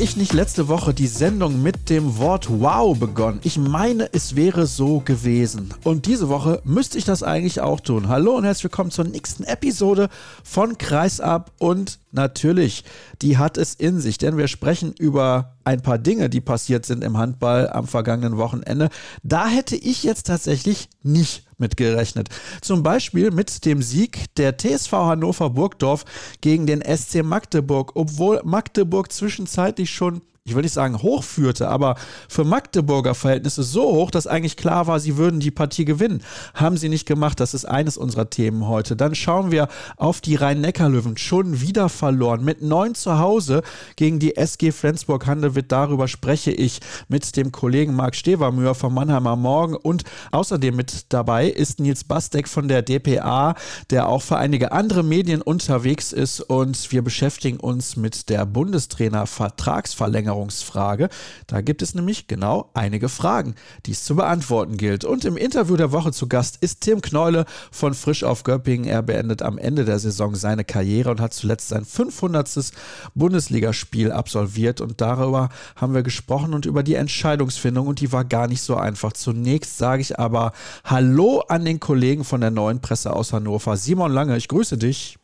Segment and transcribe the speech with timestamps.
[0.00, 3.40] Ich nicht letzte Woche die Sendung mit dem Wort Wow begonnen?
[3.42, 5.74] Ich meine, es wäre so gewesen.
[5.82, 8.06] Und diese Woche müsste ich das eigentlich auch tun.
[8.06, 10.08] Hallo und herzlich willkommen zur nächsten Episode
[10.44, 11.50] von Kreisab.
[11.58, 12.84] Und natürlich,
[13.22, 17.02] die hat es in sich, denn wir sprechen über ein paar Dinge, die passiert sind
[17.02, 18.90] im Handball am vergangenen Wochenende.
[19.24, 22.28] Da hätte ich jetzt tatsächlich nicht mitgerechnet.
[22.60, 26.04] Zum Beispiel mit dem Sieg der TSV Hannover Burgdorf
[26.40, 31.96] gegen den SC Magdeburg, obwohl Magdeburg zwischenzeitlich schon ich will nicht sagen hochführte, aber
[32.28, 36.22] für Magdeburger Verhältnisse so hoch, dass eigentlich klar war, sie würden die Partie gewinnen.
[36.54, 37.38] Haben sie nicht gemacht.
[37.40, 38.96] Das ist eines unserer Themen heute.
[38.96, 41.18] Dann schauen wir auf die Rhein-Neckar-Löwen.
[41.18, 42.44] Schon wieder verloren.
[42.44, 43.62] Mit neun zu Hause
[43.96, 45.70] gegen die SG Flensburg-Handewitt.
[45.70, 49.76] Darüber spreche ich mit dem Kollegen Marc Stevermüher vom Mannheimer Morgen.
[49.76, 53.54] Und außerdem mit dabei ist Nils Bastek von der DPA,
[53.90, 56.40] der auch für einige andere Medien unterwegs ist.
[56.40, 61.08] Und wir beschäftigen uns mit der Bundestrainer-Vertragsverlängerung Ernährungsfrage.
[61.46, 63.54] Da gibt es nämlich genau einige Fragen,
[63.86, 65.04] die es zu beantworten gilt.
[65.04, 68.88] Und im Interview der Woche zu Gast ist Tim Kneule von Frisch auf Göppingen.
[68.88, 72.72] Er beendet am Ende der Saison seine Karriere und hat zuletzt sein 500.
[73.14, 74.80] Bundesligaspiel absolviert.
[74.80, 77.86] Und darüber haben wir gesprochen und über die Entscheidungsfindung.
[77.86, 79.12] Und die war gar nicht so einfach.
[79.12, 80.52] Zunächst sage ich aber
[80.84, 83.76] Hallo an den Kollegen von der neuen Presse aus Hannover.
[83.76, 85.18] Simon Lange, ich grüße dich.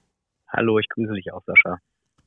[0.48, 1.78] Hallo, ich grüße dich auch, Sascha.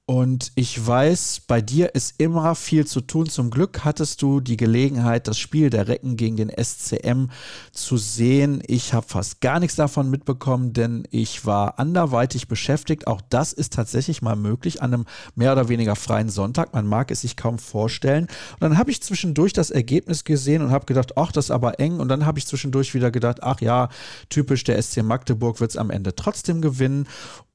[0.09, 3.27] Und ich weiß, bei dir ist immer viel zu tun.
[3.27, 7.25] Zum Glück hattest du die Gelegenheit, das Spiel der Recken gegen den SCM
[7.73, 8.63] zu sehen.
[8.67, 13.06] Ich habe fast gar nichts davon mitbekommen, denn ich war anderweitig beschäftigt.
[13.06, 16.73] Auch das ist tatsächlich mal möglich an einem mehr oder weniger freien Sonntag.
[16.73, 18.28] Man mag es sich kaum vorstellen.
[18.53, 21.81] Und dann habe ich zwischendurch das Ergebnis gesehen und habe gedacht, ach, das ist aber
[21.81, 22.00] eng.
[22.00, 23.90] Und dann habe ich zwischendurch wieder gedacht, ach ja,
[24.29, 27.09] typisch der SC Magdeburg wird es am Ende trotzdem gewinnen.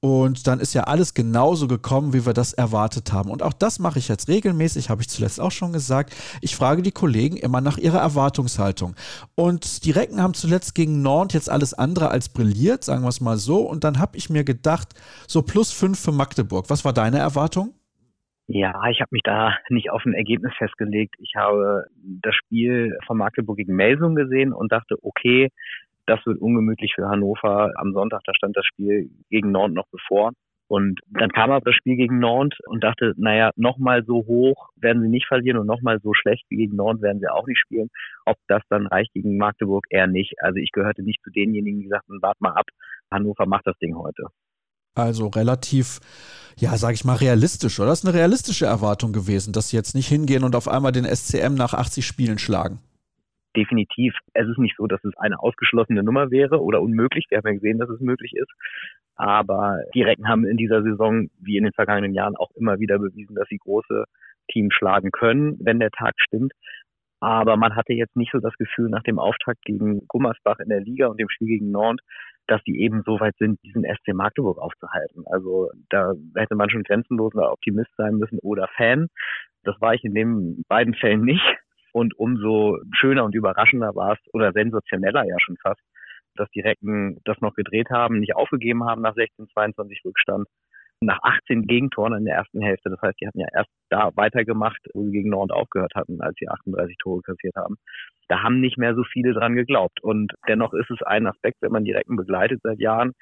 [0.05, 3.31] Und dann ist ja alles genauso gekommen, wie wir das erwartet haben.
[3.31, 6.15] Und auch das mache ich jetzt regelmäßig, habe ich zuletzt auch schon gesagt.
[6.41, 8.95] Ich frage die Kollegen immer nach ihrer Erwartungshaltung.
[9.37, 13.21] Und die Recken haben zuletzt gegen Nord jetzt alles andere als brilliert, sagen wir es
[13.21, 13.61] mal so.
[13.61, 14.89] Und dann habe ich mir gedacht,
[15.29, 16.69] so plus fünf für Magdeburg.
[16.69, 17.75] Was war deine Erwartung?
[18.49, 21.15] Ja, ich habe mich da nicht auf ein Ergebnis festgelegt.
[21.21, 25.49] Ich habe das Spiel von Magdeburg gegen Melsung gesehen und dachte, okay,
[26.07, 27.73] das wird ungemütlich für Hannover.
[27.77, 30.33] Am Sonntag, da stand das Spiel gegen Nord noch bevor.
[30.73, 35.03] Und dann kam aber das Spiel gegen Nord und dachte, naja, nochmal so hoch werden
[35.03, 37.91] sie nicht verlieren und nochmal so schlecht wie gegen Nord werden sie auch nicht spielen.
[38.25, 40.33] Ob das dann reicht gegen Magdeburg, eher nicht.
[40.41, 42.65] Also ich gehörte nicht zu denjenigen, die sagten, wart mal ab,
[43.11, 44.25] Hannover macht das Ding heute.
[44.95, 46.01] Also relativ,
[46.57, 47.91] ja, sag ich mal, realistisch, oder?
[47.91, 51.05] Das ist eine realistische Erwartung gewesen, dass sie jetzt nicht hingehen und auf einmal den
[51.05, 52.81] SCM nach 80 Spielen schlagen
[53.57, 57.27] definitiv, es ist nicht so, dass es eine ausgeschlossene Nummer wäre oder unmöglich.
[57.29, 58.51] Wir haben ja gesehen, dass es möglich ist.
[59.17, 62.99] Aber die Recken haben in dieser Saison, wie in den vergangenen Jahren, auch immer wieder
[62.99, 64.05] bewiesen, dass sie große
[64.51, 66.53] Teams schlagen können, wenn der Tag stimmt.
[67.21, 70.81] Aber man hatte jetzt nicht so das Gefühl nach dem Auftakt gegen Gummersbach in der
[70.81, 72.01] Liga und dem Spiel gegen Nord,
[72.49, 75.25] dass die eben so weit sind, diesen SC Magdeburg aufzuhalten.
[75.27, 79.07] Also da hätte man schon grenzenloser Optimist sein müssen oder Fan.
[79.63, 81.45] Das war ich in den beiden Fällen nicht.
[81.93, 85.81] Und umso schöner und überraschender war es, oder sensationeller ja schon fast,
[86.35, 90.49] dass die Recken das noch gedreht haben, nicht aufgegeben haben nach 16, 22 Rückstand,
[91.01, 92.91] nach 18 Gegentoren in der ersten Hälfte.
[92.91, 96.35] Das heißt, die hatten ja erst da weitergemacht, wo sie gegen Nord aufgehört hatten, als
[96.39, 97.77] sie 38 Tore kassiert haben.
[98.29, 100.03] Da haben nicht mehr so viele dran geglaubt.
[100.03, 103.13] Und dennoch ist es ein Aspekt, wenn man die Recken begleitet seit Jahren,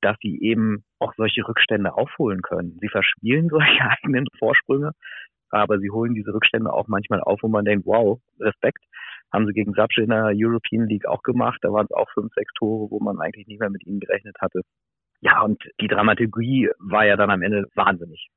[0.00, 2.78] dass sie eben auch solche Rückstände aufholen können.
[2.80, 4.92] Sie verspielen solche eigenen Vorsprünge,
[5.50, 8.84] aber sie holen diese Rückstände auch manchmal auf, wo man denkt, wow, Respekt.
[9.32, 11.58] Haben sie gegen Sapsche in der European League auch gemacht.
[11.62, 14.36] Da waren es auch fünf, sechs Tore, wo man eigentlich nicht mehr mit ihnen gerechnet
[14.40, 14.62] hatte.
[15.20, 18.28] Ja, und die Dramaturgie war ja dann am Ende wahnsinnig.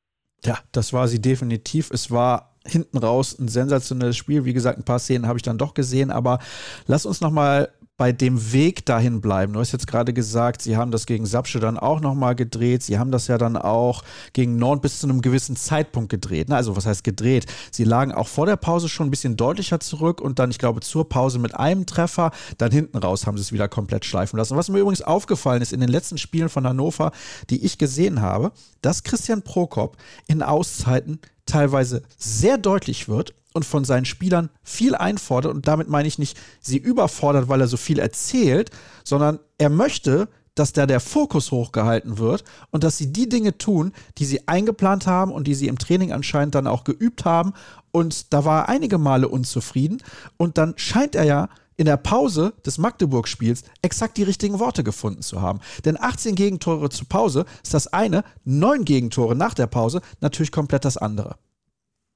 [0.44, 1.92] Ja, das war sie definitiv.
[1.92, 4.46] Es war hinten raus ein sensationelles Spiel.
[4.46, 6.40] Wie gesagt, ein paar Szenen habe ich dann doch gesehen, aber
[6.88, 7.70] lass uns noch mal
[8.02, 9.54] bei dem Weg dahin bleiben.
[9.54, 12.82] Du hast jetzt gerade gesagt, sie haben das gegen Sapsche dann auch nochmal gedreht.
[12.82, 14.04] Sie haben das ja dann auch
[14.34, 16.50] gegen Nord bis zu einem gewissen Zeitpunkt gedreht.
[16.50, 16.56] Ne?
[16.56, 17.46] Also was heißt gedreht?
[17.70, 20.80] Sie lagen auch vor der Pause schon ein bisschen deutlicher zurück und dann, ich glaube,
[20.80, 22.32] zur Pause mit einem Treffer.
[22.58, 24.58] Dann hinten raus haben sie es wieder komplett schleifen lassen.
[24.58, 27.12] Was mir übrigens aufgefallen ist in den letzten Spielen von Hannover,
[27.52, 28.52] die ich gesehen habe,
[28.82, 29.96] dass Christian Prokop
[30.26, 35.54] in Auszeiten teilweise sehr deutlich wird und von seinen Spielern viel einfordert.
[35.54, 38.72] Und damit meine ich nicht, sie überfordert, weil er so viel erzählt,
[39.04, 43.94] sondern er möchte, dass da der Fokus hochgehalten wird und dass sie die Dinge tun,
[44.18, 47.54] die sie eingeplant haben und die sie im Training anscheinend dann auch geübt haben.
[47.92, 50.02] Und da war er einige Male unzufrieden.
[50.38, 55.22] Und dann scheint er ja in der Pause des Magdeburg-Spiels exakt die richtigen Worte gefunden
[55.22, 55.62] zu haben.
[55.86, 60.86] Denn 18 Gegentore zur Pause ist das eine, 9 Gegentore nach der Pause natürlich komplett
[60.86, 61.38] das andere.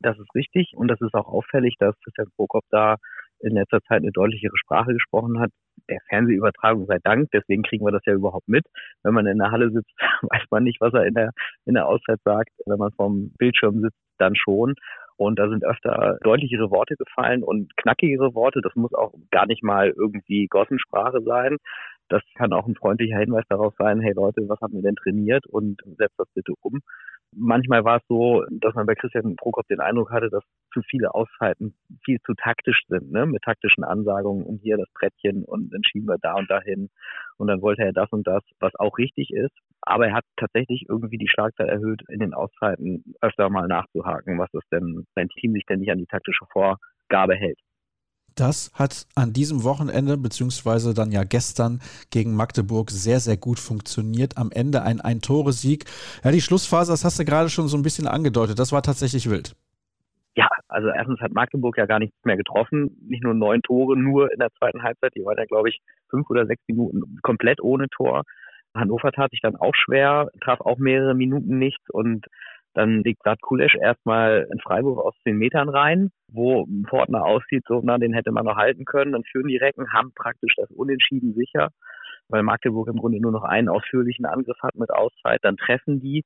[0.06, 2.98] Das ist richtig und das ist auch auffällig, dass Christian Prokop da
[3.40, 5.50] in letzter Zeit eine deutlichere Sprache gesprochen hat.
[5.90, 8.66] Der Fernsehübertragung sei Dank, deswegen kriegen wir das ja überhaupt mit.
[9.02, 9.92] Wenn man in der Halle sitzt,
[10.22, 11.32] weiß man nicht, was er in der,
[11.66, 12.52] in der Auszeit sagt.
[12.68, 14.76] Wenn man vorm Bildschirm sitzt, dann schon.
[15.18, 18.62] Und da sind öfter deutlichere Worte gefallen und knackigere Worte.
[18.62, 21.58] Das muss auch gar nicht mal irgendwie Gossensprache sein.
[22.10, 25.46] Das kann auch ein freundlicher Hinweis darauf sein, hey Leute, was haben wir denn trainiert
[25.48, 26.82] und setzt das bitte um.
[27.32, 31.14] Manchmal war es so, dass man bei Christian Prokop den Eindruck hatte, dass zu viele
[31.14, 33.26] Auszeiten viel zu taktisch sind, ne?
[33.26, 36.90] mit taktischen Ansagungen und hier das Brettchen und dann schieben wir da und dahin
[37.38, 39.56] und dann wollte er das und das, was auch richtig ist.
[39.82, 44.52] Aber er hat tatsächlich irgendwie die Schlagzahl erhöht, in den Auszeiten öfter mal nachzuhaken, was
[44.52, 47.60] das denn sein Team sich denn nicht an die taktische Vorgabe hält.
[48.36, 51.80] Das hat an diesem Wochenende, beziehungsweise dann ja gestern
[52.12, 54.38] gegen Magdeburg sehr, sehr gut funktioniert.
[54.38, 55.86] Am Ende ein Ein-Tore-Sieg.
[56.24, 58.60] Ja, die Schlussphase, das hast du gerade schon so ein bisschen angedeutet.
[58.60, 59.56] Das war tatsächlich wild.
[60.36, 62.98] Ja, also erstens hat Magdeburg ja gar nichts mehr getroffen.
[63.08, 65.16] Nicht nur neun Tore, nur in der zweiten Halbzeit.
[65.16, 65.80] Die waren ja, glaube ich,
[66.10, 68.24] fünf oder sechs Minuten komplett ohne Tor.
[68.76, 72.26] Hannover tat sich dann auch schwer, traf auch mehrere Minuten nichts und
[72.76, 77.82] dann legt Vlad Kulesch erstmal in Freiburg aus zehn Metern rein, wo Fortner aussieht, so,
[77.82, 79.14] na, den hätte man noch halten können.
[79.14, 81.70] Dann führen die Recken, haben praktisch das Unentschieden sicher,
[82.28, 85.40] weil Magdeburg im Grunde nur noch einen ausführlichen Angriff hat mit Auszeit.
[85.44, 86.26] Dann treffen die,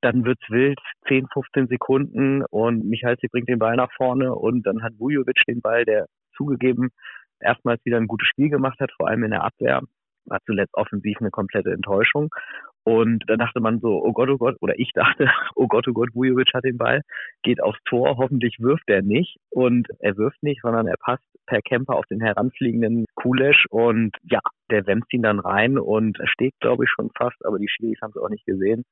[0.00, 4.82] dann wird's wild, 10, 15 Sekunden und Michalzi bringt den Ball nach vorne und dann
[4.82, 6.90] hat Vujovic den Ball, der zugegeben
[7.38, 9.80] erstmals wieder ein gutes Spiel gemacht hat, vor allem in der Abwehr.
[10.26, 12.30] War zuletzt offensiv eine komplette Enttäuschung.
[12.88, 15.92] Und da dachte man so, oh Gott, oh Gott, oder ich dachte, oh Gott, oh
[15.92, 17.02] Gott, Vujovic hat den Ball,
[17.42, 19.36] geht aufs Tor, hoffentlich wirft er nicht.
[19.50, 24.40] Und er wirft nicht, sondern er passt per Camper auf den heranfliegenden Kulesch und ja,
[24.70, 28.12] der wämst ihn dann rein und steht, glaube ich, schon fast, aber die Schiris haben
[28.14, 28.84] es auch nicht gesehen.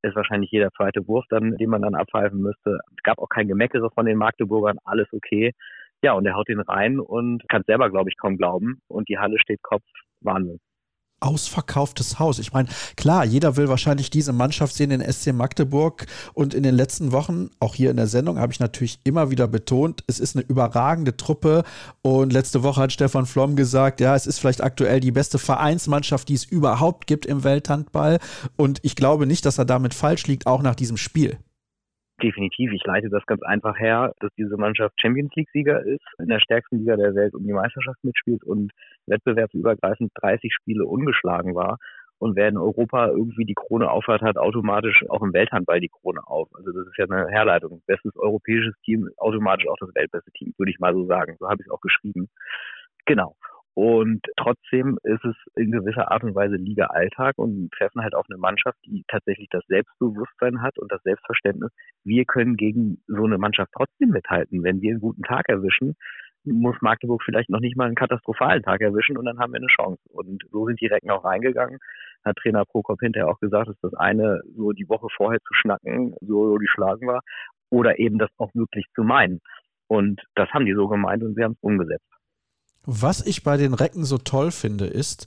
[0.00, 2.78] Ist wahrscheinlich jeder zweite Wurf dann, den man dann abpfeifen müsste.
[2.96, 5.52] Es gab auch kein Gemeckere von den Magdeburgern, alles okay.
[6.02, 8.80] Ja, und er haut ihn rein und kann selber, glaube ich, kaum glauben.
[8.88, 9.84] Und die Halle steht Kopf.
[10.22, 10.60] Wahnsinn
[11.24, 12.38] ausverkauftes Haus.
[12.38, 16.06] Ich meine, klar, jeder will wahrscheinlich diese Mannschaft sehen, den SC Magdeburg.
[16.34, 19.48] Und in den letzten Wochen, auch hier in der Sendung, habe ich natürlich immer wieder
[19.48, 21.64] betont, es ist eine überragende Truppe.
[22.02, 26.28] Und letzte Woche hat Stefan Flom gesagt, ja, es ist vielleicht aktuell die beste Vereinsmannschaft,
[26.28, 28.18] die es überhaupt gibt im Welthandball.
[28.56, 31.38] Und ich glaube nicht, dass er damit falsch liegt, auch nach diesem Spiel.
[32.22, 32.72] Definitiv.
[32.72, 36.78] Ich leite das ganz einfach her, dass diese Mannschaft Champions League-Sieger ist, in der stärksten
[36.78, 38.70] Liga der Welt um die Meisterschaft mitspielt und
[39.06, 41.78] wettbewerbsübergreifend 30 Spiele ungeschlagen war.
[42.18, 46.20] Und wer in Europa irgendwie die Krone aufhat, hat automatisch auch im Welthandball die Krone
[46.26, 46.48] auf.
[46.54, 47.82] Also das ist ja eine Herleitung.
[47.86, 51.36] Bestes europäisches Team, automatisch auch das weltbeste Team, würde ich mal so sagen.
[51.40, 52.28] So habe ich es auch geschrieben.
[53.06, 53.36] Genau.
[53.74, 58.38] Und trotzdem ist es in gewisser Art und Weise Liga-Alltag und treffen halt auf eine
[58.38, 61.72] Mannschaft, die tatsächlich das Selbstbewusstsein hat und das Selbstverständnis.
[62.04, 64.62] Wir können gegen so eine Mannschaft trotzdem mithalten.
[64.62, 65.96] Wenn wir einen guten Tag erwischen,
[66.44, 69.66] muss Magdeburg vielleicht noch nicht mal einen katastrophalen Tag erwischen und dann haben wir eine
[69.66, 70.00] Chance.
[70.10, 71.78] Und so sind die Recken auch reingegangen.
[72.24, 76.14] Hat Trainer Prokop hinterher auch gesagt, dass das eine, so die Woche vorher zu schnacken,
[76.20, 77.22] so die Schlagen war,
[77.70, 79.40] oder eben das auch wirklich zu meinen.
[79.88, 82.13] Und das haben die so gemeint und sie haben es umgesetzt.
[82.86, 85.26] Was ich bei den Recken so toll finde, ist,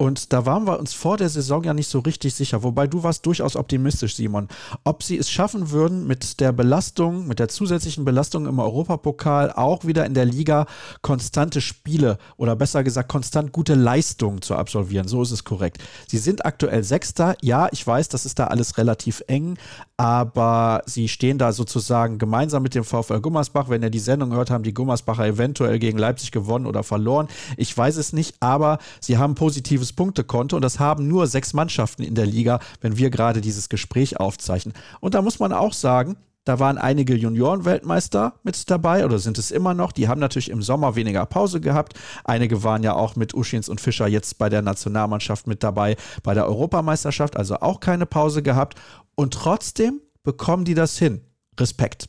[0.00, 3.02] und da waren wir uns vor der Saison ja nicht so richtig sicher, wobei du
[3.02, 4.48] warst durchaus optimistisch, Simon,
[4.82, 9.84] ob sie es schaffen würden, mit der Belastung, mit der zusätzlichen Belastung im Europapokal auch
[9.84, 10.64] wieder in der Liga
[11.02, 15.06] konstante Spiele oder besser gesagt konstant gute Leistungen zu absolvieren.
[15.06, 15.82] So ist es korrekt.
[16.08, 17.36] Sie sind aktuell Sechster.
[17.42, 19.58] Ja, ich weiß, das ist da alles relativ eng,
[19.98, 23.68] aber sie stehen da sozusagen gemeinsam mit dem VfL Gummersbach.
[23.68, 27.28] Wenn ihr die Sendung gehört, haben die Gummersbacher eventuell gegen Leipzig gewonnen oder verloren.
[27.58, 31.52] Ich weiß es nicht, aber sie haben positives gutes Punktekonto und das haben nur sechs
[31.52, 34.74] Mannschaften in der Liga, wenn wir gerade dieses Gespräch aufzeichnen.
[35.00, 39.50] Und da muss man auch sagen, da waren einige Junioren-Weltmeister mit dabei oder sind es
[39.50, 39.92] immer noch.
[39.92, 41.98] Die haben natürlich im Sommer weniger Pause gehabt.
[42.24, 46.34] Einige waren ja auch mit Uschins und Fischer jetzt bei der Nationalmannschaft mit dabei, bei
[46.34, 48.80] der Europameisterschaft, also auch keine Pause gehabt.
[49.16, 51.20] Und trotzdem bekommen die das hin.
[51.58, 52.08] Respekt.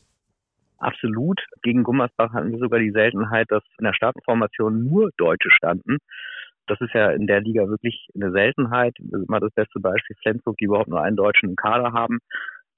[0.78, 1.38] Absolut.
[1.62, 5.98] Gegen Gummersbach hatten wir sogar die Seltenheit, dass in der Startenformation nur Deutsche standen.
[6.66, 8.94] Das ist ja in der Liga wirklich eine Seltenheit.
[8.98, 12.18] Immer das beste Beispiel Flensburg, die überhaupt nur einen Deutschen im Kader haben.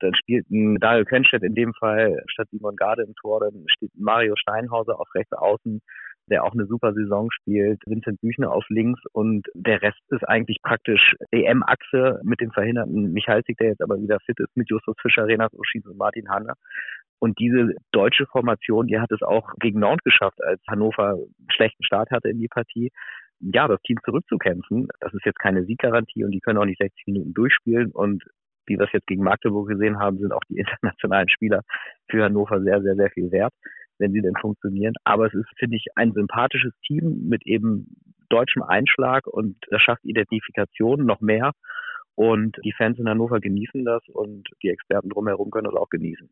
[0.00, 3.90] Dann spielt ein Dario Quenstedt in dem Fall statt Simon Garde im Tor, dann steht
[3.96, 5.80] Mario Steinhauser auf rechts außen,
[6.28, 10.58] der auch eine super Saison spielt, Vincent Büchner auf links und der Rest ist eigentlich
[10.62, 15.26] praktisch EM-Achse mit dem verhinderten Michalzik, der jetzt aber wieder fit ist, mit Justus Fischer,
[15.26, 16.54] Renas Uschis und Martin Hanna.
[17.18, 21.84] Und diese deutsche Formation, die hat es auch gegen Nantes geschafft, als Hannover einen schlechten
[21.84, 22.90] Start hatte in die Partie.
[23.52, 27.06] Ja, das Team zurückzukämpfen, das ist jetzt keine Sieggarantie und die können auch nicht 60
[27.06, 27.90] Minuten durchspielen.
[27.92, 28.24] Und
[28.66, 31.62] wie wir es jetzt gegen Magdeburg gesehen haben, sind auch die internationalen Spieler
[32.10, 33.52] für Hannover sehr, sehr, sehr viel wert
[33.98, 34.94] wenn sie denn funktionieren.
[35.04, 37.96] Aber es ist, finde ich, ein sympathisches Team mit eben
[38.28, 41.52] deutschem Einschlag und das schafft Identifikation noch mehr.
[42.16, 46.28] Und die Fans in Hannover genießen das und die Experten drumherum können das auch genießen.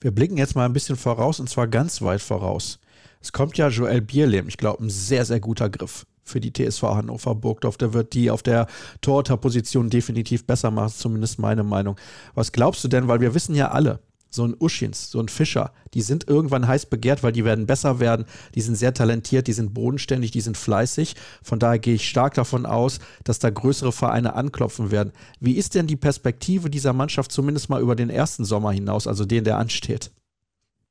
[0.00, 2.80] Wir blicken jetzt mal ein bisschen voraus und zwar ganz weit voraus.
[3.20, 6.82] Es kommt ja Joel Bierlehm, ich glaube, ein sehr, sehr guter Griff für die TSV
[6.82, 7.76] Hannover Burgdorf.
[7.76, 8.66] Der wird die auf der
[9.00, 11.96] Torhüterposition definitiv besser machen, zumindest meine Meinung.
[12.34, 15.72] Was glaubst du denn, weil wir wissen ja alle, so ein Uschins, so ein Fischer,
[15.92, 19.52] die sind irgendwann heiß begehrt, weil die werden besser werden, die sind sehr talentiert, die
[19.52, 21.16] sind bodenständig, die sind fleißig.
[21.42, 25.12] Von daher gehe ich stark davon aus, dass da größere Vereine anklopfen werden.
[25.40, 29.24] Wie ist denn die Perspektive dieser Mannschaft zumindest mal über den ersten Sommer hinaus, also
[29.24, 30.12] den, der ansteht?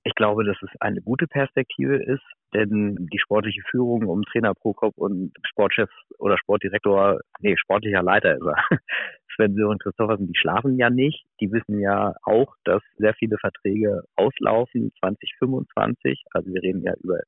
[0.09, 2.23] Ich glaube, dass es eine gute Perspektive ist,
[2.55, 5.87] denn die sportliche Führung um Trainer Prokop und Sportchef
[6.17, 8.55] oder Sportdirektor, nee, sportlicher Leiter ist er,
[9.35, 11.25] Sven Sören Christoffersen, die schlafen ja nicht.
[11.41, 16.23] Die wissen ja auch, dass sehr viele Verträge auslaufen 2025.
[16.31, 17.19] Also wir reden ja über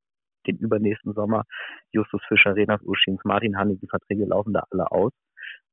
[0.47, 1.43] den übernächsten Sommer.
[1.91, 5.11] Justus Fischer, Renas Uschins, Martin Hanne, die Verträge laufen da alle aus.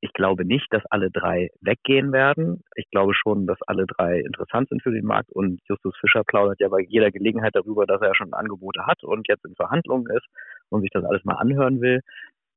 [0.00, 2.62] Ich glaube nicht, dass alle drei weggehen werden.
[2.76, 5.31] Ich glaube schon, dass alle drei interessant sind für den Markt.
[5.33, 9.26] Und Justus Fischer plaudert ja bei jeder Gelegenheit darüber, dass er schon Angebote hat und
[9.28, 10.26] jetzt in Verhandlungen ist
[10.69, 12.00] und sich das alles mal anhören will.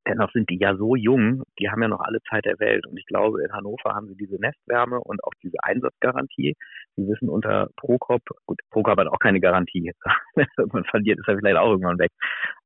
[0.08, 2.88] Dennoch sind die ja so jung, die haben ja noch alle Zeit der Welt.
[2.88, 6.56] Und ich glaube, in Hannover haben sie diese Nestwärme und auch diese Einsatzgarantie.
[6.96, 9.92] Sie wissen unter Prokop, gut, Prokop hat auch keine Garantie.
[10.36, 12.12] Wenn irgendwann verliert, ist er vielleicht auch irgendwann weg.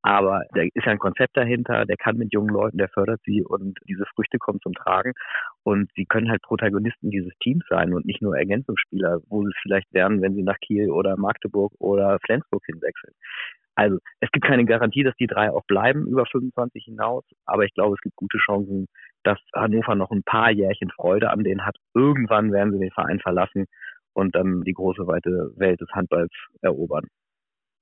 [0.06, 3.44] Aber da ist ja ein Konzept dahinter, der kann mit jungen Leuten, der fördert sie
[3.44, 5.14] und diese Früchte kommen zum Tragen.
[5.64, 9.60] Und sie können halt Protagonisten dieses Teams sein und nicht nur Ergänzungsspieler, wo sie es
[9.64, 13.16] vielleicht werden, wenn sie nach Kiel oder Magdeburg oder Flensburg hinwechseln.
[13.74, 17.74] Also es gibt keine Garantie, dass die drei auch bleiben über 25 hinaus, aber ich
[17.74, 18.86] glaube, es gibt gute Chancen,
[19.24, 21.78] dass Hannover noch ein paar Jährchen Freude an denen hat.
[21.96, 23.66] Irgendwann werden sie den Verein verlassen
[24.14, 26.32] und dann die große weite Welt des Handballs
[26.62, 27.08] erobern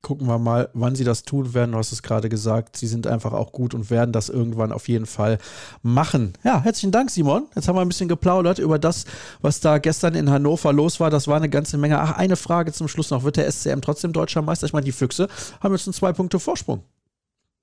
[0.03, 1.71] gucken wir mal, wann sie das tun werden.
[1.71, 4.87] Du hast es gerade gesagt, sie sind einfach auch gut und werden das irgendwann auf
[4.89, 5.39] jeden Fall
[5.81, 6.33] machen.
[6.43, 7.47] Ja, herzlichen Dank, Simon.
[7.55, 9.05] Jetzt haben wir ein bisschen geplaudert über das,
[9.41, 11.09] was da gestern in Hannover los war.
[11.09, 11.99] Das war eine ganze Menge.
[11.99, 13.23] Ach, eine Frage zum Schluss noch.
[13.23, 14.67] Wird der SCM trotzdem deutscher Meister?
[14.67, 15.27] Ich meine, die Füchse
[15.63, 16.83] haben jetzt einen zwei Punkte Vorsprung.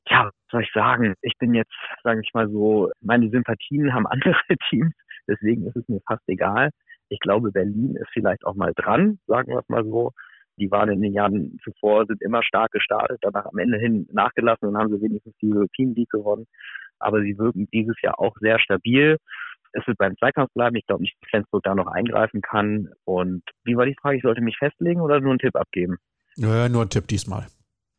[0.08, 1.14] Ja, was soll ich sagen?
[1.20, 4.34] Ich bin jetzt, sage ich mal so, meine Sympathien haben andere
[4.70, 4.94] Teams.
[5.28, 6.70] Deswegen ist es mir fast egal.
[7.10, 10.12] Ich glaube, Berlin ist vielleicht auch mal dran, sagen wir es mal so
[10.56, 14.68] die waren in den Jahren zuvor, sind immer stark gestartet, danach am Ende hin nachgelassen
[14.68, 16.46] und haben sie wenigstens die European League gewonnen.
[16.98, 19.16] Aber sie wirken dieses Jahr auch sehr stabil.
[19.72, 20.76] Es wird beim Zweikampf bleiben.
[20.76, 22.90] Ich glaube nicht, dass Flensburg da noch eingreifen kann.
[23.04, 24.16] Und wie war die Frage?
[24.16, 25.96] Ich sollte mich festlegen oder nur einen Tipp abgeben?
[26.36, 27.46] Ja, nur einen Tipp diesmal.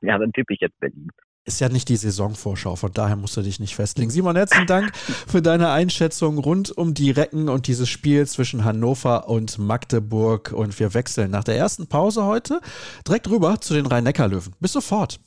[0.01, 1.09] Ja, dann tippe ich jetzt Berlin
[1.45, 4.11] ist ja nicht die Saisonvorschau, von daher musst du dich nicht festlegen.
[4.11, 9.27] Simon, herzlichen Dank für deine Einschätzung rund um die Recken und dieses Spiel zwischen Hannover
[9.27, 10.51] und Magdeburg.
[10.51, 12.61] Und wir wechseln nach der ersten Pause heute
[13.07, 14.53] direkt rüber zu den Rhein-Neckar-Löwen.
[14.59, 15.19] Bis sofort.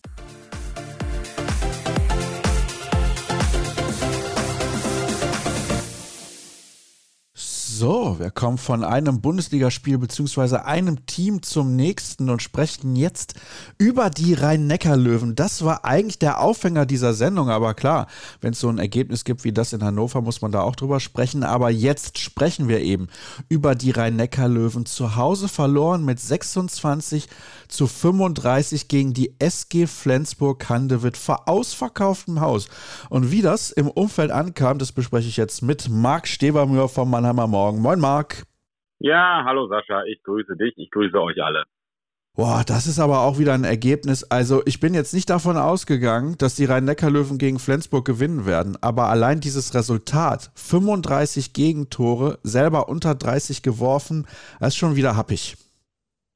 [7.77, 10.59] So, wir kommen von einem Bundesligaspiel bzw.
[10.59, 13.35] einem Team zum nächsten und sprechen jetzt
[13.79, 15.35] über die Rhein-Neckar-Löwen.
[15.35, 18.07] Das war eigentlich der Aufhänger dieser Sendung, aber klar,
[18.41, 21.01] wenn es so ein Ergebnis gibt wie das in Hannover, muss man da auch drüber
[21.01, 21.43] sprechen.
[21.43, 23.09] Aber jetzt sprechen wir eben
[23.49, 24.87] über die Rhein-Neckar-Löwen.
[24.87, 27.27] Zu Hause verloren mit 26
[27.77, 32.69] zu 35 gegen die SG Flensburg-Handewitt vor ausverkauftem Haus.
[33.11, 37.47] Und wie das im Umfeld ankam, das bespreche ich jetzt mit Marc Stevermühr vom Mannheimer
[37.47, 37.65] Morgen.
[37.65, 37.81] Morgen.
[37.81, 38.43] Moin, Marc.
[38.99, 41.65] Ja, hallo Sascha, ich grüße dich, ich grüße euch alle.
[42.37, 44.25] Boah, das ist aber auch wieder ein Ergebnis.
[44.25, 48.77] Also, ich bin jetzt nicht davon ausgegangen, dass die Rhein-Neckar-Löwen gegen Flensburg gewinnen werden.
[48.81, 54.27] Aber allein dieses Resultat, 35 Gegentore, selber unter 30 geworfen,
[54.59, 55.57] das ist schon wieder happig.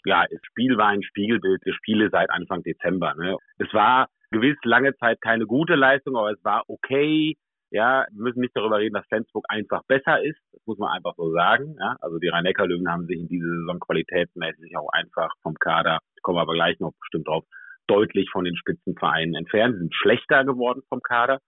[0.08, 3.14] Ja, das Spiel war ein Spiegelbild der Spiele seit Anfang Dezember.
[3.14, 3.36] Ne?
[3.58, 7.36] Es war gewiss lange Zeit keine gute Leistung, aber es war okay.
[7.70, 10.38] Ja, wir müssen nicht darüber reden, dass Flensburg einfach besser ist.
[10.52, 11.76] Das muss man einfach so sagen.
[11.78, 16.38] Ja, also die Rhein-Neckar-Löwen haben sich in dieser Saison qualitätsmäßig auch einfach vom Kader, kommen
[16.38, 17.44] wir aber gleich noch bestimmt drauf,
[17.86, 19.74] deutlich von den Spitzenvereinen entfernt.
[19.74, 21.40] Sie sind schlechter geworden vom Kader.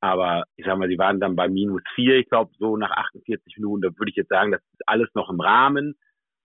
[0.00, 3.58] Aber ich sag mal, sie waren dann bei minus vier, ich glaube, so nach 48
[3.58, 3.82] Minuten.
[3.82, 5.94] Da würde ich jetzt sagen, das ist alles noch im Rahmen.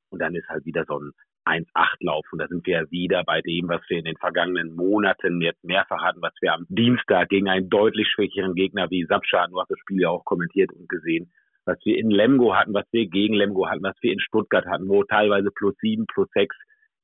[0.10, 1.13] Und dann ist halt wieder so ein
[1.46, 2.26] 1-8-Lauf.
[2.32, 6.02] Und da sind wir wieder bei dem, was wir in den vergangenen Monaten jetzt mehrfach
[6.02, 9.80] hatten, was wir am Dienstag gegen einen deutlich schwächeren Gegner wie Sapscha, du hast das
[9.80, 11.32] Spiel ja auch kommentiert und gesehen,
[11.66, 14.88] was wir in Lemgo hatten, was wir gegen Lemgo hatten, was wir in Stuttgart hatten,
[14.88, 16.56] wo teilweise plus sieben, plus sechs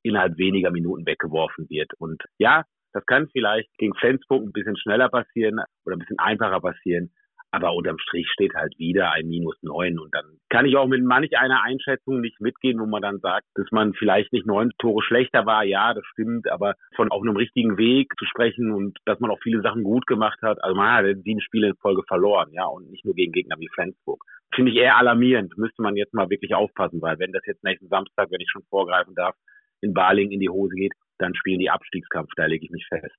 [0.02, 1.92] innerhalb weniger Minuten weggeworfen wird.
[1.98, 6.60] Und ja, das kann vielleicht gegen Flensburg ein bisschen schneller passieren oder ein bisschen einfacher
[6.60, 7.12] passieren.
[7.52, 9.98] Aber unterm Strich steht halt wieder ein Minus neun.
[9.98, 13.46] Und dann kann ich auch mit manch einer Einschätzung nicht mitgehen, wo man dann sagt,
[13.54, 15.64] dass man vielleicht nicht neun Tore schlechter war.
[15.64, 16.48] Ja, das stimmt.
[16.50, 20.06] Aber von auch einem richtigen Weg zu sprechen und dass man auch viele Sachen gut
[20.06, 20.62] gemacht hat.
[20.62, 22.50] Also man hat sieben Spiele in Folge verloren.
[22.52, 24.22] Ja, und nicht nur gegen Gegner wie Flensburg.
[24.54, 25.56] Finde ich eher alarmierend.
[25.58, 28.62] Müsste man jetzt mal wirklich aufpassen, weil wenn das jetzt nächsten Samstag, wenn ich schon
[28.70, 29.34] vorgreifen darf,
[29.80, 32.30] in Baling in die Hose geht, dann spielen die Abstiegskampf.
[32.36, 33.16] Da lege ich mich fest.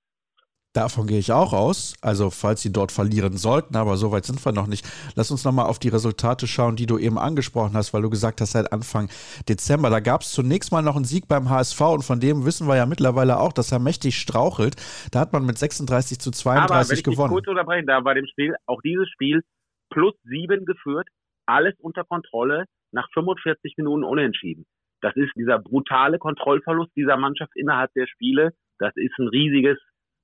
[0.73, 1.95] Davon gehe ich auch aus.
[2.01, 4.85] Also, falls sie dort verlieren sollten, aber so weit sind wir noch nicht.
[5.15, 8.39] Lass uns nochmal auf die Resultate schauen, die du eben angesprochen hast, weil du gesagt
[8.39, 9.09] hast, seit Anfang
[9.49, 9.89] Dezember.
[9.89, 12.77] Da gab es zunächst mal noch einen Sieg beim HSV und von dem wissen wir
[12.77, 14.77] ja mittlerweile auch, dass er mächtig strauchelt.
[15.11, 17.33] Da hat man mit 36 zu 32 aber wenn ich gewonnen.
[17.33, 19.41] kurz unterbrechen da bei dem Spiel, auch dieses Spiel
[19.89, 21.09] plus sieben geführt,
[21.47, 22.63] alles unter Kontrolle,
[22.93, 24.65] nach 45 Minuten unentschieden.
[25.01, 28.51] Das ist dieser brutale Kontrollverlust dieser Mannschaft innerhalb der Spiele.
[28.79, 29.77] Das ist ein riesiges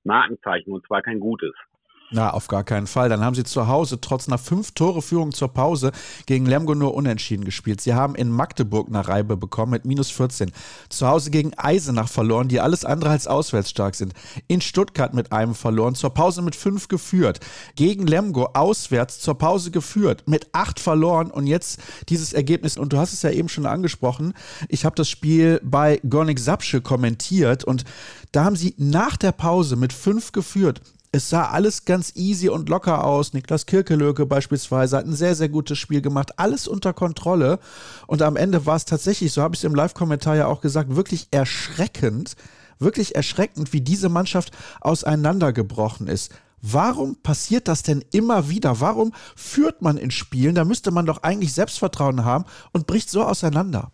[0.07, 1.53] Markenzeichen und zwar kein gutes.
[2.09, 3.09] Na, auf gar keinen Fall.
[3.09, 5.91] Dann haben sie zu Hause trotz einer Fünf-Tore-Führung zur Pause
[6.25, 7.81] gegen Lemgo nur unentschieden gespielt.
[7.81, 10.53] Sie haben in Magdeburg eine Reibe bekommen mit minus 14.
[10.87, 14.13] Zu Hause gegen Eisenach verloren, die alles andere als auswärts stark sind.
[14.47, 17.41] In Stuttgart mit einem verloren, zur Pause mit fünf geführt.
[17.75, 22.77] Gegen Lemgo auswärts zur Pause geführt, mit acht verloren und jetzt dieses Ergebnis.
[22.77, 24.33] Und du hast es ja eben schon angesprochen.
[24.69, 27.83] Ich habe das Spiel bei Gornik Sapsche kommentiert und
[28.31, 30.81] da haben sie nach der Pause mit fünf geführt.
[31.11, 33.33] Es sah alles ganz easy und locker aus.
[33.33, 36.37] Niklas Kirkelöke beispielsweise hat ein sehr, sehr gutes Spiel gemacht.
[36.37, 37.59] Alles unter Kontrolle.
[38.07, 40.95] Und am Ende war es tatsächlich, so habe ich es im Live-Kommentar ja auch gesagt,
[40.95, 42.35] wirklich erschreckend,
[42.79, 46.33] wirklich erschreckend, wie diese Mannschaft auseinandergebrochen ist.
[46.61, 48.81] Warum passiert das denn immer wieder?
[48.81, 50.55] Warum führt man in Spielen?
[50.55, 53.91] Da müsste man doch eigentlich Selbstvertrauen haben und bricht so auseinander.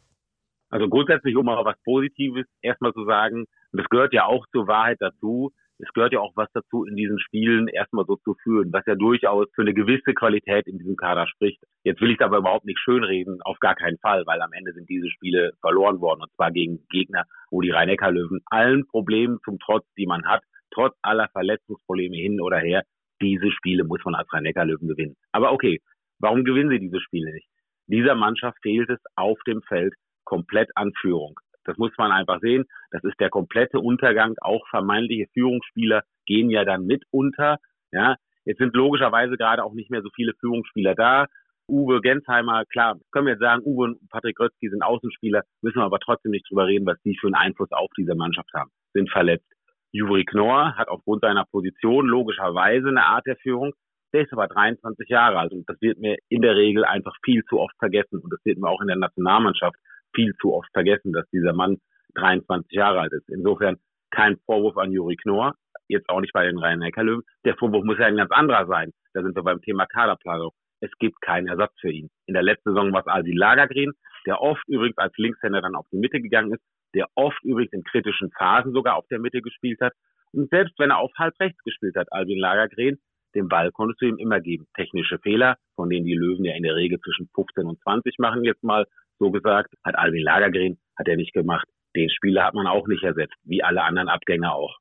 [0.70, 4.98] Also grundsätzlich, um mal was Positives erstmal zu sagen, das gehört ja auch zur Wahrheit
[5.00, 8.86] dazu, es gehört ja auch was dazu, in diesen Spielen erstmal so zu führen, was
[8.86, 11.62] ja durchaus für eine gewisse Qualität in diesem Kader spricht.
[11.84, 14.90] Jetzt will ich aber überhaupt nicht schönreden, auf gar keinen Fall, weil am Ende sind
[14.90, 19.86] diese Spiele verloren worden und zwar gegen Gegner, wo die Rhein-Neckar-Löwen allen Problemen zum Trotz,
[19.98, 22.84] die man hat, trotz aller Verletzungsprobleme hin oder her,
[23.22, 25.16] diese Spiele muss man als Rhein-Neckar-Löwen gewinnen.
[25.32, 25.82] Aber okay,
[26.20, 27.48] warum gewinnen sie diese Spiele nicht?
[27.88, 31.40] Dieser Mannschaft fehlt es auf dem Feld komplett an Führung.
[31.66, 32.66] Das muss man einfach sehen.
[32.92, 34.36] Das ist der komplette Untergang.
[34.42, 37.58] Auch vermeintliche Führungsspieler gehen ja dann mit unter.
[37.92, 41.28] Ja, jetzt sind logischerweise gerade auch nicht mehr so viele Führungsspieler da.
[41.70, 45.86] Uwe Gensheimer, klar, können wir jetzt sagen, Uwe und Patrick Rötzky sind Außenspieler, müssen wir
[45.86, 48.70] aber trotzdem nicht drüber reden, was die für einen Einfluss auf diese Mannschaft haben.
[48.94, 49.48] Sind verletzt.
[49.94, 53.74] Juri Knorr hat aufgrund seiner Position logischerweise eine Art der Führung.
[54.12, 57.44] Der ist aber 23 Jahre alt und das wird mir in der Regel einfach viel
[57.46, 59.78] zu oft vergessen und das wird mir auch in der Nationalmannschaft
[60.14, 61.78] viel zu oft vergessen, dass dieser Mann
[62.16, 63.30] 23 Jahre alt ist.
[63.30, 63.78] Insofern
[64.12, 65.56] kein Vorwurf an Juri Knorr,
[65.88, 67.24] jetzt auch nicht bei den Rhein-Neckar-Löwen.
[67.46, 68.92] Der Vorwurf muss ja ein ganz anderer sein.
[69.14, 70.52] Da sind wir beim Thema Kaderplanung.
[70.82, 72.10] Es gibt keinen Ersatz für ihn.
[72.26, 73.94] In der letzten Saison war es Aldi Lagergren,
[74.26, 77.84] der oft übrigens als Linkshänder dann auf die Mitte gegangen ist, der oft übrigens in
[77.84, 79.94] kritischen Phasen sogar auf der Mitte gespielt hat.
[80.34, 83.00] Und selbst wenn er auf halb rechts gespielt hat, Albin Lagergren,
[83.36, 84.68] den Ball konntest du ihm immer geben.
[84.76, 88.44] Technische Fehler, von denen die Löwen ja in der Regel zwischen 15 und 20 machen,
[88.44, 88.86] jetzt mal
[89.20, 91.68] so gesagt, hat Albin Lagergren, hat er nicht gemacht.
[91.96, 94.78] Den Spieler hat man auch nicht ersetzt, wie alle anderen Abgänger auch.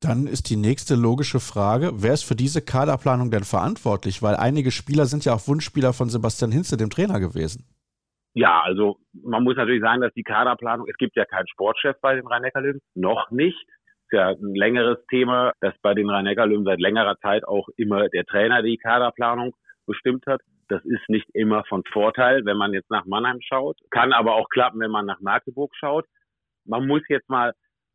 [0.00, 4.22] Dann ist die nächste logische Frage, wer ist für diese Kaderplanung denn verantwortlich?
[4.22, 7.66] Weil einige Spieler sind ja auch Wunschspieler von Sebastian Hinze, dem Trainer gewesen.
[8.34, 12.14] Ja, also man muss natürlich sagen, dass die Kaderplanung, es gibt ja keinen Sportchef bei
[12.14, 13.58] den Rhein-Neckar-Löwen, noch nicht.
[14.04, 18.24] Ist ja ein längeres Thema, dass bei den Rhein-Neckar-Löwen seit längerer Zeit auch immer der
[18.24, 20.40] Trainer die Kaderplanung bestimmt hat.
[20.68, 23.78] Das ist nicht immer von Vorteil, wenn man jetzt nach Mannheim schaut.
[23.90, 26.04] Kann aber auch klappen, wenn man nach Magdeburg schaut.
[26.66, 27.54] Man muss jetzt mal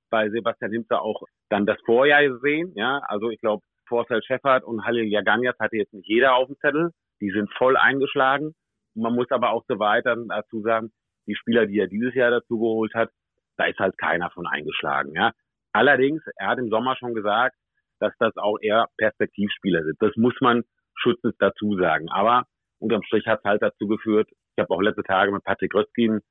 [0.10, 2.74] bei Sebastian Hinzer auch dann das Vorjahr sehen.
[2.76, 6.58] Ja, also ich glaube, Vorfeld Scheffert und Halil Jaganjas hatte jetzt nicht jeder auf dem
[6.58, 6.92] Zettel.
[7.22, 8.54] Die sind voll eingeschlagen.
[8.96, 10.92] Man muss aber auch so weiter dazu sagen,
[11.28, 13.10] die Spieler, die er dieses Jahr dazu geholt hat,
[13.58, 15.14] da ist halt keiner von eingeschlagen.
[15.16, 15.32] Ja.
[15.74, 17.56] Allerdings, er hat im Sommer schon gesagt,
[18.00, 19.98] dass das auch eher Perspektivspieler sind.
[20.02, 20.64] Das muss man
[20.96, 22.10] schützend dazu sagen.
[22.10, 22.46] Aber
[22.84, 26.10] unterm Strich hat es halt dazu geführt, ich habe auch letzte Tage mit Patrick Rötzky
[26.10, 26.22] ein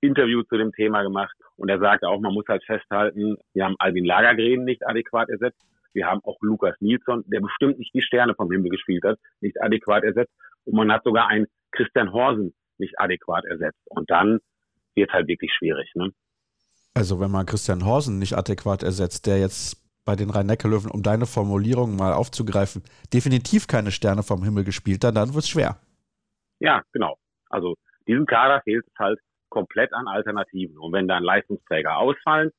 [0.00, 3.76] Interview zu dem Thema gemacht und er sagte auch, man muss halt festhalten, wir haben
[3.78, 5.60] Albin Lagergren nicht adäquat ersetzt,
[5.92, 9.60] wir haben auch Lukas Nilsson, der bestimmt nicht die Sterne vom Himmel gespielt hat, nicht
[9.60, 10.32] adäquat ersetzt
[10.64, 13.80] und man hat sogar einen Christian Horsen nicht adäquat ersetzt.
[13.86, 14.38] Und dann,
[14.98, 15.90] wird halt wirklich schwierig.
[15.94, 16.10] Ne?
[16.94, 21.26] Also wenn man Christian Horsen nicht adäquat ersetzt, der jetzt bei den Rhein-Neckar-Löwen, um deine
[21.26, 25.78] Formulierung mal aufzugreifen, definitiv keine Sterne vom Himmel gespielt hat, dann wird es schwer.
[26.60, 27.16] Ja, genau.
[27.48, 30.78] Also diesem Kader fehlt es halt komplett an Alternativen.
[30.78, 32.50] Und wenn dann Leistungsträger ausfallen,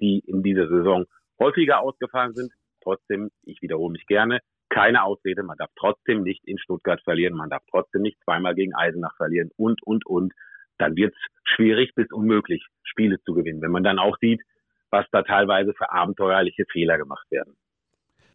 [0.00, 1.06] die in dieser Saison
[1.40, 6.58] häufiger ausgefallen sind, trotzdem, ich wiederhole mich gerne, keine Ausrede, man darf trotzdem nicht in
[6.58, 10.32] Stuttgart verlieren, man darf trotzdem nicht zweimal gegen Eisenach verlieren und, und, und.
[10.78, 13.62] Dann wird es schwierig bis unmöglich, Spiele zu gewinnen.
[13.62, 14.42] Wenn man dann auch sieht,
[14.90, 17.56] was da teilweise für abenteuerliche Fehler gemacht werden.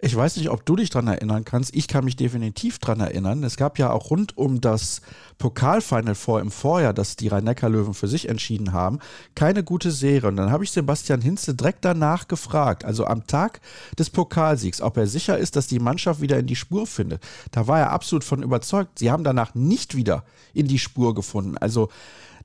[0.04, 1.76] Ich weiß nicht, ob du dich daran erinnern kannst.
[1.76, 3.44] Ich kann mich definitiv daran erinnern.
[3.44, 5.02] Es gab ja auch rund um das
[5.38, 8.98] Pokalfinal vor im Vorjahr, das die Rhein-Neckar-Löwen für sich entschieden haben,
[9.36, 10.28] keine gute Serie.
[10.28, 13.62] Und dann habe ich Sebastian Hinze direkt danach gefragt, also am Tag
[14.00, 17.22] des Pokalsiegs, ob er sicher ist, dass die Mannschaft wieder in die Spur findet.
[17.52, 18.98] Da war er absolut von überzeugt.
[18.98, 20.24] Sie haben danach nicht wieder
[20.56, 21.60] in die Spur gefunden.
[21.60, 21.90] Also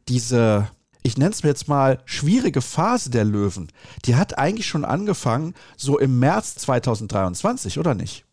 [0.08, 0.68] diese
[1.06, 3.68] ich nenne es mir jetzt mal, schwierige Phase der Löwen,
[4.04, 8.26] die hat eigentlich schon angefangen, so im März 2023, oder nicht?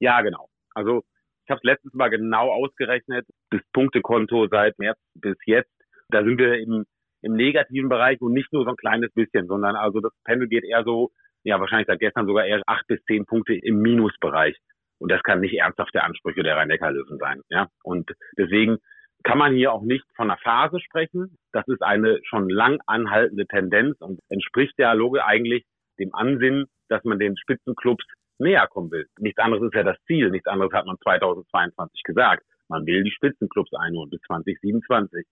[0.00, 0.50] Ja, genau.
[0.74, 1.02] Also
[1.44, 5.72] ich habe es letztens mal genau ausgerechnet, das Punktekonto seit März bis jetzt,
[6.10, 6.84] da sind wir im,
[7.22, 10.64] im negativen Bereich und nicht nur so ein kleines bisschen, sondern also das Pendel geht
[10.64, 11.10] eher so,
[11.42, 14.58] ja wahrscheinlich seit gestern sogar eher acht bis zehn Punkte im Minusbereich.
[14.98, 17.40] Und das kann nicht ernsthaft der Ansprüche der Rhein-Neckar-Löwen sein.
[17.48, 17.68] Ja?
[17.82, 18.78] Und deswegen
[19.24, 21.36] kann man hier auch nicht von einer Phase sprechen.
[21.52, 25.64] Das ist eine schon lang anhaltende Tendenz und entspricht der Loge eigentlich
[25.98, 28.04] dem Ansinnen, dass man den Spitzenclubs
[28.38, 29.08] näher kommen will.
[29.18, 30.30] Nichts anderes ist ja das Ziel.
[30.30, 32.44] Nichts anderes hat man 2022 gesagt.
[32.68, 35.26] Man will die Spitzenclubs einholen bis 2027.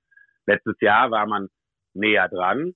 [0.47, 1.49] Letztes Jahr war man
[1.95, 2.73] näher dran,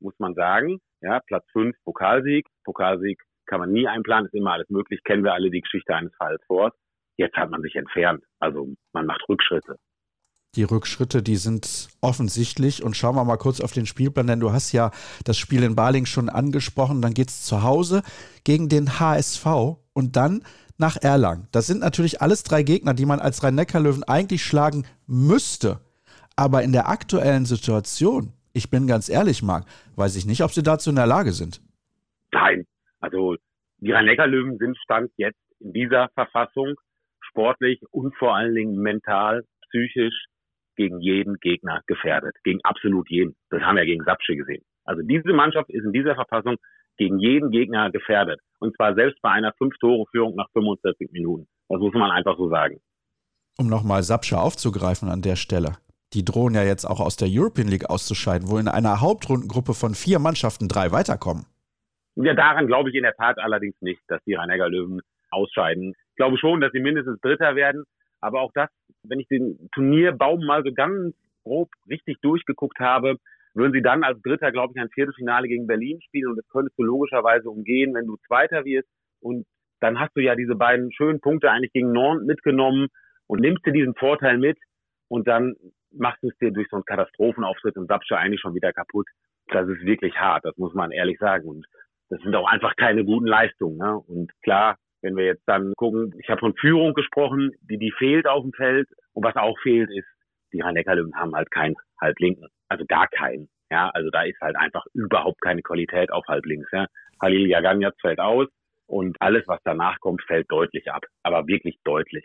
[0.00, 0.80] muss man sagen.
[1.00, 2.46] Ja, Platz 5 Pokalsieg.
[2.64, 5.00] Pokalsieg kann man nie einplanen, ist immer alles möglich.
[5.04, 6.72] Kennen wir alle die Geschichte eines Falls vor.
[7.16, 8.24] Jetzt hat man sich entfernt.
[8.40, 9.76] Also man macht Rückschritte
[10.56, 12.82] die Rückschritte, die sind offensichtlich.
[12.82, 14.90] Und schauen wir mal kurz auf den Spielplan, denn du hast ja
[15.24, 17.02] das Spiel in Baling schon angesprochen.
[17.02, 18.02] Dann geht es zu Hause
[18.44, 19.46] gegen den HSV
[19.92, 20.42] und dann
[20.78, 21.48] nach Erlangen.
[21.52, 25.80] Das sind natürlich alles drei Gegner, die man als Rhein-Neckar-Löwen eigentlich schlagen müsste.
[26.36, 29.64] Aber in der aktuellen Situation, ich bin ganz ehrlich, Marc,
[29.96, 31.62] weiß ich nicht, ob sie dazu in der Lage sind.
[32.32, 32.66] Nein,
[33.00, 33.36] also
[33.78, 36.74] die Rhein-Neckar-Löwen sind Stand jetzt in dieser Verfassung
[37.20, 40.26] sportlich und vor allen Dingen mental, psychisch
[40.76, 42.36] gegen jeden Gegner gefährdet.
[42.44, 43.34] Gegen absolut jeden.
[43.50, 44.62] Das haben wir gegen Sapsche gesehen.
[44.84, 46.56] Also diese Mannschaft ist in dieser Verfassung
[46.96, 48.40] gegen jeden Gegner gefährdet.
[48.58, 51.46] Und zwar selbst bei einer Fünf-Tore-Führung nach 45 Minuten.
[51.68, 52.80] Das muss man einfach so sagen.
[53.58, 55.76] Um nochmal Sapsche aufzugreifen an der Stelle.
[56.12, 59.94] Die drohen ja jetzt auch aus der European League auszuscheiden, wo in einer Hauptrundengruppe von
[59.94, 61.46] vier Mannschaften drei weiterkommen.
[62.14, 65.94] Ja, daran glaube ich in der Tat allerdings nicht, dass die rhein löwen ausscheiden.
[66.10, 67.84] Ich glaube schon, dass sie mindestens Dritter werden.
[68.20, 68.70] Aber auch das,
[69.08, 71.14] wenn ich den Turnierbaum mal so ganz
[71.44, 73.16] grob richtig durchgeguckt habe,
[73.54, 76.78] würden sie dann als Dritter, glaube ich, ein Viertelfinale gegen Berlin spielen und das könntest
[76.78, 78.88] du logischerweise umgehen, wenn du Zweiter wirst
[79.20, 79.46] und
[79.80, 82.88] dann hast du ja diese beiden schönen Punkte eigentlich gegen Nord mitgenommen
[83.26, 84.58] und nimmst dir diesen Vorteil mit
[85.08, 85.54] und dann
[85.92, 89.06] machst du es dir durch so einen Katastrophenauftritt im Sapsche eigentlich schon wieder kaputt.
[89.48, 91.48] Das ist wirklich hart, das muss man ehrlich sagen.
[91.48, 91.66] Und
[92.08, 93.78] das sind auch einfach keine guten Leistungen.
[93.78, 93.96] Ne?
[93.96, 98.26] Und klar, wenn wir jetzt dann gucken, ich habe von Führung gesprochen, die, die fehlt
[98.26, 98.88] auf dem Feld.
[99.12, 100.06] Und was auch fehlt, ist,
[100.52, 102.48] die Rhein-Neckar-Löwen haben halt keinen Halblinken.
[102.68, 103.48] Also gar keinen.
[103.70, 106.68] Ja, also da ist halt einfach überhaupt keine Qualität auf Halblinks.
[106.72, 106.86] Ja.
[107.20, 108.48] Halil Jaganjaz fällt aus
[108.86, 111.04] und alles, was danach kommt, fällt deutlich ab.
[111.22, 112.24] Aber wirklich deutlich.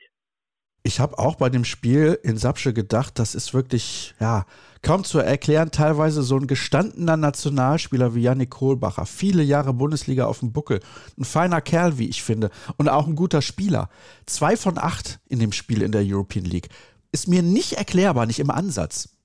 [0.84, 4.46] Ich habe auch bei dem Spiel in Sapsche gedacht, das ist wirklich, ja,
[4.82, 5.70] kaum zu erklären.
[5.72, 9.06] Teilweise so ein gestandener Nationalspieler wie Yannick Kohlbacher.
[9.06, 10.80] Viele Jahre Bundesliga auf dem Buckel.
[11.20, 12.50] Ein feiner Kerl, wie ich finde.
[12.78, 13.90] Und auch ein guter Spieler.
[14.26, 16.70] Zwei von acht in dem Spiel in der European League.
[17.12, 19.16] Ist mir nicht erklärbar, nicht im Ansatz.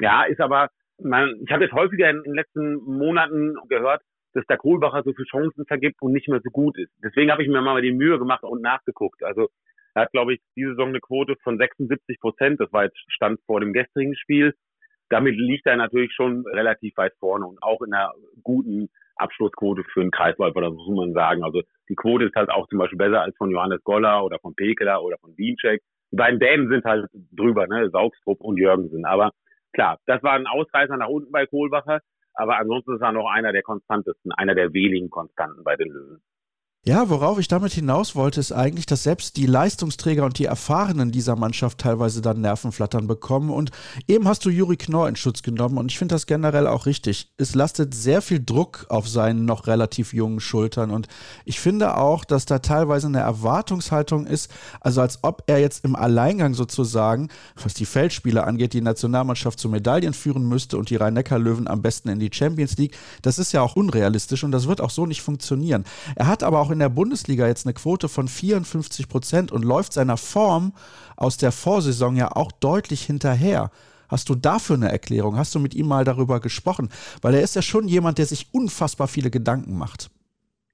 [0.00, 0.68] Ja, ist aber,
[1.02, 4.02] man, ich habe jetzt häufiger in den letzten Monaten gehört,
[4.34, 6.92] dass der Kohlbacher so viele Chancen vergibt und nicht mehr so gut ist.
[7.02, 9.22] Deswegen habe ich mir mal die Mühe gemacht und nachgeguckt.
[9.24, 9.48] Also
[9.94, 12.60] er hat, glaube ich, diese Saison eine Quote von 76 Prozent.
[12.60, 14.54] Das war jetzt Stand vor dem gestrigen Spiel.
[15.10, 20.00] Damit liegt er natürlich schon relativ weit vorne und auch in einer guten Abschlussquote für
[20.00, 21.42] einen Kreisläufer, das muss man sagen.
[21.42, 24.54] Also die Quote ist halt auch zum Beispiel besser als von Johannes Goller oder von
[24.54, 25.82] Pekeler oder von Dienczek.
[26.12, 27.90] Die beiden Dänen sind halt drüber, ne?
[27.90, 29.04] Saugstrup und Jürgensen.
[29.04, 29.32] Aber
[29.72, 32.00] klar, das war ein Ausreißer nach unten bei Kohlbacher.
[32.34, 36.22] Aber ansonsten ist er noch einer der konstantesten, einer der wenigen Konstanten bei den Löwen.
[36.88, 41.12] Ja, worauf ich damit hinaus wollte, ist eigentlich, dass selbst die Leistungsträger und die Erfahrenen
[41.12, 43.50] dieser Mannschaft teilweise dann Nervenflattern bekommen.
[43.50, 43.72] Und
[44.06, 47.30] eben hast du Juri Knorr in Schutz genommen und ich finde das generell auch richtig.
[47.36, 51.08] Es lastet sehr viel Druck auf seinen noch relativ jungen Schultern und
[51.44, 55.94] ich finde auch, dass da teilweise eine Erwartungshaltung ist, also als ob er jetzt im
[55.94, 57.28] Alleingang sozusagen,
[57.62, 62.08] was die Feldspiele angeht, die Nationalmannschaft zu Medaillen führen müsste und die Rhein-Neckar-Löwen am besten
[62.08, 62.96] in die Champions League.
[63.20, 65.84] Das ist ja auch unrealistisch und das wird auch so nicht funktionieren.
[66.16, 69.64] Er hat aber auch in in der Bundesliga jetzt eine Quote von 54 Prozent und
[69.64, 70.72] läuft seiner Form
[71.16, 73.72] aus der Vorsaison ja auch deutlich hinterher.
[74.08, 75.36] Hast du dafür eine Erklärung?
[75.36, 76.88] Hast du mit ihm mal darüber gesprochen?
[77.20, 80.08] Weil er ist ja schon jemand, der sich unfassbar viele Gedanken macht.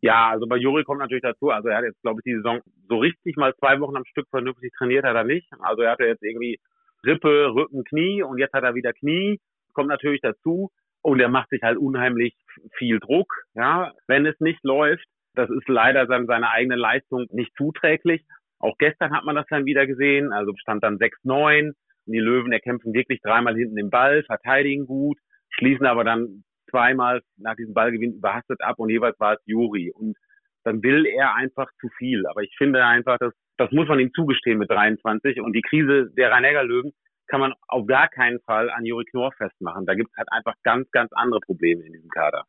[0.02, 2.60] Ja, also bei Juri kommt natürlich dazu, also er hat jetzt, glaube ich, die Saison
[2.86, 5.48] so richtig mal zwei Wochen am Stück vernünftig trainiert hat er nicht.
[5.60, 6.60] Also er hatte jetzt irgendwie
[7.06, 9.40] Rippe, Rücken, Knie und jetzt hat er wieder Knie.
[9.72, 12.34] Kommt natürlich dazu und er macht sich halt unheimlich
[12.76, 13.32] viel Druck.
[13.54, 18.24] Ja, wenn es nicht läuft, das ist leider dann seine eigene Leistung nicht zuträglich.
[18.58, 20.32] Auch gestern hat man das dann wieder gesehen.
[20.32, 21.72] Also stand dann 6-9.
[22.06, 25.18] Die Löwen erkämpfen wirklich dreimal hinten den Ball, verteidigen gut,
[25.48, 29.90] schließen aber dann zweimal nach diesem Ballgewinn überhastet ab und jeweils war es Juri.
[29.94, 30.16] Und
[30.64, 32.26] dann will er einfach zu viel.
[32.26, 35.40] Aber ich finde einfach, dass, das muss man ihm zugestehen mit 23.
[35.40, 36.92] Und die Krise der rhein löwen
[37.26, 39.86] kann man auf gar keinen Fall an Juri Knorr festmachen.
[39.86, 42.44] Da gibt es halt einfach ganz, ganz andere Probleme in diesem Kader.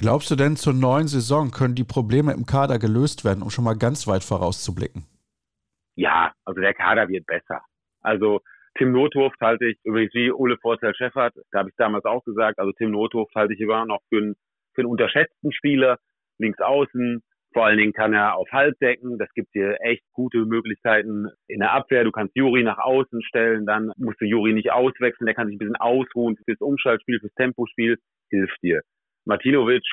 [0.00, 3.64] Glaubst du denn, zur neuen Saison können die Probleme im Kader gelöst werden, um schon
[3.64, 5.06] mal ganz weit vorauszublicken?
[5.96, 7.62] Ja, also der Kader wird besser.
[8.00, 8.40] Also
[8.76, 12.60] Tim Nothoft halte ich übrigens wie Ole Vorteil Scheffert, da habe ich damals auch gesagt,
[12.60, 14.36] also Tim Nothoft halte ich immer noch für einen,
[14.76, 15.98] für einen unterschätzten Spieler,
[16.38, 17.20] links außen.
[17.52, 19.18] Vor allen Dingen kann er auf Halt decken.
[19.18, 22.04] Das gibt dir echt gute Möglichkeiten in der Abwehr.
[22.04, 25.26] Du kannst Juri nach außen stellen, dann musst du Juri nicht auswechseln.
[25.26, 27.98] Der kann sich ein bisschen ausruhen fürs Umschaltspiel, fürs Tempospiel.
[28.30, 28.82] Hilft dir.
[29.28, 29.84] Martinovic,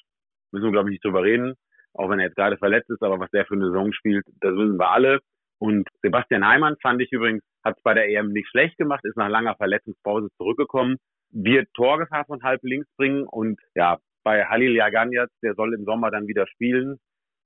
[0.51, 1.53] müssen wir glaube ich nicht drüber reden,
[1.93, 4.53] auch wenn er jetzt gerade verletzt ist, aber was der für eine Saison spielt, das
[4.53, 5.19] wissen wir alle.
[5.59, 9.17] Und Sebastian Heimann fand ich übrigens, hat es bei der EM nicht schlecht gemacht, ist
[9.17, 10.97] nach langer Verletzungspause zurückgekommen,
[11.31, 16.11] wird Torgefahr von halb links bringen und ja, bei Halil Yaganjaz, der soll im Sommer
[16.11, 16.97] dann wieder spielen.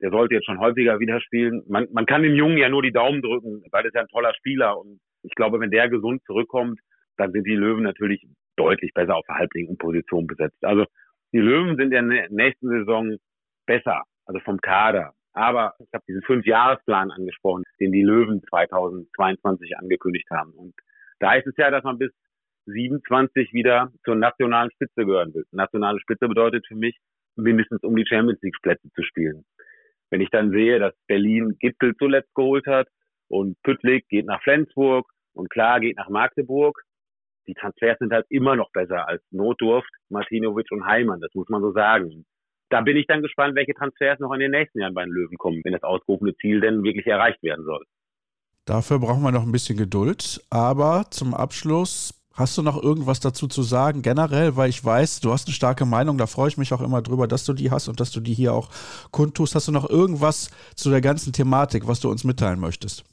[0.01, 1.61] Der sollte jetzt schon häufiger wieder spielen.
[1.67, 4.33] Man, man kann dem Jungen ja nur die Daumen drücken, weil ist ja ein toller
[4.33, 6.79] Spieler und ich glaube, wenn der gesund zurückkommt,
[7.17, 8.25] dann sind die Löwen natürlich
[8.55, 10.57] deutlich besser auf der halblinken Position besetzt.
[10.63, 10.85] Also
[11.33, 13.17] die Löwen sind in der nächsten Saison
[13.65, 15.13] besser, also vom Kader.
[15.33, 20.51] Aber ich habe diesen Fünfjahresplan angesprochen, den die Löwen 2022 angekündigt haben.
[20.53, 20.73] Und
[21.19, 22.11] da ist es ja, dass man bis
[22.65, 25.45] 27 wieder zur nationalen Spitze gehören will.
[25.51, 26.97] Nationale Spitze bedeutet für mich,
[27.35, 29.45] mindestens um die Champions League Plätze zu spielen.
[30.09, 32.87] Wenn ich dann sehe, dass Berlin Gipfel zuletzt geholt hat
[33.27, 36.81] und Püttlik geht nach Flensburg und klar geht nach Magdeburg,
[37.49, 41.61] die Transfers sind halt immer noch besser als Notdurft, Martinovic und Heimann, das muss man
[41.61, 42.25] so sagen.
[42.69, 45.37] Da bin ich dann gespannt, welche Transfers noch in den nächsten Jahren bei den Löwen
[45.37, 47.83] kommen, wenn das ausgerufene Ziel denn wirklich erreicht werden soll.
[48.65, 50.39] Dafür brauchen wir noch ein bisschen Geduld.
[50.51, 55.33] Aber zum Abschluss Hast du noch irgendwas dazu zu sagen, generell, weil ich weiß, du
[55.33, 57.89] hast eine starke Meinung, da freue ich mich auch immer drüber, dass du die hast
[57.89, 58.69] und dass du die hier auch
[59.11, 59.55] kundtust.
[59.55, 63.03] Hast du noch irgendwas zu der ganzen Thematik, was du uns mitteilen möchtest?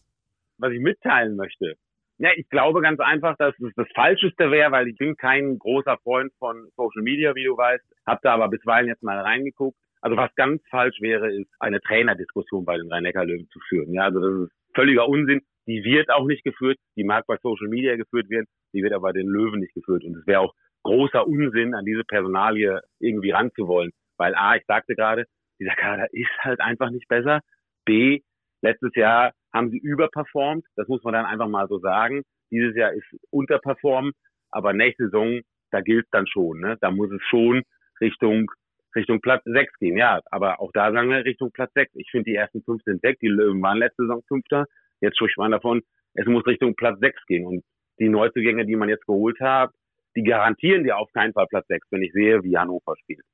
[0.59, 1.75] Was ich mitteilen möchte?
[2.19, 5.99] Ja, ich glaube ganz einfach, dass es das Falscheste wäre, weil ich bin kein großer
[6.03, 9.77] Freund von Social Media, wie du weißt, Hab da aber bisweilen jetzt mal reingeguckt.
[10.01, 13.93] Also was ganz falsch wäre, ist eine Trainerdiskussion bei den Rhein-Neckar-Löwen zu führen.
[13.93, 15.43] Ja, also das ist völliger Unsinn.
[15.67, 16.79] Die wird auch nicht geführt.
[16.97, 18.47] Die mag bei Social Media geführt werden.
[18.73, 20.05] Die wird aber bei den Löwen nicht geführt.
[20.05, 23.91] Und es wäre auch großer Unsinn, an diese Personalie irgendwie ranzuwollen.
[24.17, 25.25] Weil A, ich sagte gerade,
[25.59, 27.41] dieser Kader ist halt einfach nicht besser.
[27.85, 28.21] B,
[28.63, 30.65] letztes Jahr haben sie überperformt.
[30.77, 32.23] Das muss man dann einfach mal so sagen.
[32.51, 34.15] Dieses Jahr ist unterperformt,
[34.51, 35.41] aber nächste Saison,
[35.71, 36.61] da gilt dann schon.
[36.61, 36.77] Ne?
[36.81, 37.63] Da muss es schon
[38.01, 38.51] Richtung
[38.95, 39.97] Richtung Platz 6 gehen.
[39.97, 41.93] Ja, aber auch da sagen wir Richtung Platz 6.
[41.97, 43.19] Ich finde, die ersten fünf sind weg.
[43.21, 44.65] Die Löwen waren letzte Saison Fünfter.
[45.01, 45.83] Jetzt spricht man davon,
[46.15, 47.47] es muss Richtung Platz 6 gehen.
[47.47, 47.63] Und
[47.99, 49.71] die Neuzugänge, die man jetzt geholt hat,
[50.17, 53.25] die garantieren dir auf keinen Fall Platz 6, wenn ich sehe, wie Hannover spielt.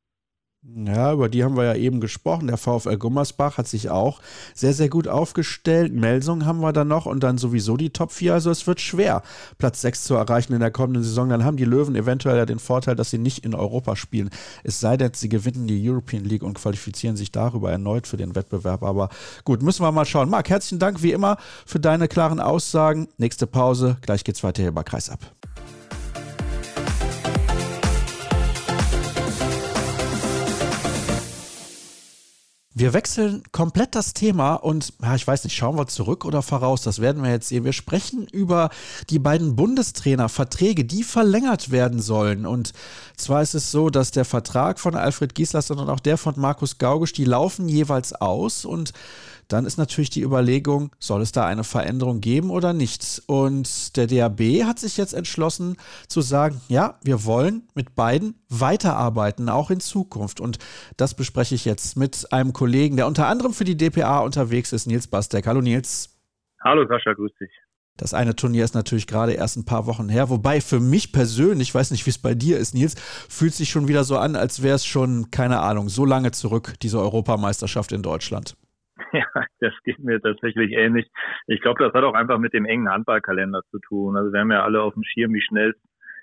[0.64, 2.46] Ja, über die haben wir ja eben gesprochen.
[2.46, 4.20] Der VfL Gummersbach hat sich auch
[4.54, 5.92] sehr, sehr gut aufgestellt.
[5.92, 8.34] Melsung haben wir dann noch und dann sowieso die Top 4.
[8.34, 9.22] Also es wird schwer,
[9.58, 11.28] Platz 6 zu erreichen in der kommenden Saison.
[11.28, 14.30] Dann haben die Löwen eventuell ja den Vorteil, dass sie nicht in Europa spielen.
[14.62, 18.36] Es sei denn, sie gewinnen die European League und qualifizieren sich darüber erneut für den
[18.36, 18.84] Wettbewerb.
[18.84, 19.08] Aber
[19.44, 20.30] gut, müssen wir mal schauen.
[20.30, 23.08] Marc, herzlichen Dank wie immer für deine klaren Aussagen.
[23.18, 23.96] Nächste Pause.
[24.02, 25.18] Gleich geht's weiter hier bei Kreis ab.
[32.74, 36.80] Wir wechseln komplett das Thema und ja, ich weiß nicht, schauen wir zurück oder voraus,
[36.80, 37.64] das werden wir jetzt sehen.
[37.64, 38.70] Wir sprechen über
[39.10, 42.46] die beiden Bundestrainer-Verträge, die verlängert werden sollen.
[42.46, 42.72] Und
[43.16, 46.78] zwar ist es so, dass der Vertrag von Alfred Giesler und auch der von Markus
[46.78, 48.94] Gaugisch, die laufen jeweils aus und
[49.48, 53.22] dann ist natürlich die Überlegung, soll es da eine Veränderung geben oder nicht?
[53.26, 55.76] Und der DAB hat sich jetzt entschlossen
[56.08, 60.40] zu sagen, ja, wir wollen mit beiden weiterarbeiten, auch in Zukunft.
[60.40, 60.58] Und
[60.96, 64.86] das bespreche ich jetzt mit einem Kollegen, der unter anderem für die DPA unterwegs ist,
[64.86, 65.46] Nils Bastek.
[65.46, 66.18] Hallo Nils.
[66.64, 67.50] Hallo Sascha, grüß dich.
[67.96, 71.68] Das eine Turnier ist natürlich gerade erst ein paar Wochen her, wobei für mich persönlich,
[71.68, 72.94] ich weiß nicht, wie es bei dir ist, Nils,
[73.28, 76.74] fühlt sich schon wieder so an, als wäre es schon, keine Ahnung, so lange zurück,
[76.80, 78.56] diese Europameisterschaft in Deutschland.
[79.34, 81.06] Ja, das geht mir tatsächlich ähnlich.
[81.46, 84.16] Ich glaube, das hat auch einfach mit dem engen Handballkalender zu tun.
[84.16, 85.76] Also wir haben ja alle auf dem Schirm, wie schnell es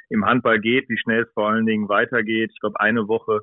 [0.10, 2.52] im Handball geht, wie schnell es vor allen Dingen weitergeht.
[2.52, 3.42] Ich glaube, eine Woche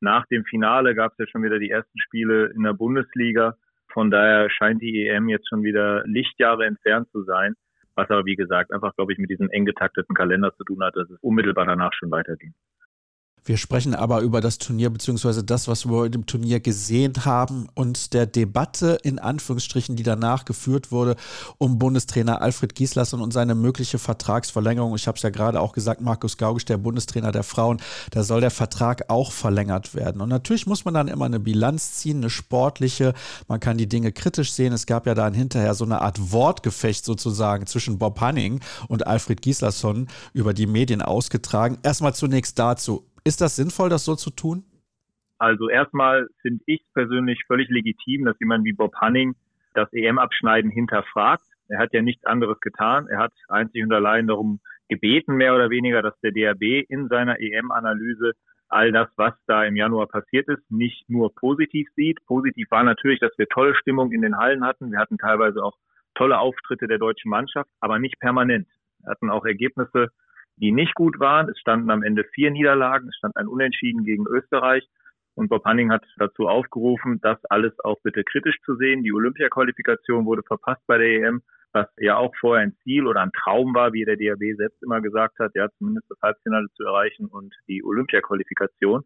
[0.00, 3.54] nach dem Finale gab es ja schon wieder die ersten Spiele in der Bundesliga.
[3.92, 7.54] Von daher scheint die EM jetzt schon wieder Lichtjahre entfernt zu sein.
[7.94, 10.94] Was aber, wie gesagt, einfach, glaube ich, mit diesem eng getakteten Kalender zu tun hat,
[10.94, 12.54] dass es unmittelbar danach schon weiterging.
[13.48, 17.66] Wir sprechen aber über das Turnier beziehungsweise das, was wir in dem Turnier gesehen haben
[17.74, 21.16] und der Debatte in Anführungsstrichen, die danach geführt wurde,
[21.56, 24.94] um Bundestrainer Alfred Gislason und seine mögliche Vertragsverlängerung.
[24.96, 27.80] Ich habe es ja gerade auch gesagt, Markus Gaugisch, der Bundestrainer der Frauen,
[28.10, 30.20] da soll der Vertrag auch verlängert werden.
[30.20, 33.14] Und natürlich muss man dann immer eine Bilanz ziehen, eine sportliche.
[33.46, 34.74] Man kann die Dinge kritisch sehen.
[34.74, 39.40] Es gab ja dann hinterher so eine Art Wortgefecht sozusagen zwischen Bob Hanning und Alfred
[39.40, 41.78] Gislason über die Medien ausgetragen.
[41.82, 43.07] Erstmal zunächst dazu.
[43.24, 44.64] Ist das sinnvoll, das so zu tun?
[45.38, 49.36] Also erstmal finde ich persönlich völlig legitim, dass jemand wie Bob Hanning
[49.74, 51.44] das EM-Abschneiden hinterfragt.
[51.68, 53.06] Er hat ja nichts anderes getan.
[53.08, 57.38] Er hat einzig und allein darum gebeten, mehr oder weniger, dass der DRB in seiner
[57.40, 58.32] EM-Analyse
[58.68, 62.18] all das, was da im Januar passiert ist, nicht nur positiv sieht.
[62.26, 64.90] Positiv war natürlich, dass wir tolle Stimmung in den Hallen hatten.
[64.90, 65.76] Wir hatten teilweise auch
[66.14, 68.66] tolle Auftritte der deutschen Mannschaft, aber nicht permanent.
[69.00, 70.08] Wir hatten auch Ergebnisse,
[70.60, 71.48] die nicht gut waren.
[71.48, 74.86] Es standen am Ende vier Niederlagen, es stand ein Unentschieden gegen Österreich.
[75.34, 79.04] Und Bob Hanning hat dazu aufgerufen, das alles auch bitte kritisch zu sehen.
[79.04, 81.42] Die Olympiaqualifikation wurde verpasst bei der EM,
[81.72, 85.00] was ja auch vorher ein Ziel oder ein Traum war, wie der DRB selbst immer
[85.00, 89.04] gesagt hat, ja, zumindest das Halbfinale zu erreichen und die Olympiaqualifikation.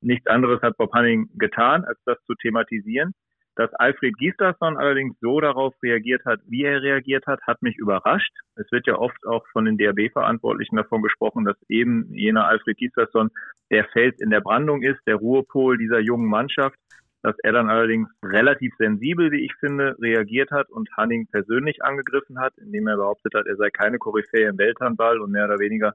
[0.00, 3.14] Nichts anderes hat Bob Hanning getan, als das zu thematisieren.
[3.56, 8.32] Dass Alfred Gislason allerdings so darauf reagiert hat, wie er reagiert hat, hat mich überrascht.
[8.56, 13.30] Es wird ja oft auch von den DRB-Verantwortlichen davon gesprochen, dass eben jener Alfred Gislason
[13.70, 16.76] der Fels in der Brandung ist, der Ruhepol dieser jungen Mannschaft.
[17.22, 22.38] Dass er dann allerdings relativ sensibel, wie ich finde, reagiert hat und Hanning persönlich angegriffen
[22.38, 25.94] hat, indem er behauptet hat, er sei keine Koryphäe im Welthandball und mehr oder weniger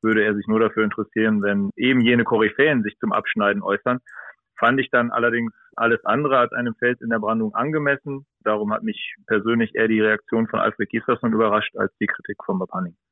[0.00, 4.00] würde er sich nur dafür interessieren, wenn eben jene Koryphäen sich zum Abschneiden äußern
[4.62, 8.26] fand ich dann allerdings alles andere als einem Fels in der Brandung angemessen.
[8.40, 12.58] Darum hat mich persönlich eher die Reaktion von Alfred Gislason überrascht als die Kritik von
[12.58, 12.94] Bapanik.
[12.94, 13.11] Hm,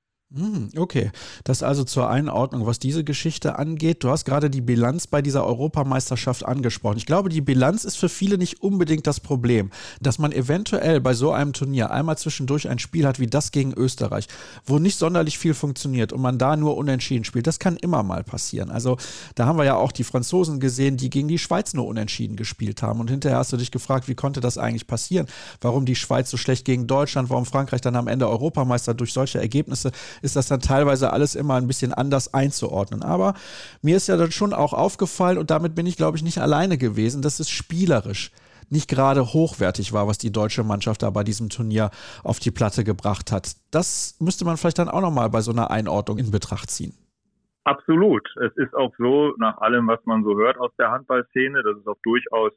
[0.77, 1.11] okay,
[1.43, 4.05] das also zur Einordnung, was diese Geschichte angeht.
[4.05, 6.99] Du hast gerade die Bilanz bei dieser Europameisterschaft angesprochen.
[6.99, 11.14] Ich glaube, die Bilanz ist für viele nicht unbedingt das Problem, dass man eventuell bei
[11.14, 14.29] so einem Turnier einmal zwischendurch ein Spiel hat wie das gegen Österreich,
[14.64, 17.49] wo nicht sonderlich viel funktioniert und man da nur unentschieden spielt.
[17.49, 18.71] Das kann immer mal passieren.
[18.71, 18.99] Also
[19.35, 22.83] da haben wir ja auch die Franzosen gesehen, die gegen die Schweiz nur unentschieden gespielt
[22.83, 23.01] haben.
[23.01, 25.27] Und hinterher hast du dich gefragt, wie konnte das eigentlich passieren?
[25.61, 27.31] Warum die Schweiz so schlecht gegen Deutschland?
[27.31, 29.90] Warum Frankreich dann am Ende Europameister durch solche Ergebnisse?
[30.22, 33.02] Ist das dann teilweise alles immer ein bisschen anders einzuordnen.
[33.02, 33.35] Aber
[33.83, 36.78] mir ist ja dann schon auch aufgefallen, und damit bin ich, glaube ich, nicht alleine
[36.78, 38.33] gewesen, dass es spielerisch
[38.70, 41.90] nicht gerade hochwertig war, was die deutsche Mannschaft da bei diesem Turnier
[42.22, 43.56] auf die Platte gebracht hat.
[43.70, 46.94] Das müsste man vielleicht dann auch nochmal bei so einer Einordnung in Betracht ziehen.
[47.64, 48.26] Absolut.
[48.37, 51.87] Es ist auch so, nach allem, was man so hört aus der Handballszene, dass es
[51.87, 52.52] auch durchaus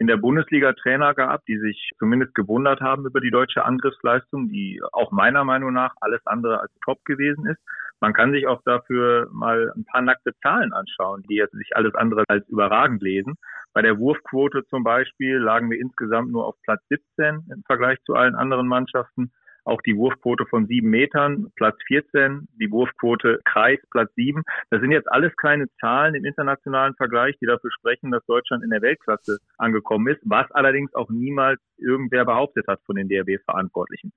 [0.00, 4.80] in der Bundesliga Trainer gab, die sich zumindest gewundert haben über die deutsche Angriffsleistung, die
[4.92, 7.60] auch meiner Meinung nach alles andere als top gewesen ist.
[8.00, 11.94] Man kann sich auch dafür mal ein paar nackte Zahlen anschauen, die jetzt sich alles
[11.94, 13.34] andere als überragend lesen.
[13.74, 18.14] Bei der Wurfquote zum Beispiel lagen wir insgesamt nur auf Platz 17 im Vergleich zu
[18.14, 19.32] allen anderen Mannschaften
[19.64, 24.42] auch die Wurfquote von sieben Metern, Platz 14, die Wurfquote Kreis, Platz sieben.
[24.70, 28.70] Das sind jetzt alles kleine Zahlen im internationalen Vergleich, die dafür sprechen, dass Deutschland in
[28.70, 34.12] der Weltklasse angekommen ist, was allerdings auch niemals irgendwer behauptet hat von den DRB-Verantwortlichen.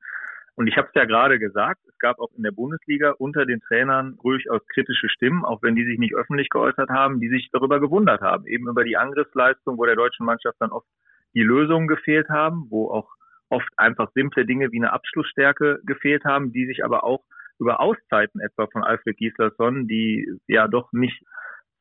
[0.55, 3.59] Und ich habe es ja gerade gesagt, es gab auch in der Bundesliga unter den
[3.61, 7.79] Trainern durchaus kritische Stimmen, auch wenn die sich nicht öffentlich geäußert haben, die sich darüber
[7.79, 10.87] gewundert haben, eben über die Angriffsleistung, wo der deutschen Mannschaft dann oft
[11.33, 13.09] die Lösungen gefehlt haben, wo auch
[13.53, 17.23] oft einfach simple Dinge wie eine Abschlussstärke gefehlt haben, die sich aber auch
[17.59, 21.23] über Auszeiten etwa von Alfred Gislason, die ja doch nicht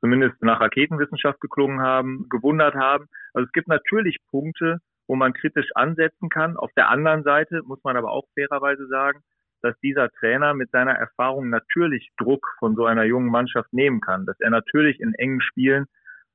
[0.00, 3.06] zumindest nach Raketenwissenschaft geklungen haben, gewundert haben.
[3.32, 6.56] Also es gibt natürlich Punkte, wo man kritisch ansetzen kann.
[6.56, 9.20] Auf der anderen Seite muss man aber auch fairerweise sagen,
[9.62, 14.26] dass dieser Trainer mit seiner Erfahrung natürlich Druck von so einer jungen Mannschaft nehmen kann,
[14.26, 15.86] dass er natürlich in engen Spielen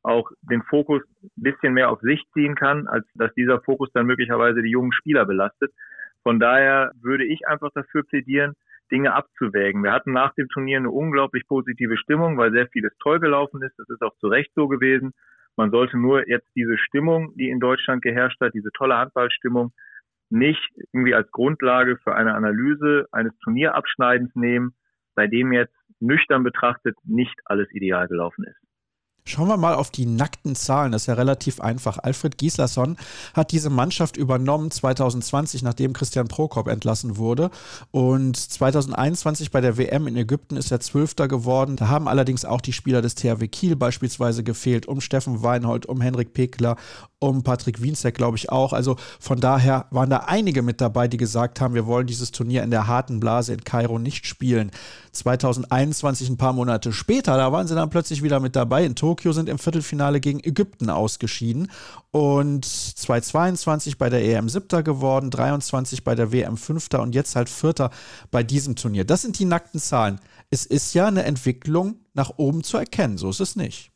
[0.07, 4.05] auch den Fokus ein bisschen mehr auf sich ziehen kann, als dass dieser Fokus dann
[4.05, 5.71] möglicherweise die jungen Spieler belastet.
[6.23, 8.53] Von daher würde ich einfach dafür plädieren,
[8.89, 9.83] Dinge abzuwägen.
[9.83, 13.77] Wir hatten nach dem Turnier eine unglaublich positive Stimmung, weil sehr vieles toll gelaufen ist.
[13.77, 15.11] Das ist auch zu Recht so gewesen.
[15.57, 19.73] Man sollte nur jetzt diese Stimmung, die in Deutschland geherrscht hat, diese tolle Handballstimmung,
[20.29, 24.73] nicht irgendwie als Grundlage für eine Analyse eines Turnierabschneidens nehmen,
[25.15, 28.66] bei dem jetzt nüchtern betrachtet nicht alles ideal gelaufen ist.
[29.27, 30.93] Schauen wir mal auf die nackten Zahlen.
[30.93, 31.97] Das ist ja relativ einfach.
[31.97, 32.95] Alfred Gislason
[33.33, 37.51] hat diese Mannschaft übernommen 2020, nachdem Christian Prokop entlassen wurde.
[37.91, 41.75] Und 2021 bei der WM in Ägypten ist er Zwölfter geworden.
[41.75, 45.99] Da haben allerdings auch die Spieler des THW Kiel beispielsweise gefehlt, um Steffen Weinhold, um
[45.99, 46.77] Henrik Pekler,
[47.19, 48.73] um Patrick Wienzek, glaube ich auch.
[48.73, 52.61] Also von daher waren da einige mit dabei, die gesagt haben, wir wollen dieses Turnier
[52.63, 54.69] in der harten Blase in Kairo nicht spielen.
[55.13, 59.31] 2021, ein paar Monate später, da waren sie dann plötzlich wieder mit dabei in Tokio
[59.31, 61.71] sind im Viertelfinale gegen Ägypten ausgeschieden
[62.11, 67.49] und 2022 bei der EM siebter geworden, 23 bei der WM fünfter und jetzt halt
[67.49, 67.89] vierter
[68.29, 69.05] bei diesem Turnier.
[69.05, 70.19] Das sind die nackten Zahlen.
[70.51, 73.91] Es ist ja eine Entwicklung nach oben zu erkennen, so ist es nicht.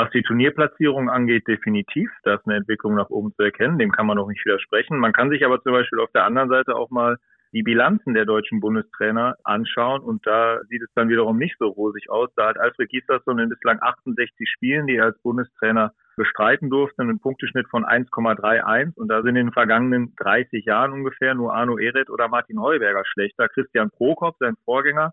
[0.00, 2.10] Was die Turnierplatzierung angeht, definitiv.
[2.22, 3.78] Da ist eine Entwicklung nach oben zu erkennen.
[3.78, 4.96] Dem kann man noch nicht widersprechen.
[4.96, 7.18] Man kann sich aber zum Beispiel auf der anderen Seite auch mal
[7.52, 12.08] die Bilanzen der deutschen Bundestrainer anschauen und da sieht es dann wiederum nicht so rosig
[12.08, 12.30] aus.
[12.34, 17.20] Da hat Alfred Gislason in bislang 68 Spielen, die er als Bundestrainer bestreiten durfte, einen
[17.20, 22.08] Punkteschnitt von 1,31 und da sind in den vergangenen 30 Jahren ungefähr nur Arno Ehret
[22.08, 23.48] oder Martin Heuberger schlechter.
[23.48, 25.12] Christian Prokop, sein Vorgänger,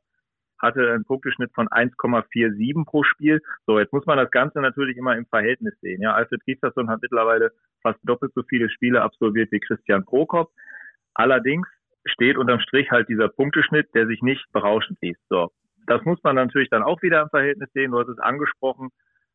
[0.59, 3.41] hatte einen Punkteschnitt von 1,47 pro Spiel.
[3.65, 6.01] So, jetzt muss man das Ganze natürlich immer im Verhältnis sehen.
[6.01, 7.51] Ja, Alfred Gislason hat mittlerweile
[7.81, 10.51] fast doppelt so viele Spiele absolviert wie Christian Prokop.
[11.13, 11.67] Allerdings
[12.05, 15.21] steht unterm Strich halt dieser Punkteschnitt, der sich nicht berauschend liest.
[15.29, 15.51] So.
[15.85, 17.91] Das muss man natürlich dann auch wieder im Verhältnis sehen.
[17.91, 18.89] Du hast es angesprochen.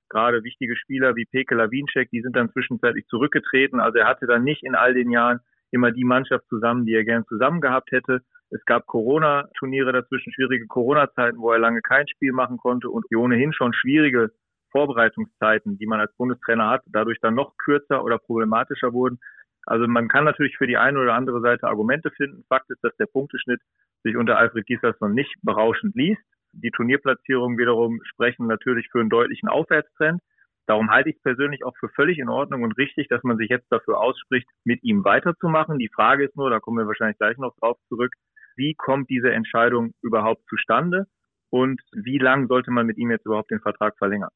[0.09, 3.81] Gerade wichtige Spieler wie Peke Lawinczek, die sind dann zwischenzeitlich zurückgetreten.
[3.81, 7.05] Also er hatte dann nicht in all den Jahren immer die Mannschaft zusammen, die er
[7.05, 8.21] gern zusammen gehabt hätte.
[8.55, 13.55] Es gab Corona-Turniere dazwischen, schwierige Corona-Zeiten, wo er lange kein Spiel machen konnte und ohnehin
[13.55, 14.31] schon schwierige
[14.73, 19.21] Vorbereitungszeiten, die man als Bundestrainer hat, dadurch dann noch kürzer oder problematischer wurden.
[19.65, 22.45] Also man kann natürlich für die eine oder andere Seite Argumente finden.
[22.49, 23.61] Fakt ist, dass der Punkteschnitt
[24.03, 26.23] sich unter Alfred Gislason nicht berauschend liest.
[26.53, 30.21] Die Turnierplatzierungen wiederum sprechen natürlich für einen deutlichen Aufwärtstrend.
[30.67, 33.49] Darum halte ich es persönlich auch für völlig in Ordnung und richtig, dass man sich
[33.49, 35.79] jetzt dafür ausspricht, mit ihm weiterzumachen.
[35.79, 38.13] Die Frage ist nur, da kommen wir wahrscheinlich gleich noch drauf zurück,
[38.57, 41.07] wie kommt diese Entscheidung überhaupt zustande
[41.51, 44.31] und wie lang sollte man mit ihm jetzt überhaupt den Vertrag verlängern?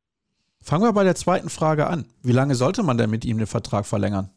[0.63, 2.07] Fangen wir bei der zweiten Frage an.
[2.23, 4.31] Wie lange sollte man denn mit ihm den Vertrag verlängern?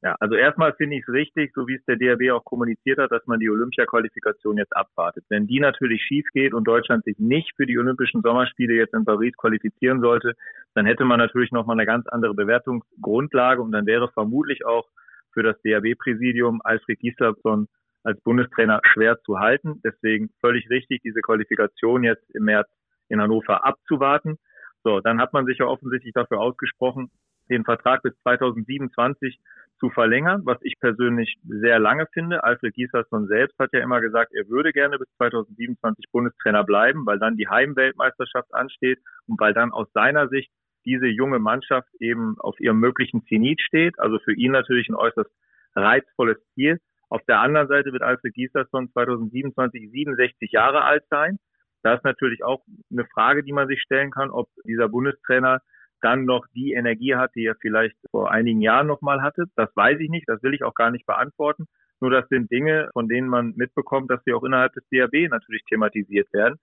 [0.00, 3.10] Ja, also erstmal finde ich es richtig, so wie es der DRB auch kommuniziert hat,
[3.10, 5.24] dass man die Olympia-Qualifikation jetzt abwartet.
[5.28, 9.04] Wenn die natürlich schief geht und Deutschland sich nicht für die Olympischen Sommerspiele jetzt in
[9.04, 10.34] Paris qualifizieren sollte,
[10.74, 14.86] dann hätte man natürlich nochmal eine ganz andere Bewertungsgrundlage und dann wäre vermutlich auch
[15.32, 17.66] für das DRB-Präsidium Alfred Gislason
[18.08, 19.80] als Bundestrainer schwer zu halten.
[19.84, 22.68] Deswegen völlig richtig, diese Qualifikation jetzt im März
[23.08, 24.38] in Hannover abzuwarten.
[24.82, 27.10] So, dann hat man sich ja offensichtlich dafür ausgesprochen,
[27.50, 29.38] den Vertrag bis 2027
[29.78, 32.44] zu verlängern, was ich persönlich sehr lange finde.
[32.44, 37.18] Alfred Gieslasson selbst hat ja immer gesagt, er würde gerne bis 2027 Bundestrainer bleiben, weil
[37.18, 40.50] dann die Heimweltmeisterschaft ansteht und weil dann aus seiner Sicht
[40.84, 43.98] diese junge Mannschaft eben auf ihrem möglichen Zenit steht.
[43.98, 45.30] Also für ihn natürlich ein äußerst
[45.74, 46.80] reizvolles Ziel.
[47.10, 51.38] Auf der anderen Seite wird Alfred Gieslasson 2027 67 Jahre alt sein.
[51.82, 55.60] Da ist natürlich auch eine Frage, die man sich stellen kann, ob dieser Bundestrainer
[56.00, 59.44] dann noch die Energie hat, die er vielleicht vor einigen Jahren noch mal hatte.
[59.56, 61.66] Das weiß ich nicht, das will ich auch gar nicht beantworten.
[62.00, 65.62] Nur das sind Dinge, von denen man mitbekommt, dass sie auch innerhalb des DAB natürlich
[65.64, 66.56] thematisiert werden.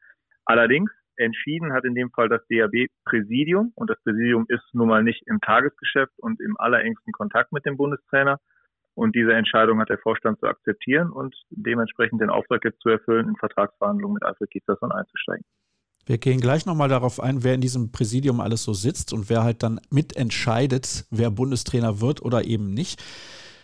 [0.45, 5.23] Allerdings entschieden hat in dem Fall das DAB-Präsidium und das Präsidium ist nun mal nicht
[5.27, 8.39] im Tagesgeschäft und im allerengsten Kontakt mit dem Bundestrainer.
[8.95, 13.27] Und diese Entscheidung hat der Vorstand zu akzeptieren und dementsprechend den Auftrag jetzt zu erfüllen,
[13.27, 15.45] in Vertragsverhandlungen mit Alfred Gieslasson einzusteigen.
[16.05, 19.43] Wir gehen gleich nochmal darauf ein, wer in diesem Präsidium alles so sitzt und wer
[19.43, 23.03] halt dann mitentscheidet, wer Bundestrainer wird oder eben nicht.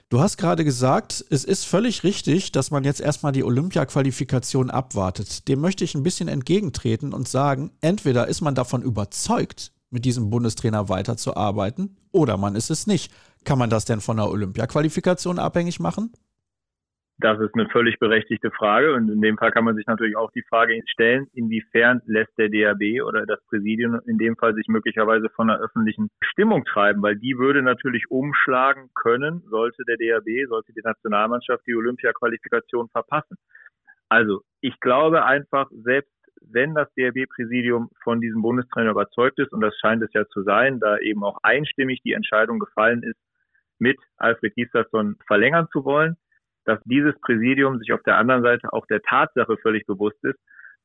[0.10, 5.48] Du hast gerade gesagt, es ist völlig richtig, dass man jetzt erstmal die Olympia-Qualifikation abwartet.
[5.48, 10.30] Dem möchte ich ein bisschen entgegentreten und sagen, entweder ist man davon überzeugt, mit diesem
[10.30, 13.14] Bundestrainer weiterzuarbeiten, oder man ist es nicht.
[13.44, 16.12] Kann man das denn von der Olympia-Qualifikation abhängig machen?
[17.18, 20.32] Das ist eine völlig berechtigte Frage und in dem Fall kann man sich natürlich auch
[20.32, 25.30] die Frage stellen, inwiefern lässt der DAB oder das Präsidium in dem Fall sich möglicherweise
[25.36, 30.74] von einer öffentlichen Stimmung treiben, weil die würde natürlich umschlagen können, sollte der DAB, sollte
[30.74, 33.38] die Nationalmannschaft die Olympia-Qualifikation verpassen.
[34.10, 36.12] Also ich glaube einfach, selbst
[36.42, 40.80] wenn das DRB-Präsidium von diesem Bundestrainer überzeugt ist, und das scheint es ja zu sein,
[40.80, 43.20] da eben auch einstimmig die Entscheidung gefallen ist,
[43.82, 46.16] mit Alfred Gislason verlängern zu wollen,
[46.66, 50.40] dass dieses Präsidium sich auf der anderen Seite auch der Tatsache völlig bewusst ist,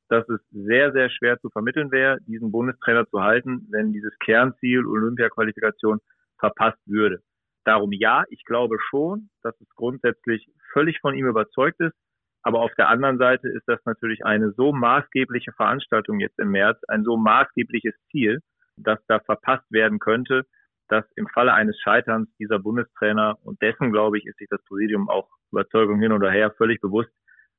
[0.08, 4.86] dass es sehr, sehr schwer zu vermitteln wäre, diesen Bundestrainer zu halten, wenn dieses Kernziel
[4.86, 6.00] Olympia-Qualifikation
[6.38, 7.20] verpasst würde.
[7.64, 11.94] Darum ja, ich glaube schon, dass es grundsätzlich völlig von ihm überzeugt ist.
[12.42, 16.78] Aber auf der anderen Seite ist das natürlich eine so maßgebliche Veranstaltung jetzt im März,
[16.86, 18.38] ein so maßgebliches Ziel,
[18.76, 20.44] dass da verpasst werden könnte,
[20.88, 25.08] dass im Falle eines Scheiterns dieser Bundestrainer und dessen, glaube ich, ist sich das Präsidium
[25.08, 27.10] auch Überzeugung hin oder her völlig bewusst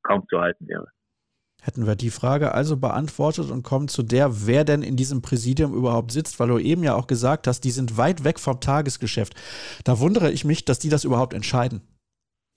[0.04, 0.88] kaum zu halten wäre.
[1.62, 5.74] Hätten wir die Frage also beantwortet und kommen zu der, wer denn in diesem Präsidium
[5.74, 9.34] überhaupt sitzt, weil du eben ja auch gesagt hast, die sind weit weg vom Tagesgeschäft.
[9.84, 11.82] Da wundere ich mich, dass die das überhaupt entscheiden.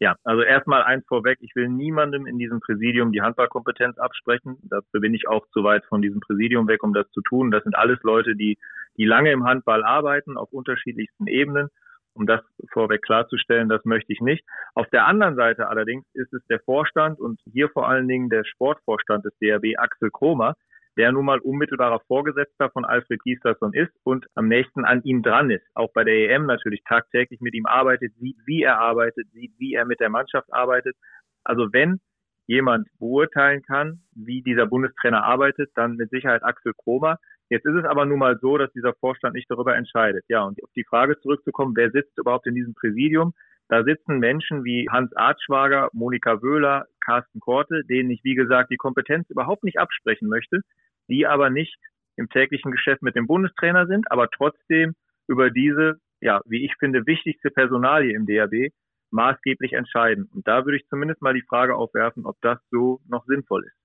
[0.03, 4.57] Ja, also erstmal eins vorweg, ich will niemandem in diesem Präsidium die Handballkompetenz absprechen.
[4.63, 7.51] Dafür bin ich auch zu weit von diesem Präsidium weg, um das zu tun.
[7.51, 8.57] Das sind alles Leute, die,
[8.97, 11.69] die lange im Handball arbeiten, auf unterschiedlichsten Ebenen.
[12.15, 12.41] Um das
[12.73, 14.43] vorweg klarzustellen, das möchte ich nicht.
[14.75, 18.45] Auf der anderen Seite allerdings ist es der Vorstand und hier vor allen Dingen der
[18.45, 20.55] Sportvorstand des DRB, Axel Kromer,
[20.97, 25.51] der nun mal unmittelbarer Vorgesetzter von Alfred Gislason ist und am nächsten an ihm dran
[25.51, 25.65] ist.
[25.75, 29.75] Auch bei der EM natürlich tagtäglich mit ihm arbeitet, sieht, wie er arbeitet, sieht, wie
[29.75, 30.97] er mit der Mannschaft arbeitet.
[31.45, 32.01] Also wenn
[32.47, 37.19] jemand beurteilen kann, wie dieser Bundestrainer arbeitet, dann mit Sicherheit Axel Kromer.
[37.49, 40.25] Jetzt ist es aber nun mal so, dass dieser Vorstand nicht darüber entscheidet.
[40.29, 43.35] Ja, und auf die Frage zurückzukommen, wer sitzt überhaupt in diesem Präsidium?
[43.69, 48.77] Da sitzen Menschen wie Hans Artschwager, Monika Wöhler, Carsten Korte, denen ich, wie gesagt, die
[48.77, 50.61] Kompetenz überhaupt nicht absprechen möchte,
[51.09, 51.77] die aber nicht
[52.17, 54.95] im täglichen Geschäft mit dem Bundestrainer sind, aber trotzdem
[55.27, 58.73] über diese, ja, wie ich finde, wichtigste Personalie im DAB
[59.11, 60.31] maßgeblich entscheiden.
[60.33, 63.77] Und da würde ich zumindest mal die Frage aufwerfen, ob das so noch sinnvoll ist.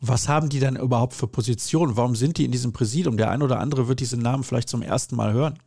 [0.00, 1.96] Was haben die denn überhaupt für Positionen?
[1.96, 3.16] Warum sind die in diesem Präsidium?
[3.16, 5.58] Der ein oder andere wird diesen Namen vielleicht zum ersten Mal hören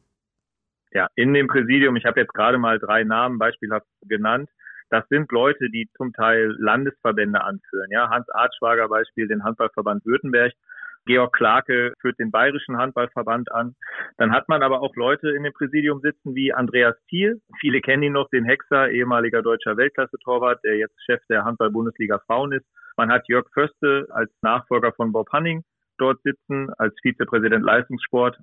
[0.93, 4.49] ja, in dem Präsidium, ich habe jetzt gerade mal drei Namen beispielhaft genannt,
[4.92, 7.89] das sind Leute, die zum Teil Landesverbände anführen.
[7.92, 10.54] Ja, Hans Artschwager Beispiel, den Handballverband Württemberg.
[11.06, 13.76] Georg Clarke führt den Bayerischen Handballverband an.
[14.18, 17.42] Dann hat man aber auch Leute in dem Präsidium sitzen wie Andreas Thiel.
[17.60, 22.52] Viele kennen ihn noch, den Hexer, ehemaliger deutscher Weltklasse-Torwart, der jetzt Chef der Handball-Bundesliga Frauen
[22.52, 22.66] ist.
[22.98, 25.64] Man hat Jörg Förste als Nachfolger von Bob Hanning
[25.98, 28.38] dort sitzen, als Vizepräsident Leistungssport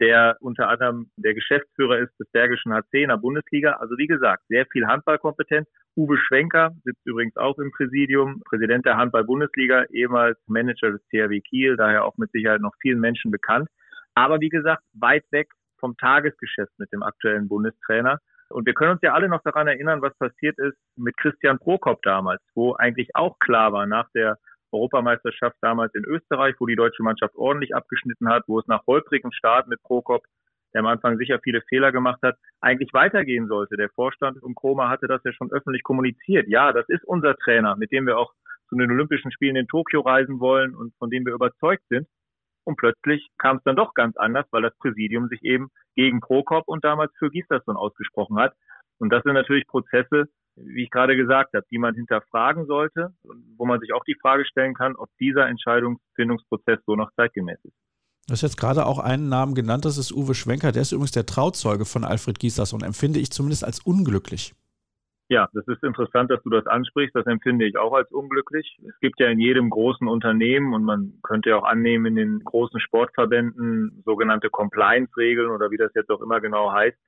[0.00, 3.72] der unter anderem der Geschäftsführer ist des Bergischen HC in der Bundesliga.
[3.72, 5.68] Also wie gesagt, sehr viel Handballkompetenz.
[5.96, 11.76] Uwe Schwenker sitzt übrigens auch im Präsidium, Präsident der Handball-Bundesliga, ehemals Manager des THW Kiel,
[11.76, 13.68] daher auch mit Sicherheit noch vielen Menschen bekannt.
[14.14, 18.18] Aber wie gesagt, weit weg vom Tagesgeschäft mit dem aktuellen Bundestrainer.
[18.48, 22.02] Und wir können uns ja alle noch daran erinnern, was passiert ist mit Christian Prokop
[22.02, 24.38] damals, wo eigentlich auch klar war nach der
[24.72, 29.32] Europameisterschaft damals in Österreich, wo die deutsche Mannschaft ordentlich abgeschnitten hat, wo es nach holprigem
[29.32, 30.24] Start mit Prokop,
[30.72, 33.76] der am Anfang sicher viele Fehler gemacht hat, eigentlich weitergehen sollte.
[33.76, 36.48] Der Vorstand um Kroma hatte das ja schon öffentlich kommuniziert.
[36.48, 38.32] Ja, das ist unser Trainer, mit dem wir auch
[38.68, 42.08] zu den Olympischen Spielen in Tokio reisen wollen und von dem wir überzeugt sind.
[42.64, 46.64] Und plötzlich kam es dann doch ganz anders, weil das Präsidium sich eben gegen Prokop
[46.68, 48.54] und damals für Gislason ausgesprochen hat.
[48.98, 53.14] Und das sind natürlich Prozesse, wie ich gerade gesagt habe, die man hinterfragen sollte,
[53.56, 57.74] wo man sich auch die Frage stellen kann, ob dieser Entscheidungsfindungsprozess so noch zeitgemäß ist.
[58.28, 61.12] Du hast jetzt gerade auch einen Namen genannt, das ist Uwe Schwenker, der ist übrigens
[61.12, 64.54] der Trauzeuge von Alfred Giesers und empfinde ich zumindest als unglücklich.
[65.28, 67.16] Ja, das ist interessant, dass du das ansprichst.
[67.16, 68.78] Das empfinde ich auch als unglücklich.
[68.86, 72.44] Es gibt ja in jedem großen Unternehmen und man könnte ja auch annehmen, in den
[72.44, 76.98] großen Sportverbänden sogenannte Compliance-Regeln oder wie das jetzt auch immer genau heißt,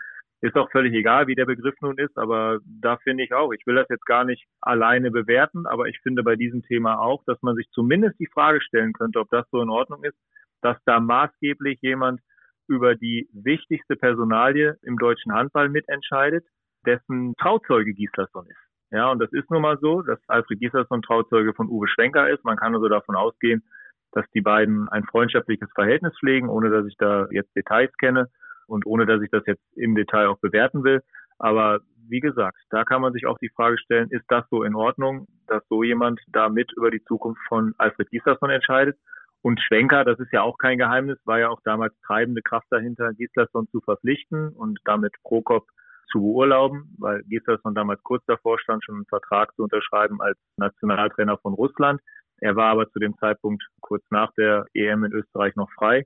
[0.44, 3.66] ist auch völlig egal, wie der Begriff nun ist, aber da finde ich auch, ich
[3.66, 7.40] will das jetzt gar nicht alleine bewerten, aber ich finde bei diesem Thema auch, dass
[7.40, 10.18] man sich zumindest die Frage stellen könnte, ob das so in Ordnung ist,
[10.60, 12.20] dass da maßgeblich jemand
[12.68, 16.44] über die wichtigste Personalie im deutschen Handball mitentscheidet,
[16.84, 18.90] dessen Trauzeuge Gislason ist.
[18.90, 22.44] Ja, und das ist nun mal so, dass Alfred Gislason Trauzeuge von Uwe Schwenker ist.
[22.44, 23.64] Man kann also davon ausgehen,
[24.12, 28.28] dass die beiden ein freundschaftliches Verhältnis pflegen, ohne dass ich da jetzt Details kenne
[28.66, 31.02] und ohne dass ich das jetzt im Detail auch bewerten will.
[31.38, 34.74] Aber wie gesagt, da kann man sich auch die Frage stellen, ist das so in
[34.74, 38.98] Ordnung, dass so jemand da mit über die Zukunft von Alfred Gislason entscheidet?
[39.42, 43.12] Und Schwenker, das ist ja auch kein Geheimnis, war ja auch damals treibende Kraft dahinter,
[43.12, 45.66] Gislason zu verpflichten und damit Prokop
[46.10, 51.36] zu beurlauben, weil Gislason damals kurz davor stand, schon einen Vertrag zu unterschreiben als Nationaltrainer
[51.38, 52.00] von Russland.
[52.40, 56.04] Er war aber zu dem Zeitpunkt kurz nach der EM in Österreich noch frei.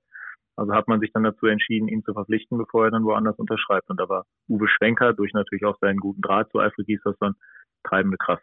[0.59, 3.89] Also hat man sich dann dazu entschieden, ihn zu verpflichten, bevor er dann woanders unterschreibt.
[3.91, 7.37] Und da war Uwe Schwenker durch natürlich auch seinen guten Draht zu Alfred Gislason
[7.85, 8.43] treibende Kraft.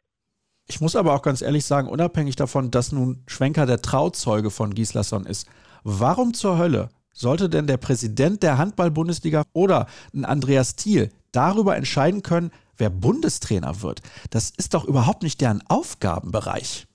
[0.68, 4.74] Ich muss aber auch ganz ehrlich sagen, unabhängig davon, dass nun Schwenker der Trauzeuge von
[4.74, 5.50] Gislason ist,
[5.84, 12.24] warum zur Hölle sollte denn der Präsident der Handball-Bundesliga oder ein Andreas Thiel darüber entscheiden
[12.24, 14.02] können, wer Bundestrainer wird?
[14.32, 16.88] Das ist doch überhaupt nicht deren Aufgabenbereich.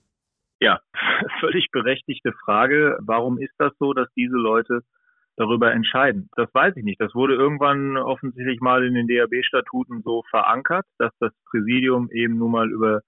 [0.60, 0.80] Ja,
[1.40, 2.98] völlig berechtigte Frage.
[3.00, 4.82] Warum ist das so, dass diese Leute
[5.40, 6.28] darüber entscheiden?
[6.36, 7.00] Das weiß ich nicht.
[7.00, 12.52] Das wurde irgendwann offensichtlich mal in den DAB-Statuten so verankert, dass das Präsidium eben nun
[12.52, 13.00] mal über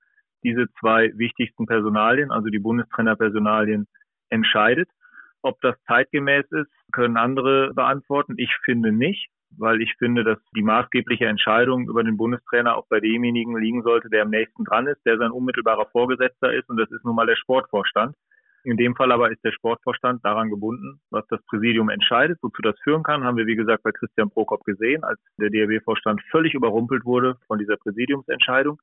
[0.43, 3.87] diese zwei wichtigsten Personalien, also die Bundestrainerpersonalien,
[4.30, 4.89] entscheidet.
[5.43, 8.35] Ob das zeitgemäß ist, können andere beantworten.
[8.39, 9.28] Ich finde nicht,
[9.59, 14.09] weil ich finde, dass die maßgebliche Entscheidung über den Bundestrainer auch bei demjenigen liegen sollte,
[14.09, 17.26] der am nächsten dran ist, der sein unmittelbarer Vorgesetzter ist und das ist nun mal
[17.26, 18.16] der Sportvorstand.
[18.64, 22.38] In dem Fall aber ist der Sportvorstand daran gebunden, was das Präsidium entscheidet.
[22.42, 26.22] Wozu das führen kann, haben wir, wie gesagt, bei Christian Prokop gesehen, als der DRB-Vorstand
[26.30, 28.80] völlig überrumpelt wurde von dieser Präsidiumsentscheidung.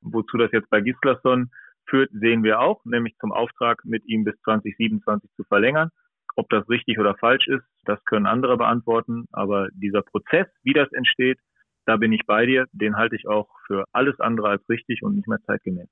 [0.00, 1.50] Wozu das jetzt bei Gislason
[1.86, 5.90] führt, sehen wir auch, nämlich zum Auftrag, mit ihm bis 2027 zu verlängern.
[6.36, 9.26] Ob das richtig oder falsch ist, das können andere beantworten.
[9.32, 11.38] Aber dieser Prozess, wie das entsteht,
[11.86, 12.66] da bin ich bei dir.
[12.72, 15.88] Den halte ich auch für alles andere als richtig und nicht mehr zeitgemäß.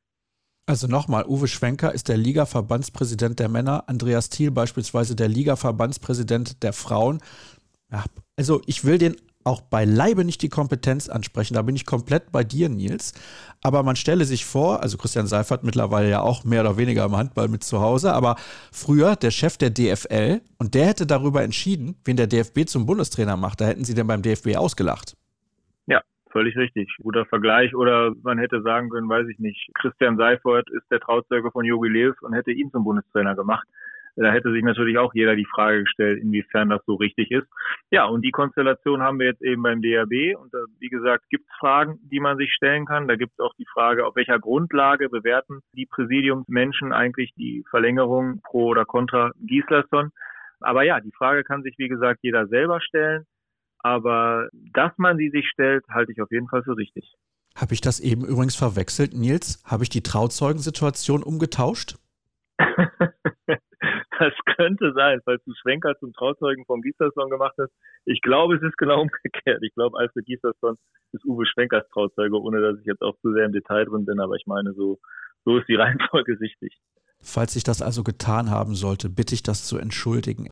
[0.67, 6.73] Also nochmal, Uwe Schwenker ist der Liga-Verbandspräsident der Männer, Andreas Thiel beispielsweise der Liga-Verbandspräsident der
[6.73, 7.21] Frauen.
[7.93, 8.05] Ja,
[8.37, 11.55] also ich will den auch beileibe nicht die Kompetenz ansprechen.
[11.55, 13.13] Da bin ich komplett bei dir, Nils.
[13.63, 17.17] Aber man stelle sich vor, also Christian Seifert mittlerweile ja auch mehr oder weniger im
[17.17, 18.37] Handball mit zu Hause, aber
[18.73, 23.37] früher der Chef der DFL und der hätte darüber entschieden, wen der DFB zum Bundestrainer
[23.37, 23.61] macht.
[23.61, 25.15] Da hätten sie denn beim DFB ausgelacht.
[26.35, 26.93] Völlig richtig.
[27.01, 27.77] Guter Vergleich.
[27.77, 31.89] Oder man hätte sagen können, weiß ich nicht, Christian Seifert ist der Trauzeuge von Jogi
[31.89, 33.69] Lews und hätte ihn zum Bundestrainer gemacht.
[34.17, 37.47] Da hätte sich natürlich auch jeder die Frage gestellt, inwiefern das so richtig ist.
[37.93, 40.37] Ja, und die Konstellation haben wir jetzt eben beim DRB.
[40.37, 43.07] Und wie gesagt, gibt es Fragen, die man sich stellen kann.
[43.07, 48.41] Da gibt es auch die Frage, auf welcher Grundlage bewerten die Präsidiumsmenschen eigentlich die Verlängerung
[48.43, 50.11] pro oder contra Gislason.
[50.61, 53.25] Aber ja, die Frage kann sich, wie gesagt, jeder selber stellen.
[53.85, 57.15] Aber dass man sie sich stellt, halte ich auf jeden Fall für richtig.
[57.55, 59.63] Habe ich das eben übrigens verwechselt, Nils?
[59.65, 61.97] Habe ich die Trauzeugensituation umgetauscht?
[64.19, 67.73] Das könnte sein, falls du Schwenker zum Trauzeugen von Gislason gemacht hast.
[68.05, 69.63] Ich glaube, es ist genau umgekehrt.
[69.63, 70.77] Ich glaube, Alfred Gislason
[71.13, 74.21] ist Uwe Schwenkers Trauzeuge, ohne dass ich jetzt auch zu sehr im Detail drin bin.
[74.21, 74.99] Aber ich meine, so,
[75.45, 76.79] so ist die Reihenfolge richtig.
[77.21, 80.49] Falls ich das also getan haben sollte, bitte ich das zu entschuldigen.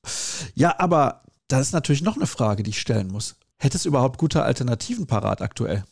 [0.55, 1.23] Ja, aber
[1.53, 3.39] da ist natürlich noch eine Frage, die ich stellen muss.
[3.59, 5.85] Hätte es überhaupt gute Alternativen parat aktuell?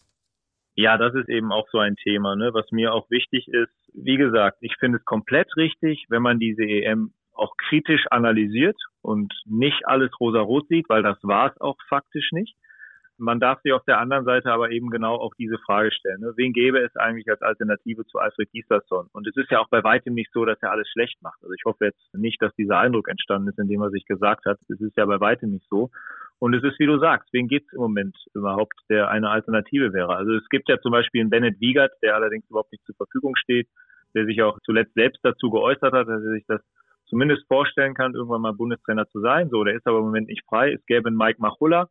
[0.74, 2.54] Ja, das ist eben auch so ein Thema, ne?
[2.54, 3.70] was mir auch wichtig ist.
[3.92, 9.34] Wie gesagt, ich finde es komplett richtig, wenn man diese EM auch kritisch analysiert und
[9.44, 12.56] nicht alles rosa-rot sieht, weil das war es auch faktisch nicht.
[13.20, 16.20] Man darf sich auf der anderen Seite aber eben genau auch diese Frage stellen.
[16.20, 16.32] Ne?
[16.36, 19.08] Wen gäbe es eigentlich als Alternative zu Alfred Gislason?
[19.12, 21.38] Und es ist ja auch bei weitem nicht so, dass er alles schlecht macht.
[21.42, 24.58] Also ich hoffe jetzt nicht, dass dieser Eindruck entstanden ist, indem er sich gesagt hat,
[24.68, 25.90] es ist ja bei weitem nicht so.
[26.38, 29.92] Und es ist, wie du sagst, wen gibt es im Moment überhaupt, der eine Alternative
[29.92, 30.16] wäre?
[30.16, 33.36] Also es gibt ja zum Beispiel einen Bennett Wiegert, der allerdings überhaupt nicht zur Verfügung
[33.36, 33.68] steht,
[34.14, 36.62] der sich auch zuletzt selbst dazu geäußert hat, dass er sich das
[37.10, 39.50] zumindest vorstellen kann, irgendwann mal Bundestrainer zu sein.
[39.50, 40.72] So, der ist aber im Moment nicht frei.
[40.72, 41.88] Es gäbe einen Mike Machulla,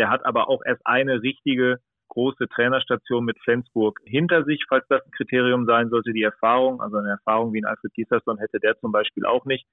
[0.00, 1.76] der hat aber auch erst eine richtige
[2.08, 6.96] große Trainerstation mit Flensburg hinter sich, falls das ein Kriterium sein sollte, die Erfahrung, also
[6.96, 9.66] eine Erfahrung wie ein Alfred Gislason hätte der zum Beispiel auch nicht.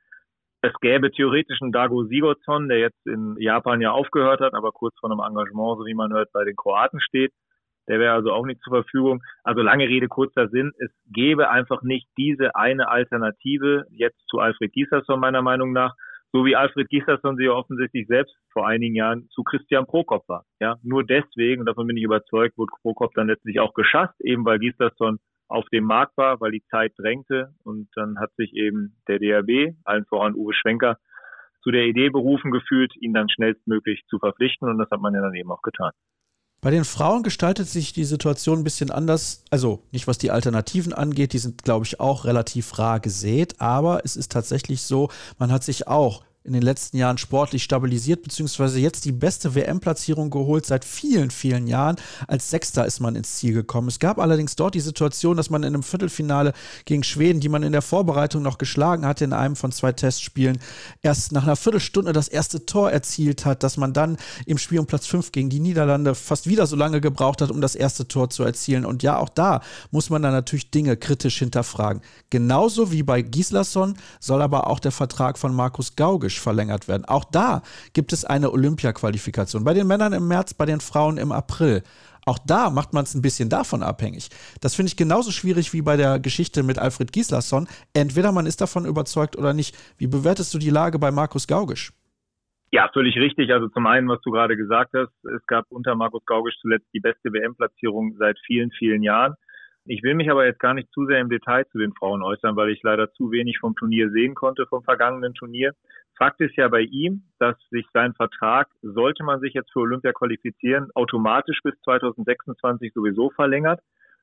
[0.61, 4.99] Es gäbe theoretisch einen Dago Sigurdsson, der jetzt in Japan ja aufgehört hat, aber kurz
[4.99, 7.31] vor einem Engagement, so wie man hört, bei den Kroaten steht.
[7.87, 9.23] Der wäre also auch nicht zur Verfügung.
[9.45, 10.73] Also lange Rede, kurzer Sinn.
[10.77, 15.95] Es gäbe einfach nicht diese eine Alternative jetzt zu Alfred Gislason meiner Meinung nach,
[16.31, 20.45] so wie Alfred Gislason sie offensichtlich selbst vor einigen Jahren zu Christian Prokop war.
[20.59, 24.59] Ja, nur deswegen, davon bin ich überzeugt, wurde Prokop dann letztlich auch geschasst, eben weil
[24.59, 29.19] Gislason auf dem Markt war, weil die Zeit drängte und dann hat sich eben der
[29.19, 30.97] DRB, allen voran Uwe Schwenker,
[31.63, 35.21] zu der Idee berufen gefühlt, ihn dann schnellstmöglich zu verpflichten und das hat man ja
[35.21, 35.91] dann eben auch getan.
[36.67, 39.43] Bei den Frauen gestaltet sich die Situation ein bisschen anders.
[39.49, 43.61] Also nicht was die Alternativen angeht, die sind, glaube ich, auch relativ rar gesät.
[43.61, 45.09] Aber es ist tatsächlich so,
[45.39, 50.29] man hat sich auch in den letzten Jahren sportlich stabilisiert, beziehungsweise jetzt die beste WM-Platzierung
[50.29, 51.97] geholt seit vielen, vielen Jahren.
[52.25, 53.89] Als Sechster ist man ins Ziel gekommen.
[53.89, 56.53] Es gab allerdings dort die Situation, dass man in einem Viertelfinale
[56.85, 60.59] gegen Schweden, die man in der Vorbereitung noch geschlagen hatte in einem von zwei Testspielen,
[61.01, 64.85] erst nach einer Viertelstunde das erste Tor erzielt hat, dass man dann im Spiel um
[64.85, 68.29] Platz 5 gegen die Niederlande fast wieder so lange gebraucht hat, um das erste Tor
[68.29, 68.85] zu erzielen.
[68.85, 72.01] Und ja, auch da muss man dann natürlich Dinge kritisch hinterfragen.
[72.29, 77.05] Genauso wie bei Gislason soll aber auch der Vertrag von Markus Gaugisch verlängert werden.
[77.05, 77.61] Auch da
[77.93, 79.63] gibt es eine Olympia-Qualifikation.
[79.63, 81.83] Bei den Männern im März, bei den Frauen im April.
[82.25, 84.29] Auch da macht man es ein bisschen davon abhängig.
[84.59, 87.67] Das finde ich genauso schwierig wie bei der Geschichte mit Alfred Gislason.
[87.93, 89.77] Entweder man ist davon überzeugt oder nicht.
[89.97, 91.93] Wie bewertest du die Lage bei Markus Gaugisch?
[92.71, 93.53] Ja, völlig richtig.
[93.53, 96.99] Also zum einen, was du gerade gesagt hast, es gab unter Markus Gaugisch zuletzt die
[96.99, 99.35] beste WM-Platzierung seit vielen, vielen Jahren.
[99.89, 102.55] Ich will mich aber jetzt gar nicht zu sehr im Detail zu den Frauen äußern,
[102.57, 105.73] weil ich leider zu wenig vom Turnier sehen konnte, vom vergangenen Turnier.
[106.17, 110.11] Fakt ist ja bei ihm, dass sich sein Vertrag, sollte man sich jetzt für Olympia
[110.11, 113.79] qualifizieren, automatisch bis 2026 sowieso verlängert.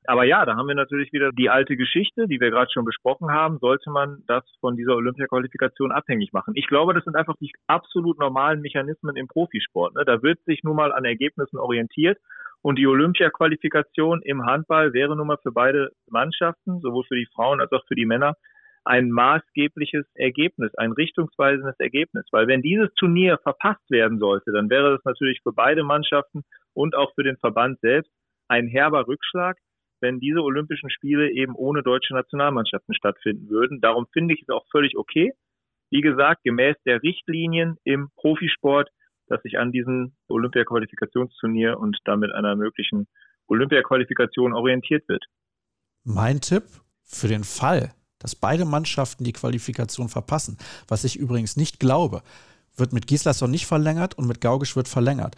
[0.07, 3.31] Aber ja, da haben wir natürlich wieder die alte Geschichte, die wir gerade schon besprochen
[3.31, 3.59] haben.
[3.59, 6.53] Sollte man das von dieser Olympia-Qualifikation abhängig machen?
[6.57, 9.95] Ich glaube, das sind einfach die absolut normalen Mechanismen im Profisport.
[9.95, 10.05] Ne?
[10.05, 12.19] Da wird sich nun mal an Ergebnissen orientiert
[12.65, 17.61] und die Olympia-Qualifikation im Handball wäre nun mal für beide Mannschaften, sowohl für die Frauen
[17.61, 18.37] als auch für die Männer,
[18.85, 22.25] ein maßgebliches Ergebnis, ein richtungsweisendes Ergebnis.
[22.33, 26.43] Weil wenn dieses Turnier verpasst werden sollte, dann wäre das natürlich für beide Mannschaften
[26.73, 28.11] und auch für den Verband selbst
[28.49, 29.59] ein herber Rückschlag,
[30.01, 33.83] wenn diese Olympischen Spiele eben ohne deutsche Nationalmannschaften stattfinden würden.
[33.83, 35.33] Darum finde ich es auch völlig okay.
[35.91, 38.89] Wie gesagt, gemäß der Richtlinien im Profisport
[39.35, 43.09] dass sich an diesem Olympia-Qualifikationsturnier und damit einer möglichen
[43.49, 45.25] Olympia-Qualifikation orientiert wird.
[46.05, 46.63] Mein Tipp
[47.03, 50.57] für den Fall, dass beide Mannschaften die Qualifikation verpassen,
[50.87, 52.23] was ich übrigens nicht glaube,
[52.77, 55.35] wird mit Gislason nicht verlängert und mit Gaugisch wird verlängert.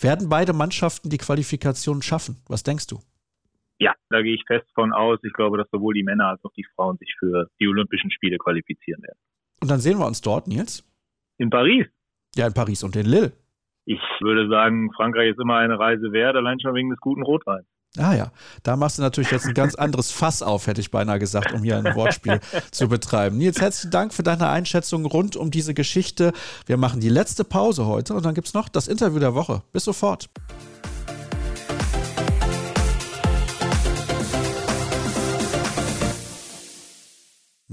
[0.00, 2.36] Werden beide Mannschaften die Qualifikation schaffen?
[2.48, 2.98] Was denkst du?
[3.78, 5.18] Ja, da gehe ich fest von aus.
[5.22, 8.38] Ich glaube, dass sowohl die Männer als auch die Frauen sich für die Olympischen Spiele
[8.38, 9.18] qualifizieren werden.
[9.60, 10.84] Und dann sehen wir uns dort, Nils?
[11.38, 11.86] In Paris.
[12.36, 13.32] Ja, in Paris und in Lille.
[13.86, 17.66] Ich würde sagen, Frankreich ist immer eine Reise wert, allein schon wegen des guten Rotweins.
[17.96, 18.32] Ah ja,
[18.64, 21.62] da machst du natürlich jetzt ein ganz anderes Fass auf, hätte ich beinahe gesagt, um
[21.62, 22.40] hier ein Wortspiel
[22.72, 23.38] zu betreiben.
[23.38, 26.32] Nils, herzlichen Dank für deine Einschätzung rund um diese Geschichte.
[26.66, 29.62] Wir machen die letzte Pause heute und dann gibt es noch das Interview der Woche.
[29.72, 30.28] Bis sofort.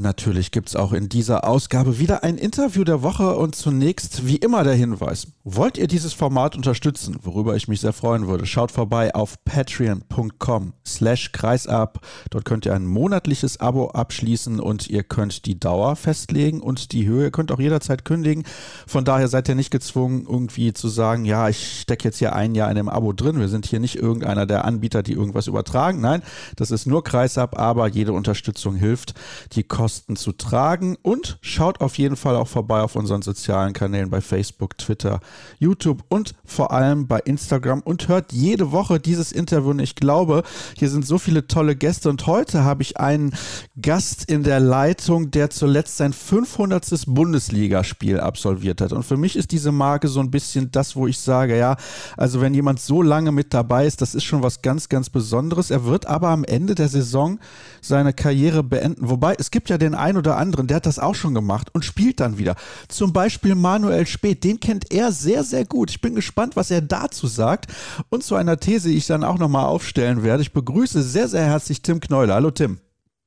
[0.02, 4.38] Natürlich gibt es auch in dieser Ausgabe wieder ein Interview der Woche und zunächst wie
[4.38, 5.28] immer der Hinweis.
[5.44, 10.74] Wollt ihr dieses Format unterstützen, worüber ich mich sehr freuen würde, schaut vorbei auf patreon.com
[10.88, 12.00] slash kreisab.
[12.32, 17.06] Dort könnt ihr ein monatliches Abo abschließen und ihr könnt die Dauer festlegen und die
[17.06, 17.26] Höhe.
[17.26, 18.44] Ihr könnt auch jederzeit kündigen.
[18.88, 22.56] Von daher seid ihr nicht gezwungen, irgendwie zu sagen, ja, ich stecke jetzt hier ein
[22.56, 23.40] Jahr in dem Abo drin.
[23.40, 26.02] Wir sind hier nicht irgendeiner der Anbieter, die irgendwas übertragen.
[26.02, 26.24] Nein,
[26.56, 29.14] das ist nur kreisab, aber jede Unterstützung hilft.
[29.52, 30.96] Die Kosten Kosten zu tragen.
[31.02, 35.20] Und schaut auf jeden Fall auch vorbei auf unseren sozialen Kanälen bei Facebook, Twitter,
[35.60, 39.72] YouTube und vor allem bei Instagram und hört jede Woche dieses Interview.
[39.72, 40.44] Und ich glaube,
[40.78, 42.10] hier sind so viele tolle Gäste.
[42.10, 43.34] Und heute habe ich einen
[43.82, 46.82] Gast in der Leitung, der zuletzt sein 500.
[47.08, 48.94] Bundesligaspiel absolviert hat.
[48.94, 51.76] Und für mich ist diese Marke so ein bisschen das, wo ich sage, ja,
[52.16, 55.70] also wenn jemand so lange mit dabei ist, das ist schon was ganz, ganz Besonderes.
[55.70, 57.40] Er wird aber am Ende der Saison
[57.82, 59.10] seine Karriere beenden.
[59.10, 61.84] Wobei es gibt ja den einen oder anderen, der hat das auch schon gemacht und
[61.84, 62.56] spielt dann wieder.
[62.88, 65.90] Zum Beispiel Manuel Speth, den kennt er sehr, sehr gut.
[65.90, 67.72] Ich bin gespannt, was er dazu sagt
[68.10, 70.44] und zu einer These, die ich dann auch nochmal aufstellen werde.
[70.44, 72.36] Ich begrüße sehr, sehr herzlich Tim Kneuler.
[72.36, 72.80] Hallo Tim.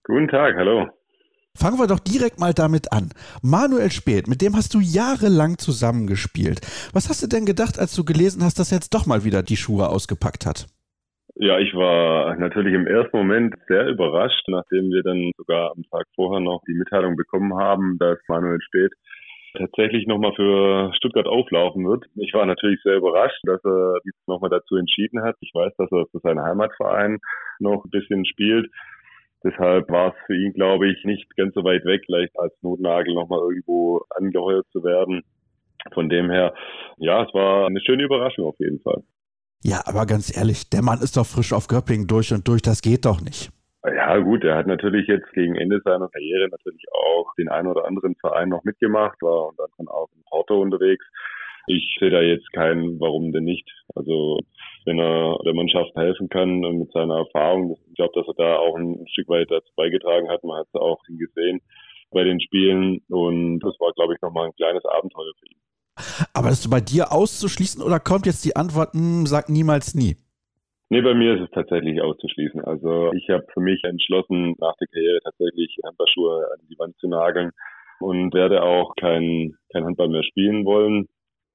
[0.04, 0.86] Guten Tag, hallo.
[1.56, 3.10] Fangen wir doch direkt mal damit an.
[3.40, 6.60] Manuel Speth, mit dem hast du jahrelang zusammengespielt.
[6.92, 9.42] Was hast du denn gedacht, als du gelesen hast, dass er jetzt doch mal wieder
[9.42, 10.66] die Schuhe ausgepackt hat?
[11.36, 16.06] Ja, ich war natürlich im ersten Moment sehr überrascht, nachdem wir dann sogar am Tag
[16.14, 18.92] vorher noch die Mitteilung bekommen haben, dass Manuel Speth
[19.58, 22.04] tatsächlich nochmal für Stuttgart auflaufen wird.
[22.14, 25.34] Ich war natürlich sehr überrascht, dass er sich nochmal dazu entschieden hat.
[25.40, 27.18] Ich weiß, dass er für seinen Heimatverein
[27.58, 28.70] noch ein bisschen spielt.
[29.42, 33.12] Deshalb war es für ihn, glaube ich, nicht ganz so weit weg, vielleicht als Notnagel
[33.12, 35.22] nochmal irgendwo angeheuert zu werden.
[35.92, 36.54] Von dem her,
[36.98, 39.02] ja, es war eine schöne Überraschung auf jeden Fall.
[39.64, 42.82] Ja, aber ganz ehrlich, der Mann ist doch frisch auf Göppingen durch und durch, das
[42.82, 43.50] geht doch nicht.
[43.82, 47.86] Ja, gut, er hat natürlich jetzt gegen Ende seiner Karriere natürlich auch den einen oder
[47.86, 51.04] anderen Verein noch mitgemacht, war und dann auch in Porto unterwegs.
[51.66, 53.66] Ich sehe da jetzt keinen, warum denn nicht.
[53.94, 54.38] Also
[54.84, 58.76] wenn er der Mannschaft helfen kann mit seiner Erfahrung, ich glaube, dass er da auch
[58.76, 60.44] ein Stück weit dazu beigetragen hat.
[60.44, 61.62] Man hat es auch gesehen,
[62.10, 65.60] bei den Spielen und das war, glaube ich, nochmal ein kleines Abenteuer für ihn.
[66.32, 70.16] Aber ist bei dir auszuschließen oder kommt jetzt die Antwort, hm, sag niemals nie?
[70.90, 72.60] Nee, bei mir ist es tatsächlich auszuschließen.
[72.64, 77.08] Also ich habe für mich entschlossen, nach der Karriere tatsächlich Handballschuhe an die Wand zu
[77.08, 77.50] nageln
[78.00, 81.08] und werde auch kein, kein Handball mehr spielen wollen,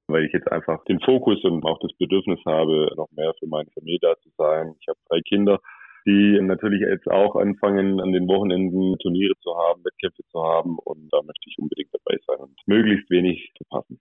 [0.08, 3.70] weil ich jetzt einfach den Fokus und auch das Bedürfnis habe, noch mehr für meine
[3.72, 4.74] Familie da zu sein.
[4.80, 5.58] Ich habe drei Kinder,
[6.06, 11.08] die natürlich jetzt auch anfangen, an den Wochenenden Turniere zu haben, Wettkämpfe zu haben und
[11.12, 14.00] da möchte ich unbedingt dabei sein und möglichst wenig zu passen.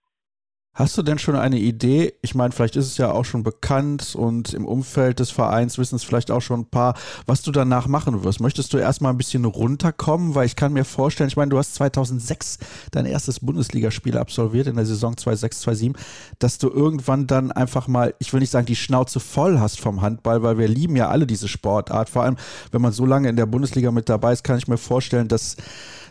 [0.79, 2.13] Hast du denn schon eine Idee?
[2.21, 5.97] Ich meine, vielleicht ist es ja auch schon bekannt und im Umfeld des Vereins wissen
[5.97, 6.93] es vielleicht auch schon ein paar,
[7.25, 8.39] was du danach machen wirst.
[8.39, 10.35] Möchtest du erstmal ein bisschen runterkommen?
[10.35, 12.59] Weil ich kann mir vorstellen, ich meine, du hast 2006
[12.91, 16.01] dein erstes Bundesligaspiel absolviert in der Saison 2006, 2007,
[16.39, 20.01] dass du irgendwann dann einfach mal, ich will nicht sagen, die Schnauze voll hast vom
[20.01, 22.09] Handball, weil wir lieben ja alle diese Sportart.
[22.09, 22.37] Vor allem,
[22.71, 25.57] wenn man so lange in der Bundesliga mit dabei ist, kann ich mir vorstellen, dass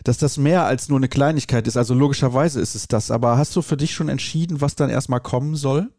[0.03, 1.77] dass das mehr als nur eine Kleinigkeit ist.
[1.77, 3.11] Also logischerweise ist es das.
[3.11, 5.89] Aber hast du für dich schon entschieden, was dann erstmal kommen soll?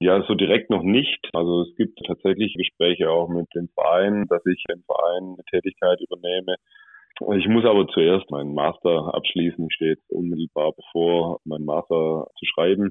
[0.00, 1.28] Ja, so direkt noch nicht.
[1.32, 6.00] Also es gibt tatsächlich Gespräche auch mit dem Verein, dass ich im Verein eine Tätigkeit
[6.00, 6.56] übernehme.
[7.36, 9.68] Ich muss aber zuerst meinen Master abschließen.
[9.80, 12.90] Jetzt unmittelbar bevor, meinen Master zu schreiben.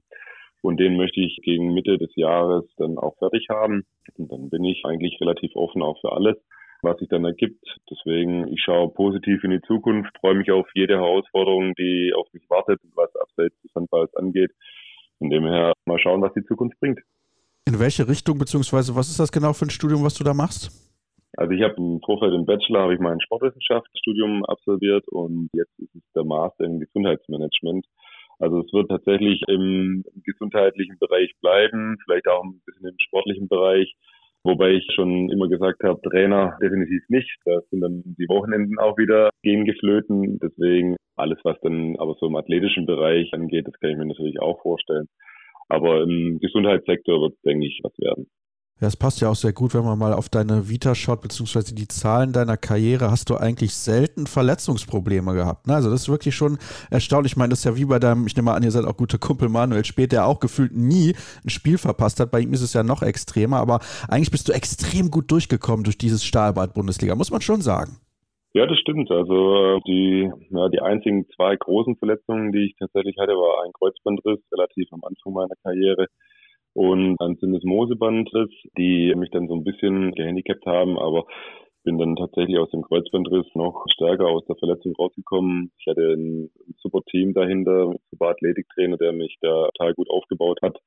[0.61, 3.85] Und den möchte ich gegen Mitte des Jahres dann auch fertig haben.
[4.17, 6.35] Und dann bin ich eigentlich relativ offen auch für alles
[6.81, 7.63] was sich dann ergibt.
[7.89, 12.49] Deswegen, ich schaue positiv in die Zukunft, freue mich auf jede Herausforderung, die auf mich
[12.49, 14.51] wartet, was abseits des Handballs angeht.
[15.17, 16.99] Von dem her mal schauen, was die Zukunft bringt.
[17.65, 20.71] In welche Richtung, beziehungsweise was ist das genau für ein Studium, was du da machst?
[21.35, 25.93] Also ich habe im Vorfeld im Bachelor habe ich mein Sportwissenschaftsstudium absolviert und jetzt ist
[25.93, 27.85] es der Master im Gesundheitsmanagement.
[28.39, 33.95] Also es wird tatsächlich im gesundheitlichen Bereich bleiben, vielleicht auch ein bisschen im sportlichen Bereich.
[34.43, 37.29] Wobei ich schon immer gesagt habe, Trainer definitiv nicht.
[37.45, 40.39] Da sind dann die Wochenenden auch wieder gehen geflöten.
[40.39, 44.39] Deswegen alles, was dann aber so im athletischen Bereich angeht, das kann ich mir natürlich
[44.39, 45.07] auch vorstellen.
[45.69, 48.29] Aber im Gesundheitssektor wird es, denke ich, was werden.
[48.79, 51.73] Ja, es passt ja auch sehr gut, wenn man mal auf deine Vita schaut, beziehungsweise
[51.73, 55.65] die Zahlen deiner Karriere, hast du eigentlich selten Verletzungsprobleme gehabt.
[55.65, 55.73] Ne?
[55.73, 56.59] Also das ist wirklich schon
[56.91, 57.31] erstaunlich.
[57.31, 59.17] Ich meine, das ist ja wie bei deinem, ich nehme an, ihr seid auch gute
[59.17, 62.29] Kumpel Manuel Spät, der auch gefühlt nie ein Spiel verpasst hat.
[62.29, 65.97] Bei ihm ist es ja noch extremer, aber eigentlich bist du extrem gut durchgekommen durch
[65.97, 67.97] dieses Stahlbad-Bundesliga, muss man schon sagen.
[68.53, 69.09] Ja, das stimmt.
[69.09, 74.39] Also die, ja, die einzigen zwei großen Verletzungen, die ich tatsächlich hatte, war ein Kreuzbandriss
[74.51, 76.07] relativ am Anfang meiner Karriere
[76.77, 81.25] und ein Syndesmosebandriss, die mich dann so ein bisschen gehandicapt haben, aber
[81.83, 85.71] bin dann tatsächlich aus dem Kreuzbandriss noch stärker aus der Verletzung rausgekommen.
[85.79, 90.59] Ich hatte ein super Team dahinter, ein super Athletiktrainer, der mich da total gut aufgebaut
[90.61, 90.77] hat.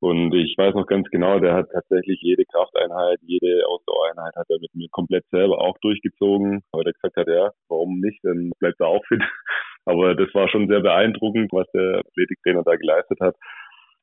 [0.00, 4.60] Und ich weiß noch ganz genau, der hat tatsächlich jede Krafteinheit, jede Ausdauereinheit hat er
[4.60, 6.62] mit mir komplett selber auch durchgezogen.
[6.72, 9.20] Aber der gesagt hat, ja, warum nicht, dann bleibt er auch fit.
[9.84, 13.34] Aber das war schon sehr beeindruckend, was der Athletiktrainer da geleistet hat.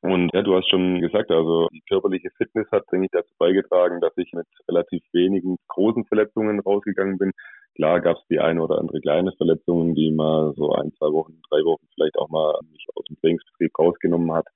[0.06, 4.00] Und ja, du hast schon gesagt, also die körperliche Fitness hat, denke ich, dazu beigetragen,
[4.00, 7.32] dass ich mit relativ wenigen großen Verletzungen rausgegangen bin.
[7.74, 11.40] Klar gab es die eine oder andere kleine Verletzung, die mal so ein, zwei Wochen,
[11.50, 14.46] drei Wochen vielleicht auch mal mich aus dem Trainingsbetrieb rausgenommen hat,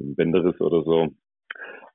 [0.00, 1.08] ein Bänderriss oder so.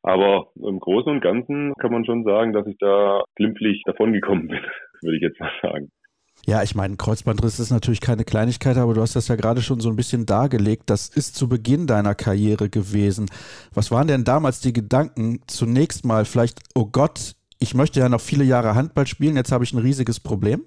[0.04, 4.62] Aber im Großen und Ganzen kann man schon sagen, dass ich da glimpflich davongekommen bin,
[5.02, 5.90] würde ich jetzt mal sagen.
[6.46, 9.80] Ja, ich meine, Kreuzbandriss ist natürlich keine Kleinigkeit, aber du hast das ja gerade schon
[9.80, 10.84] so ein bisschen dargelegt.
[10.90, 13.28] Das ist zu Beginn deiner Karriere gewesen.
[13.74, 15.42] Was waren denn damals die Gedanken?
[15.48, 19.64] Zunächst mal vielleicht, oh Gott, ich möchte ja noch viele Jahre Handball spielen, jetzt habe
[19.64, 20.66] ich ein riesiges Problem?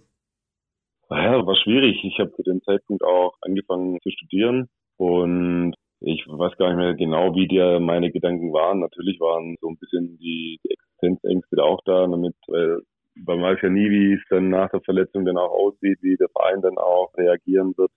[1.08, 1.98] Naja, war schwierig.
[2.04, 6.94] Ich habe zu dem Zeitpunkt auch angefangen zu studieren und ich weiß gar nicht mehr
[6.94, 8.80] genau, wie dir meine Gedanken waren.
[8.80, 10.58] Natürlich waren so ein bisschen die,
[11.02, 12.82] Existenzängste auch da, damit, weil
[13.14, 16.28] man weiß ja nie, wie es dann nach der Verletzung dann auch aussieht, wie der
[16.28, 17.90] Verein dann auch reagieren wird.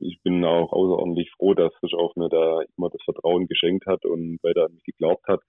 [0.00, 4.38] Ich bin auch außerordentlich froh, dass Fischauf mir da immer das Vertrauen geschenkt hat und
[4.42, 5.40] weiter an mich geglaubt hat.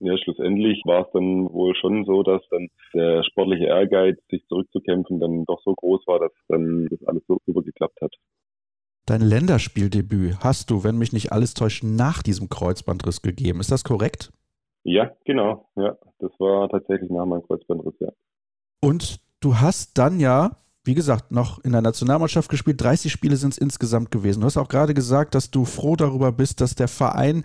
[0.00, 5.20] Ja, schlussendlich war es dann wohl schon so, dass dann der sportliche Ehrgeiz, sich zurückzukämpfen,
[5.20, 8.12] dann doch so groß war, dass dann das alles so super geklappt hat.
[9.06, 13.60] Dein Länderspieldebüt hast du, wenn mich nicht alles täuscht, nach diesem Kreuzbandriss gegeben.
[13.60, 14.32] Ist das korrekt?
[14.84, 15.68] Ja, genau.
[15.76, 18.10] Ja, das war tatsächlich nach meinem Kreuzbandriss, ja.
[18.80, 22.80] Und du hast dann ja, wie gesagt, noch in der Nationalmannschaft gespielt.
[22.82, 24.40] 30 Spiele sind es insgesamt gewesen.
[24.40, 27.44] Du hast auch gerade gesagt, dass du froh darüber bist, dass der Verein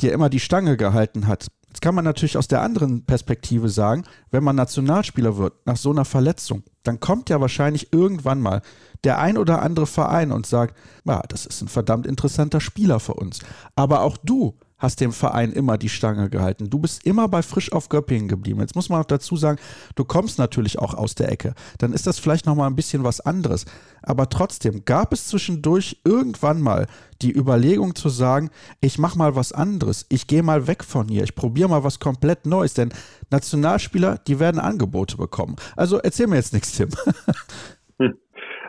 [0.00, 1.46] dir immer die Stange gehalten hat.
[1.68, 5.90] Jetzt kann man natürlich aus der anderen Perspektive sagen, wenn man Nationalspieler wird nach so
[5.90, 8.62] einer Verletzung, dann kommt ja wahrscheinlich irgendwann mal
[9.04, 13.14] der ein oder andere Verein und sagt, ja, das ist ein verdammt interessanter Spieler für
[13.14, 13.38] uns.
[13.76, 16.70] Aber auch du hast dem Verein immer die Stange gehalten.
[16.70, 18.60] Du bist immer bei Frisch auf Göppingen geblieben.
[18.60, 19.60] Jetzt muss man noch dazu sagen,
[19.94, 21.54] du kommst natürlich auch aus der Ecke.
[21.78, 23.66] Dann ist das vielleicht noch mal ein bisschen was anderes.
[24.02, 26.86] Aber trotzdem gab es zwischendurch irgendwann mal
[27.22, 28.50] die Überlegung zu sagen,
[28.80, 30.06] ich mache mal was anderes.
[30.08, 31.22] Ich gehe mal weg von hier.
[31.22, 32.74] Ich probiere mal was komplett Neues.
[32.74, 32.92] Denn
[33.30, 35.56] Nationalspieler, die werden Angebote bekommen.
[35.76, 36.88] Also erzähl mir jetzt nichts, Tim.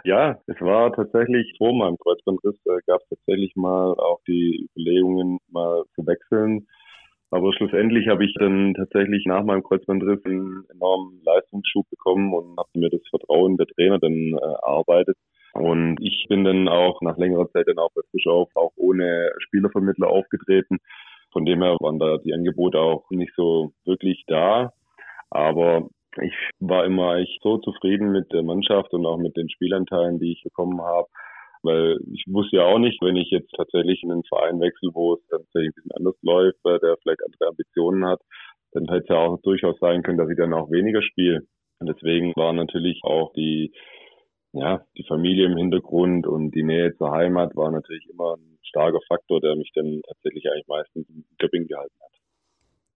[0.03, 5.37] Ja, es war tatsächlich vor meinem Kreuzbandriss, äh, gab es tatsächlich mal auch die Überlegungen,
[5.49, 6.67] mal zu wechseln.
[7.29, 12.69] Aber schlussendlich habe ich dann tatsächlich nach meinem Kreuzbandriss einen enormen Leistungsschub bekommen und habe
[12.73, 15.17] mir das Vertrauen der Trainer dann äh, erarbeitet.
[15.53, 20.07] Und ich bin dann auch nach längerer Zeit dann auch bei Bischof auch ohne Spielervermittler
[20.07, 20.79] aufgetreten.
[21.31, 24.73] Von dem her waren da die Angebote auch nicht so wirklich da.
[25.29, 25.89] Aber
[26.21, 30.33] ich war immer echt so zufrieden mit der Mannschaft und auch mit den Spielanteilen, die
[30.33, 31.07] ich bekommen habe.
[31.63, 35.13] Weil ich wusste ja auch nicht, wenn ich jetzt tatsächlich in einen Verein wechsle, wo
[35.13, 38.19] es tatsächlich ein bisschen anders läuft, der vielleicht andere Ambitionen hat,
[38.73, 41.41] dann hätte es ja auch durchaus sein können, dass ich dann auch weniger spiele.
[41.79, 43.73] Und deswegen war natürlich auch die,
[44.53, 48.99] ja, die Familie im Hintergrund und die Nähe zur Heimat war natürlich immer ein starker
[49.07, 52.20] Faktor, der mich dann tatsächlich eigentlich meistens im Göpping gehalten hat.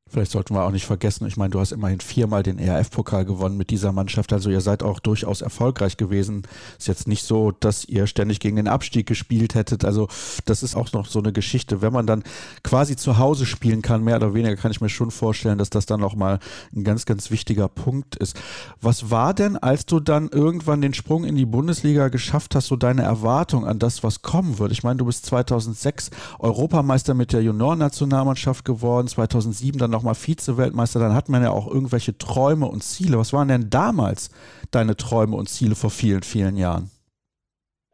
[0.08, 3.58] Vielleicht sollten wir auch nicht vergessen, ich meine, du hast immerhin viermal den ERF-Pokal gewonnen
[3.58, 6.44] mit dieser Mannschaft, also ihr seid auch durchaus erfolgreich gewesen.
[6.78, 9.84] Ist jetzt nicht so, dass ihr ständig gegen den Abstieg gespielt hättet.
[9.84, 10.08] Also
[10.46, 11.82] das ist auch noch so eine Geschichte.
[11.82, 12.22] Wenn man dann
[12.64, 15.88] quasi zu Hause spielen kann, mehr oder weniger, kann ich mir schon vorstellen, dass das
[15.88, 16.38] dann nochmal
[16.76, 18.40] ein ganz, ganz wichtiger Punkt ist.
[18.82, 22.76] Was war denn, als du dann irgendwann den Sprung in die Bundesliga geschafft hast, so
[22.76, 24.72] deine Erwartung an das, was kommen wird?
[24.72, 31.14] Ich meine, du bist 2006 Europameister mit der Junior-Nationalmannschaft geworden, 2007 dann nochmal Vize-Weltmeister, dann
[31.14, 33.18] hat man ja auch irgendwelche Träume und Ziele.
[33.18, 34.30] Was waren denn damals
[34.72, 36.92] deine Träume und Ziele vor vielen, vielen Jahren?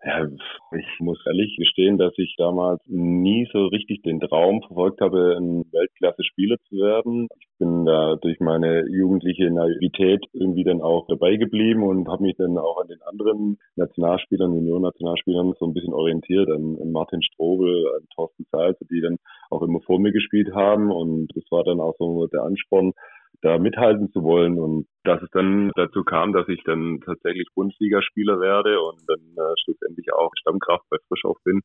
[0.03, 0.25] Ja,
[0.71, 5.63] ich muss ehrlich gestehen, dass ich damals nie so richtig den Traum verfolgt habe, ein
[5.71, 7.27] Weltklasse-Spieler zu werden.
[7.39, 12.35] Ich bin da durch meine jugendliche Naivität irgendwie dann auch dabei geblieben und habe mich
[12.35, 18.07] dann auch an den anderen Nationalspielern, Union-Nationalspielern so ein bisschen orientiert, an, Martin Strobel, an
[18.15, 19.17] Thorsten Salze, die dann
[19.51, 22.93] auch immer vor mir gespielt haben und das war dann auch so der Ansporn,
[23.41, 24.59] da mithalten zu wollen.
[24.59, 29.53] Und dass es dann dazu kam, dass ich dann tatsächlich Bundesligaspieler werde und dann äh,
[29.63, 31.61] schlussendlich auch Stammkraft bei Frischhoff bin.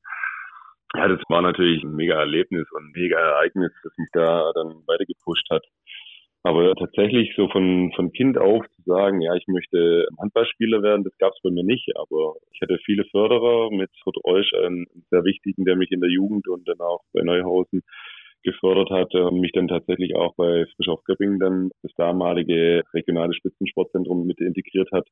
[0.94, 4.82] Ja, das war natürlich ein mega Erlebnis und ein mega Ereignis, das mich da dann
[4.86, 5.64] weiter gepusht hat.
[6.46, 11.18] Aber tatsächlich so von, von Kind auf zu sagen, ja, ich möchte Handballspieler werden, das
[11.18, 11.90] gab es bei mir nicht.
[11.96, 16.08] Aber ich hatte viele Förderer mit Kurt Reusch, einen sehr wichtigen, der mich in der
[16.08, 17.82] Jugend und dann auch bei Neuhausen
[18.46, 24.26] gefördert hat und mich dann tatsächlich auch bei Frischhoff Göppingen dann das damalige regionale Spitzensportzentrum
[24.26, 25.06] mit integriert hat,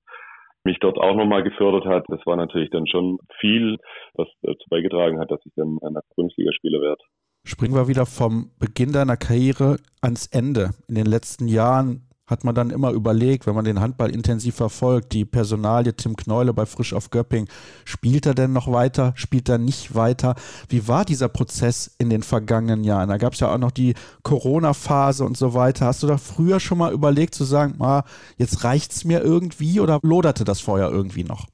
[0.64, 2.05] mich dort auch nochmal gefördert hat.
[2.09, 3.76] Das war natürlich dann schon viel,
[4.14, 7.03] was dazu beigetragen hat, dass ich dann ein Bundesligaspieler werde.
[7.47, 10.70] Springen wir wieder vom Beginn deiner Karriere ans Ende.
[10.89, 15.12] In den letzten Jahren hat man dann immer überlegt, wenn man den Handball intensiv verfolgt,
[15.12, 17.49] die Personalie Tim Kneule bei Frisch auf Göpping,
[17.85, 20.35] spielt er denn noch weiter, spielt er nicht weiter?
[20.68, 23.11] Wie war dieser Prozess in den vergangenen Jahren?
[23.11, 25.87] Da gab es ja auch noch die Corona-Phase und so weiter.
[25.87, 28.05] Hast du da früher schon mal überlegt zu sagen, ah,
[28.39, 31.47] jetzt es mir irgendwie oder loderte das Feuer irgendwie noch?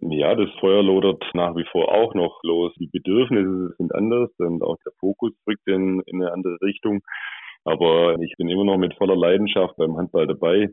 [0.00, 2.72] Ja, das Feuer lodert nach wie vor auch noch los.
[2.78, 7.02] Die Bedürfnisse sind anders und auch der Fokus rückt in, in eine andere Richtung.
[7.64, 10.70] Aber ich bin immer noch mit voller Leidenschaft beim Handball dabei.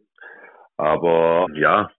[0.78, 1.92] Aber ja,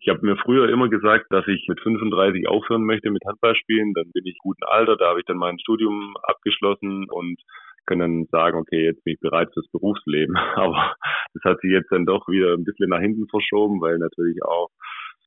[0.00, 3.94] ich habe mir früher immer gesagt, dass ich mit 35 aufhören möchte mit Handballspielen.
[3.94, 7.40] Dann bin ich guten Alter, da habe ich dann mein Studium abgeschlossen und
[7.86, 10.36] kann dann sagen, okay, jetzt bin ich bereit fürs Berufsleben.
[10.56, 10.94] Aber
[11.32, 14.68] das hat sich jetzt dann doch wieder ein bisschen nach hinten verschoben, weil natürlich auch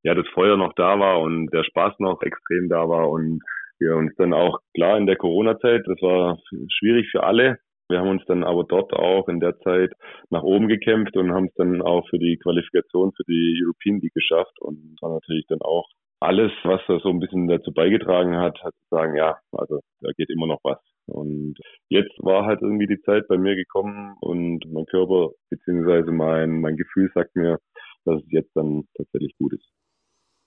[0.04, 3.42] ja das Feuer noch da war und der Spaß noch extrem da war und
[3.80, 6.38] wir uns dann auch klar in der Corona-Zeit, das war
[6.68, 7.58] schwierig für alle,
[7.88, 9.92] wir haben uns dann aber dort auch in der Zeit
[10.30, 14.14] nach oben gekämpft und haben es dann auch für die Qualifikation für die European League
[14.14, 15.86] geschafft und war natürlich dann auch
[16.20, 20.10] alles, was da so ein bisschen dazu beigetragen hat, hat zu sagen, ja, also da
[20.16, 20.78] geht immer noch was.
[21.06, 21.54] Und
[21.88, 26.76] jetzt war halt irgendwie die Zeit bei mir gekommen und mein Körper beziehungsweise mein, mein
[26.76, 27.58] Gefühl sagt mir,
[28.04, 29.68] dass es jetzt dann tatsächlich gut ist.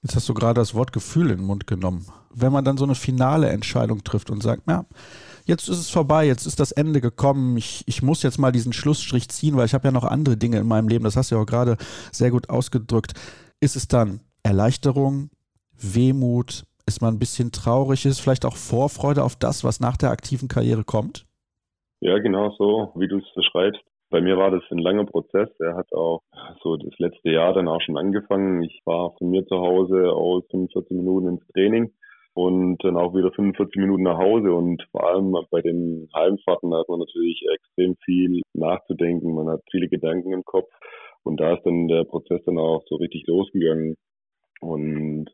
[0.04, 2.06] Jetzt hast du gerade das Wort Gefühl in den Mund genommen.
[2.34, 4.86] Wenn man dann so eine finale Entscheidung trifft und sagt, ja,
[5.46, 8.74] jetzt ist es vorbei, jetzt ist das Ende gekommen, ich, ich muss jetzt mal diesen
[8.74, 11.36] Schlussstrich ziehen, weil ich habe ja noch andere Dinge in meinem Leben, das hast du
[11.36, 11.78] ja auch gerade
[12.12, 13.14] sehr gut ausgedrückt.
[13.60, 15.30] Ist es dann Erleichterung,
[15.80, 20.12] Wehmut, ist man ein bisschen traurig, ist vielleicht auch Vorfreude auf das, was nach der
[20.12, 21.26] aktiven Karriere kommt?
[22.02, 23.82] Ja, genau so, wie du es beschreibst.
[24.10, 25.50] Bei mir war das ein langer Prozess.
[25.60, 26.22] Er hat auch
[26.62, 28.62] so das letzte Jahr dann auch schon angefangen.
[28.64, 31.94] Ich war von mir zu Hause aus 45 Minuten ins Training
[32.34, 34.54] und dann auch wieder 45 Minuten nach Hause.
[34.54, 39.34] Und vor allem bei den Heimfahrten hat man natürlich extrem viel nachzudenken.
[39.34, 40.70] Man hat viele Gedanken im Kopf.
[41.24, 43.96] Und da ist dann der Prozess dann auch so richtig losgegangen.
[44.62, 45.30] Und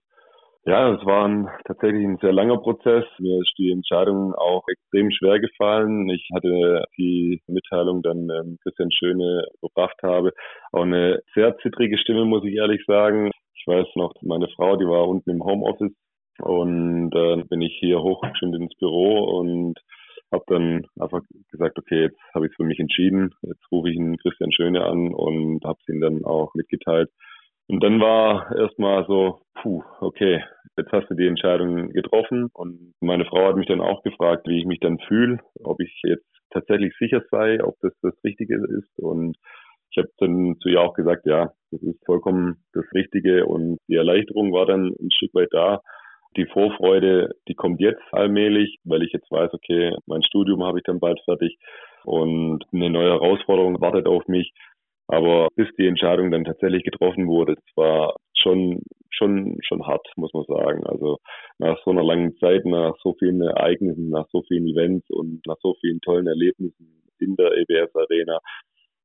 [0.65, 3.05] ja, es war ein, tatsächlich ein sehr langer Prozess.
[3.19, 6.09] Mir ist die Entscheidung auch extrem schwer gefallen.
[6.09, 10.33] Ich hatte die Mitteilung dann ähm, Christian Schöne gebracht habe.
[10.73, 13.31] Auch eine sehr zittrige Stimme, muss ich ehrlich sagen.
[13.55, 15.93] Ich weiß noch, meine Frau, die war unten im Homeoffice
[16.39, 19.79] und äh, bin ich hier hochgeschwind ins Büro und
[20.31, 21.21] habe dann einfach
[21.51, 23.33] gesagt, okay, jetzt habe ich es für mich entschieden.
[23.41, 27.09] Jetzt rufe ich einen Christian Schöne an und habe es ihm dann auch mitgeteilt.
[27.69, 30.43] Und dann war erstmal so, puh, okay,
[30.77, 32.49] jetzt hast du die Entscheidung getroffen.
[32.53, 35.93] Und meine Frau hat mich dann auch gefragt, wie ich mich dann fühle, ob ich
[36.03, 38.97] jetzt tatsächlich sicher sei, ob das das Richtige ist.
[38.97, 39.35] Und
[39.91, 43.45] ich habe dann zu ihr auch gesagt, ja, das ist vollkommen das Richtige.
[43.45, 45.81] Und die Erleichterung war dann ein Stück weit da.
[46.35, 50.83] Die Vorfreude, die kommt jetzt allmählich, weil ich jetzt weiß, okay, mein Studium habe ich
[50.83, 51.57] dann bald fertig
[52.03, 54.53] und eine neue Herausforderung wartet auf mich.
[55.07, 60.33] Aber bis die Entscheidung dann tatsächlich getroffen wurde, das war schon, schon, schon hart, muss
[60.33, 60.85] man sagen.
[60.85, 61.17] Also
[61.59, 65.57] nach so einer langen Zeit, nach so vielen Ereignissen, nach so vielen Events und nach
[65.61, 68.39] so vielen tollen Erlebnissen in der EBS Arena,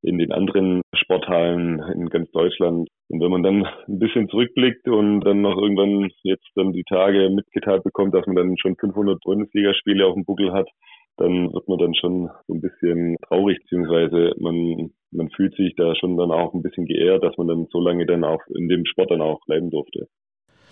[0.03, 2.87] in den anderen Sporthallen in ganz Deutschland.
[3.09, 7.29] Und wenn man dann ein bisschen zurückblickt und dann noch irgendwann jetzt dann die Tage
[7.29, 10.69] mitgeteilt bekommt, dass man dann schon 500 Bundesligaspiele auf dem Buckel hat,
[11.17, 15.95] dann wird man dann schon so ein bisschen traurig, beziehungsweise man, man fühlt sich da
[15.95, 18.85] schon dann auch ein bisschen geehrt, dass man dann so lange dann auch in dem
[18.85, 20.07] Sport dann auch bleiben durfte.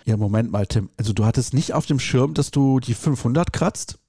[0.04, 0.90] Ja, Moment mal, Tim.
[0.98, 4.01] Also du hattest nicht auf dem Schirm, dass du die 500 kratzt?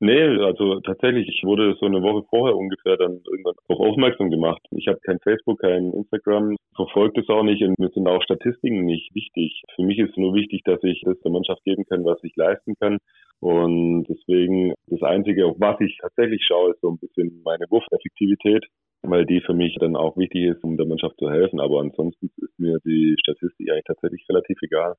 [0.00, 4.62] Nee, also tatsächlich, ich wurde so eine Woche vorher ungefähr dann irgendwann auch aufmerksam gemacht.
[4.70, 8.84] Ich habe kein Facebook, kein Instagram, verfolgt es auch nicht und mir sind auch Statistiken
[8.84, 9.60] nicht wichtig.
[9.74, 12.74] Für mich ist nur wichtig, dass ich das der Mannschaft geben kann, was ich leisten
[12.78, 12.98] kann.
[13.40, 18.66] Und deswegen das Einzige, auf was ich tatsächlich schaue, ist so ein bisschen meine Wurfeffektivität,
[19.02, 21.58] weil die für mich dann auch wichtig ist, um der Mannschaft zu helfen.
[21.58, 24.94] Aber ansonsten ist mir die Statistik eigentlich tatsächlich relativ egal.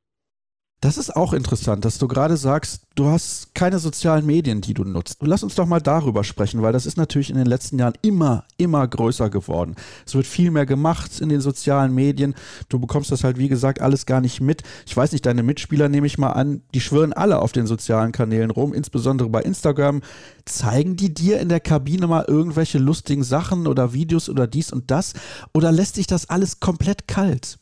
[0.82, 4.86] Das ist auch interessant, dass du gerade sagst, du hast keine sozialen Medien, die du
[4.86, 5.18] nutzt.
[5.20, 8.46] Lass uns doch mal darüber sprechen, weil das ist natürlich in den letzten Jahren immer,
[8.56, 9.76] immer größer geworden.
[10.06, 12.34] Es wird viel mehr gemacht in den sozialen Medien.
[12.70, 14.64] Du bekommst das halt, wie gesagt, alles gar nicht mit.
[14.86, 18.14] Ich weiß nicht, deine Mitspieler nehme ich mal an, die schwirren alle auf den sozialen
[18.14, 20.02] Kanälen rum, insbesondere bei Instagram.
[20.46, 24.92] Zeigen die dir in der Kabine mal irgendwelche lustigen Sachen oder Videos oder dies und
[24.92, 25.12] das?
[25.54, 27.59] Oder lässt sich das alles komplett kalt?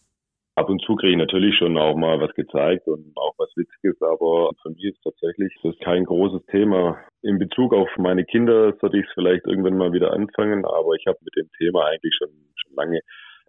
[0.57, 4.01] Ab und zu kriege ich natürlich schon auch mal was gezeigt und auch was Witziges,
[4.01, 6.97] aber für mich ist tatsächlich das kein großes Thema.
[7.21, 11.05] In Bezug auf meine Kinder sollte ich es vielleicht irgendwann mal wieder anfangen, aber ich
[11.05, 13.01] habe mit dem Thema eigentlich schon, schon lange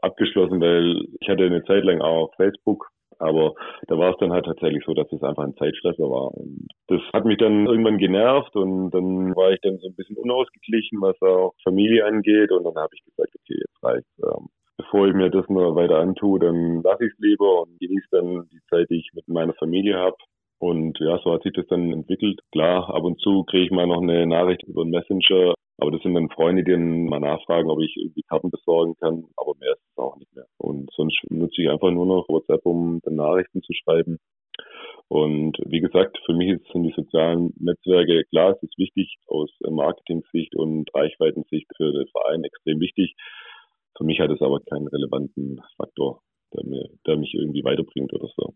[0.02, 3.54] abgeschlossen, weil ich hatte eine Zeit lang auch Facebook, aber
[3.86, 6.36] da war es dann halt tatsächlich so, dass es einfach ein Zeitfresser war.
[6.36, 10.18] Und das hat mich dann irgendwann genervt und dann war ich dann so ein bisschen
[10.18, 12.52] unausgeglichen, was auch Familie angeht.
[12.52, 14.18] Und dann habe ich gesagt, okay, jetzt reicht's.
[14.22, 14.48] Ähm,
[14.78, 18.48] bevor ich mir das noch weiter antue, dann lasse ich es lieber und genieße dann
[18.50, 20.16] die Zeit, die ich mit meiner Familie habe.
[20.60, 22.40] Und ja, so hat sich das dann entwickelt.
[22.52, 26.02] Klar, ab und zu kriege ich mal noch eine Nachricht über einen Messenger, aber das
[26.02, 29.72] sind dann Freunde, die dann mal nachfragen, ob ich irgendwie Karten besorgen kann, aber mehr
[29.72, 30.46] ist es auch nicht mehr.
[30.58, 34.18] Und sonst nutze ich einfach nur noch WhatsApp, um dann Nachrichten zu schreiben.
[35.08, 40.54] Und wie gesagt, für mich sind die sozialen Netzwerke, klar, es ist wichtig aus Marketing-Sicht
[40.54, 43.14] und Reichweitensicht für den Verein extrem wichtig.
[43.98, 46.22] Für mich hat es aber keinen relevanten Faktor,
[46.54, 48.54] der, mir, der mich irgendwie weiterbringt oder so.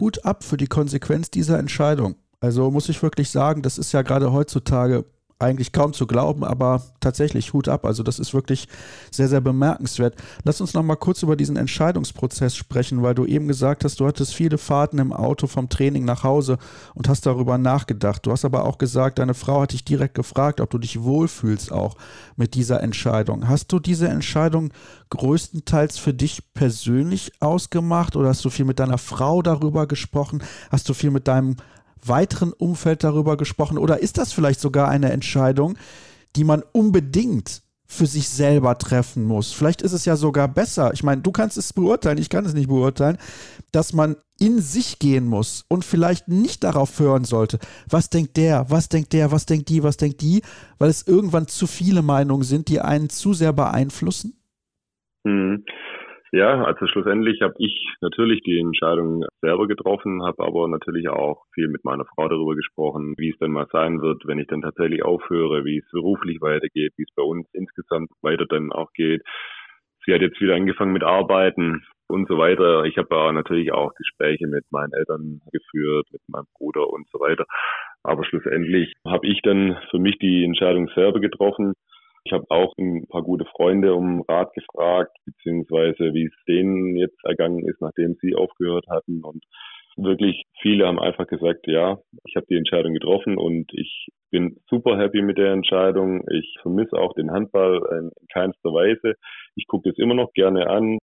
[0.00, 2.16] Hut ab für die Konsequenz dieser Entscheidung.
[2.40, 5.04] Also muss ich wirklich sagen, das ist ja gerade heutzutage
[5.42, 7.84] eigentlich kaum zu glauben, aber tatsächlich Hut ab.
[7.84, 8.68] Also das ist wirklich
[9.10, 10.16] sehr, sehr bemerkenswert.
[10.44, 14.06] Lass uns noch mal kurz über diesen Entscheidungsprozess sprechen, weil du eben gesagt hast, du
[14.06, 16.58] hattest viele Fahrten im Auto vom Training nach Hause
[16.94, 18.24] und hast darüber nachgedacht.
[18.24, 21.72] Du hast aber auch gesagt, deine Frau hat dich direkt gefragt, ob du dich wohlfühlst
[21.72, 21.96] auch
[22.36, 23.48] mit dieser Entscheidung.
[23.48, 24.72] Hast du diese Entscheidung
[25.10, 30.42] größtenteils für dich persönlich ausgemacht oder hast du viel mit deiner Frau darüber gesprochen?
[30.70, 31.56] Hast du viel mit deinem
[32.04, 33.78] weiteren Umfeld darüber gesprochen?
[33.78, 35.76] Oder ist das vielleicht sogar eine Entscheidung,
[36.36, 39.52] die man unbedingt für sich selber treffen muss?
[39.52, 40.92] Vielleicht ist es ja sogar besser.
[40.94, 43.18] Ich meine, du kannst es beurteilen, ich kann es nicht beurteilen,
[43.70, 48.66] dass man in sich gehen muss und vielleicht nicht darauf hören sollte, was denkt der,
[48.70, 50.42] was denkt der, was denkt die, was denkt die,
[50.78, 54.36] weil es irgendwann zu viele Meinungen sind, die einen zu sehr beeinflussen?
[55.24, 55.64] Mhm.
[56.32, 61.68] Ja, also schlussendlich habe ich natürlich die Entscheidung selber getroffen, habe aber natürlich auch viel
[61.68, 65.04] mit meiner Frau darüber gesprochen, wie es denn mal sein wird, wenn ich dann tatsächlich
[65.04, 69.22] aufhöre, wie es beruflich weitergeht, wie es bei uns insgesamt weiter dann auch geht.
[70.06, 72.84] sie hat jetzt wieder angefangen mit Arbeiten und so weiter.
[72.84, 77.44] Ich habe natürlich auch Gespräche mit meinen Eltern geführt, mit meinem Bruder und so weiter.
[78.04, 81.74] Aber schlussendlich habe ich dann für mich die Entscheidung selber getroffen.
[82.24, 87.18] Ich habe auch ein paar gute Freunde um Rat gefragt, beziehungsweise wie es denen jetzt
[87.24, 89.22] ergangen ist, nachdem sie aufgehört hatten.
[89.24, 89.44] Und
[89.96, 94.98] wirklich viele haben einfach gesagt, ja, ich habe die Entscheidung getroffen und ich bin super
[94.98, 96.24] happy mit der Entscheidung.
[96.30, 99.14] Ich vermisse auch den Handball in keinster Weise.
[99.56, 100.98] Ich gucke das immer noch gerne an,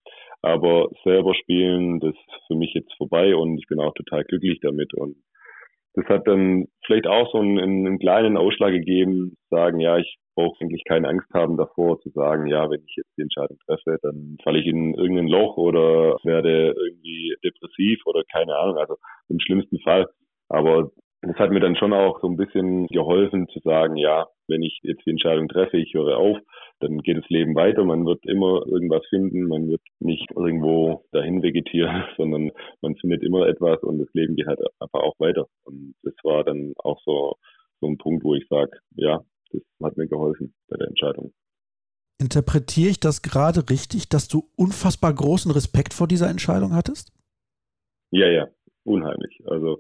[0.42, 4.60] aber selber spielen, das ist für mich jetzt vorbei und ich bin auch total glücklich
[4.62, 4.94] damit.
[4.94, 5.16] Und
[5.96, 10.62] das hat dann vielleicht auch so einen, einen kleinen Ausschlag gegeben, sagen, ja, ich brauche
[10.62, 14.38] eigentlich keine Angst haben davor, zu sagen, ja, wenn ich jetzt die Entscheidung treffe, dann
[14.44, 18.98] falle ich in irgendein Loch oder werde irgendwie depressiv oder keine Ahnung, also
[19.30, 20.08] im schlimmsten Fall.
[20.50, 20.92] Aber
[21.28, 24.80] das hat mir dann schon auch so ein bisschen geholfen zu sagen, ja, wenn ich
[24.84, 26.38] jetzt die Entscheidung treffe, ich höre auf,
[26.80, 27.84] dann geht das Leben weiter.
[27.84, 29.48] Man wird immer irgendwas finden.
[29.48, 34.48] Man wird nicht irgendwo dahin vegetieren, sondern man findet immer etwas und das Leben geht
[34.48, 35.48] halt einfach auch weiter.
[35.64, 37.36] Und das war dann auch so,
[37.82, 39.22] so ein Punkt, wo ich sage, ja,
[39.52, 41.34] das hat mir geholfen bei der Entscheidung.
[42.20, 47.12] Interpretiere ich das gerade richtig, dass du unfassbar großen Respekt vor dieser Entscheidung hattest?
[48.12, 48.48] Ja, ja,
[48.86, 49.42] unheimlich.
[49.46, 49.80] Also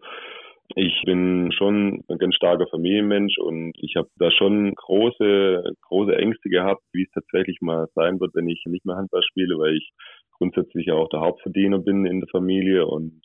[0.75, 6.49] ich bin schon ein ganz starker Familienmensch und ich habe da schon große, große Ängste
[6.49, 9.91] gehabt, wie es tatsächlich mal sein wird, wenn ich nicht mehr Handball spiele, weil ich
[10.37, 13.21] grundsätzlich ja auch der Hauptverdiener bin in der Familie und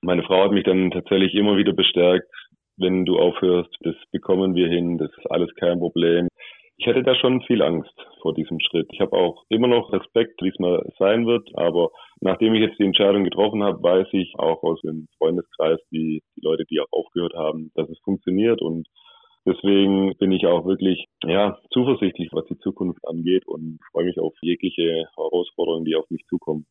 [0.00, 2.30] meine Frau hat mich dann tatsächlich immer wieder bestärkt,
[2.76, 6.28] wenn du aufhörst, das bekommen wir hin, das ist alles kein Problem.
[6.76, 8.88] Ich hätte da schon viel Angst vor diesem Schritt.
[8.92, 11.90] Ich habe auch immer noch Respekt, wie es mal sein wird, aber
[12.20, 16.40] nachdem ich jetzt die Entscheidung getroffen habe, weiß ich auch aus dem Freundeskreis, die, die
[16.40, 18.88] Leute, die auch aufgehört haben, dass es funktioniert und
[19.46, 24.34] deswegen bin ich auch wirklich ja zuversichtlich, was die Zukunft angeht und freue mich auf
[24.42, 26.66] jegliche Herausforderungen, die auf mich zukommen.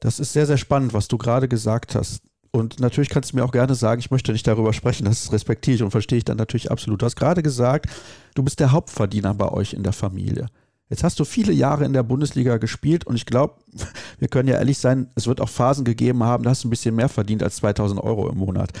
[0.00, 2.22] Das ist sehr, sehr spannend, was du gerade gesagt hast.
[2.50, 5.76] Und natürlich kannst du mir auch gerne sagen, ich möchte nicht darüber sprechen, das respektiere
[5.76, 7.02] ich und verstehe ich dann natürlich absolut.
[7.02, 7.86] Du hast gerade gesagt,
[8.34, 10.46] du bist der Hauptverdiener bei euch in der Familie.
[10.88, 13.54] Jetzt hast du viele Jahre in der Bundesliga gespielt und ich glaube,
[14.18, 16.70] wir können ja ehrlich sein, es wird auch Phasen gegeben haben, da hast du ein
[16.70, 18.72] bisschen mehr verdient als 2000 Euro im Monat.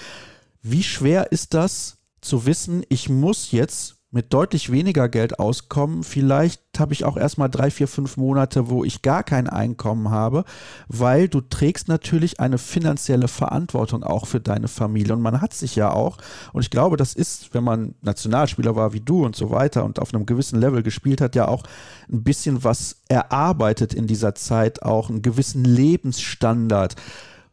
[0.62, 6.02] Wie schwer ist das zu wissen, ich muss jetzt mit deutlich weniger Geld auskommen.
[6.02, 10.44] Vielleicht habe ich auch erstmal drei, vier, fünf Monate, wo ich gar kein Einkommen habe,
[10.88, 15.12] weil du trägst natürlich eine finanzielle Verantwortung auch für deine Familie.
[15.12, 16.16] Und man hat sich ja auch,
[16.54, 19.98] und ich glaube, das ist, wenn man Nationalspieler war wie du und so weiter und
[19.98, 21.64] auf einem gewissen Level gespielt hat, ja auch
[22.10, 26.96] ein bisschen was erarbeitet in dieser Zeit, auch einen gewissen Lebensstandard.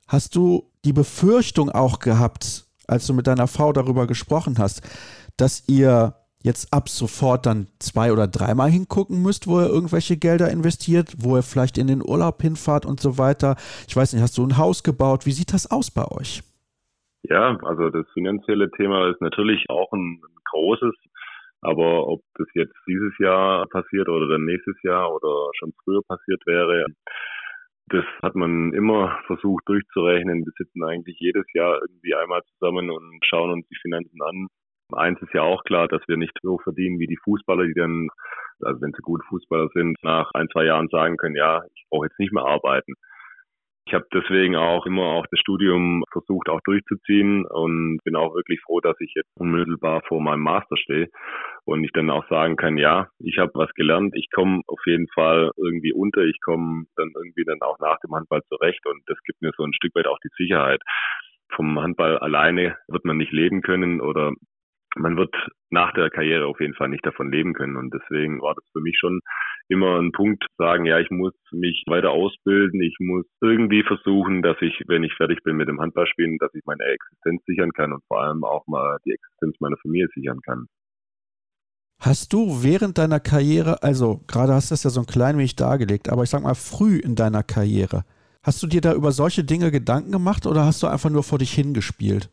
[0.07, 4.81] Hast du die Befürchtung auch gehabt, als du mit deiner Frau darüber gesprochen hast,
[5.35, 10.51] dass ihr jetzt ab sofort dann zwei oder dreimal hingucken müsst, wo ihr irgendwelche Gelder
[10.51, 13.55] investiert, wo ihr vielleicht in den Urlaub hinfahrt und so weiter.
[13.87, 15.25] Ich weiß nicht, hast du ein Haus gebaut?
[15.25, 16.43] Wie sieht das aus bei euch?
[17.23, 20.93] Ja, also das finanzielle Thema ist natürlich auch ein, ein großes.
[21.61, 26.45] Aber ob das jetzt dieses Jahr passiert oder dann nächstes Jahr oder schon früher passiert
[26.45, 26.87] wäre,
[27.87, 30.45] das hat man immer versucht durchzurechnen.
[30.45, 34.47] Wir sitzen eigentlich jedes Jahr irgendwie einmal zusammen und schauen uns die Finanzen an,
[34.93, 38.09] Eins ist ja auch klar, dass wir nicht so verdienen wie die Fußballer, die dann,
[38.61, 42.05] also wenn sie gute Fußballer sind, nach ein, zwei Jahren sagen können, ja, ich brauche
[42.05, 42.93] jetzt nicht mehr arbeiten.
[43.85, 48.61] Ich habe deswegen auch immer auch das Studium versucht auch durchzuziehen und bin auch wirklich
[48.61, 51.09] froh, dass ich jetzt unmittelbar vor meinem Master stehe
[51.65, 55.07] und ich dann auch sagen kann, ja, ich habe was gelernt, ich komme auf jeden
[55.13, 59.17] Fall irgendwie unter, ich komme dann irgendwie dann auch nach dem Handball zurecht und das
[59.25, 60.81] gibt mir so ein Stück weit auch die Sicherheit.
[61.53, 64.31] Vom Handball alleine wird man nicht leben können oder
[64.95, 65.33] man wird
[65.69, 67.75] nach der Karriere auf jeden Fall nicht davon leben können.
[67.75, 69.21] Und deswegen war das für mich schon
[69.67, 74.57] immer ein Punkt, sagen, ja, ich muss mich weiter ausbilden, ich muss irgendwie versuchen, dass
[74.61, 78.03] ich, wenn ich fertig bin mit dem Handballspielen, dass ich meine Existenz sichern kann und
[78.07, 80.67] vor allem auch mal die Existenz meiner Familie sichern kann.
[81.99, 85.55] Hast du während deiner Karriere, also gerade hast du das ja so ein klein wenig
[85.55, 88.03] dargelegt, aber ich sag mal früh in deiner Karriere,
[88.43, 91.39] hast du dir da über solche Dinge Gedanken gemacht oder hast du einfach nur vor
[91.39, 92.29] dich hingespielt?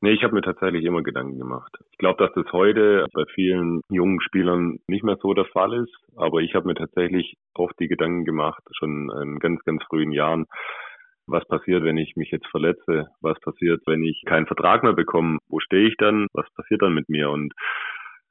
[0.00, 1.76] Nee, ich habe mir tatsächlich immer Gedanken gemacht.
[1.90, 5.92] Ich glaube, dass das heute bei vielen jungen Spielern nicht mehr so der Fall ist,
[6.16, 10.46] aber ich habe mir tatsächlich oft die Gedanken gemacht, schon in ganz, ganz frühen Jahren,
[11.26, 13.08] was passiert, wenn ich mich jetzt verletze?
[13.20, 15.38] Was passiert, wenn ich keinen Vertrag mehr bekomme?
[15.48, 16.26] Wo stehe ich dann?
[16.32, 17.30] Was passiert dann mit mir?
[17.30, 17.52] Und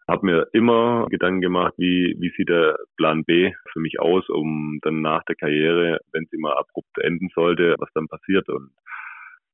[0.07, 4.79] habe mir immer Gedanken gemacht, wie, wie sieht der Plan B für mich aus, um
[4.81, 8.47] dann nach der Karriere, wenn sie mal abrupt enden sollte, was dann passiert.
[8.49, 8.71] Und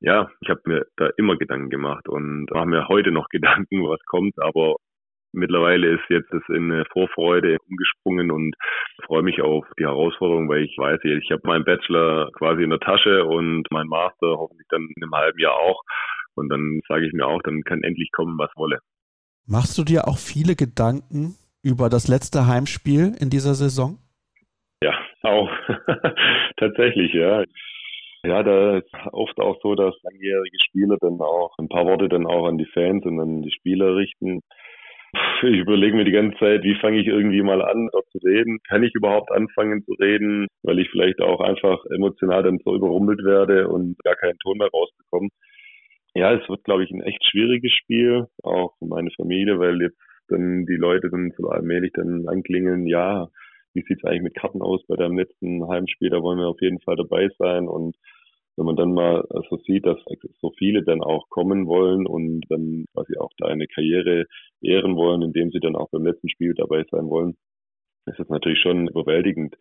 [0.04, 4.00] ja, ich habe mir da immer Gedanken gemacht und mache mir heute noch Gedanken, was
[4.06, 4.76] kommt, aber
[5.32, 8.54] mittlerweile ist jetzt das in Vorfreude umgesprungen und
[9.06, 12.80] freue mich auf die Herausforderung, weil ich weiß, ich habe meinen Bachelor quasi in der
[12.80, 15.82] Tasche und mein Master hoffentlich dann in einem halben Jahr auch.
[16.36, 18.80] Und dann sage ich mir auch, dann kann endlich kommen, was wolle.
[19.48, 23.98] Machst du dir auch viele Gedanken über das letzte Heimspiel in dieser Saison?
[24.84, 25.50] Ja, auch.
[26.58, 27.44] Tatsächlich, ja.
[28.26, 32.26] Ja, da ist oft auch so, dass langjährige Spieler dann auch ein paar Worte dann
[32.26, 34.40] auch an die Fans und an die Spieler richten.
[35.41, 38.60] Ich überlege mir die ganze Zeit, wie fange ich irgendwie mal an, dort zu reden?
[38.68, 43.24] Kann ich überhaupt anfangen zu reden, weil ich vielleicht auch einfach emotional dann so überrumpelt
[43.26, 45.30] werde und gar keinen Ton mehr rausbekomme.
[46.16, 50.00] Ja, es wird, glaube ich, ein echt schwieriges Spiel, auch für meine Familie, weil jetzt
[50.30, 53.28] dann die Leute dann so allmählich dann anklingeln, ja,
[53.74, 56.10] wie sieht's eigentlich mit Karten aus bei deinem letzten Heimspiel?
[56.10, 57.68] Da wollen wir auf jeden Fall dabei sein.
[57.68, 57.95] Und
[58.56, 59.98] wenn man dann mal so sieht, dass
[60.42, 64.26] so viele dann auch kommen wollen und dann quasi auch deine Karriere
[64.62, 67.36] ehren wollen, indem sie dann auch beim letzten Spiel dabei sein wollen,
[68.06, 69.56] ist das natürlich schon überwältigend.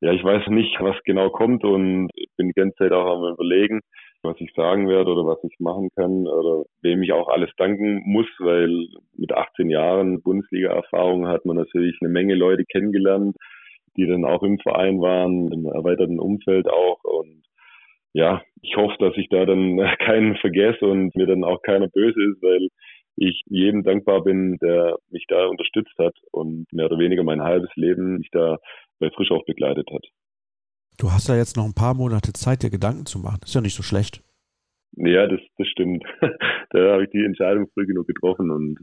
[0.00, 3.80] Ja, ich weiß nicht, was genau kommt und bin die ganze Zeit auch am überlegen,
[4.22, 8.02] was ich sagen werde oder was ich machen kann oder wem ich auch alles danken
[8.04, 13.36] muss, weil mit 18 Jahren Bundesliga-Erfahrung hat man natürlich eine Menge Leute kennengelernt,
[13.96, 17.42] die dann auch im Verein waren, im erweiterten Umfeld auch und
[18.14, 22.22] ja, ich hoffe, dass ich da dann keinen vergesse und mir dann auch keiner böse
[22.22, 22.68] ist, weil
[23.16, 27.70] ich jedem dankbar bin, der mich da unterstützt hat und mehr oder weniger mein halbes
[27.76, 28.58] Leben mich da
[28.98, 30.04] bei Frischhoff begleitet hat.
[30.98, 33.40] Du hast ja jetzt noch ein paar Monate Zeit, dir Gedanken zu machen.
[33.44, 34.22] Ist ja nicht so schlecht.
[34.96, 36.04] Ja, das, das stimmt.
[36.70, 38.78] da habe ich die Entscheidung früh genug getroffen und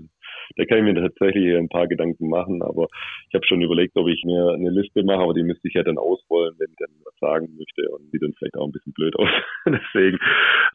[0.55, 2.61] da kann ich mir tatsächlich ein paar Gedanken machen.
[2.61, 2.87] Aber
[3.29, 5.83] ich habe schon überlegt, ob ich mir eine Liste mache, aber die müsste ich ja
[5.83, 8.93] dann ausrollen, wenn ich dann was sagen möchte und sieht dann vielleicht auch ein bisschen
[8.93, 9.29] blöd aus.
[9.65, 10.17] Deswegen,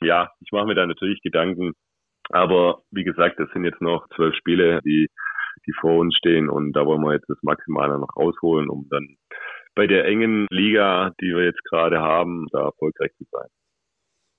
[0.02, 1.72] ja, ich mache mir da natürlich Gedanken.
[2.30, 5.08] Aber wie gesagt, das sind jetzt noch zwölf Spiele, die,
[5.66, 9.16] die vor uns stehen und da wollen wir jetzt das Maximale noch rausholen, um dann
[9.74, 13.48] bei der engen Liga, die wir jetzt gerade haben, da erfolgreich zu sein.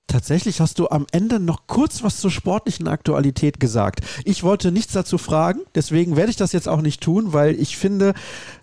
[0.07, 3.99] Tatsächlich hast du am Ende noch kurz was zur sportlichen Aktualität gesagt.
[4.23, 7.75] Ich wollte nichts dazu fragen, deswegen werde ich das jetzt auch nicht tun, weil ich
[7.75, 8.13] finde,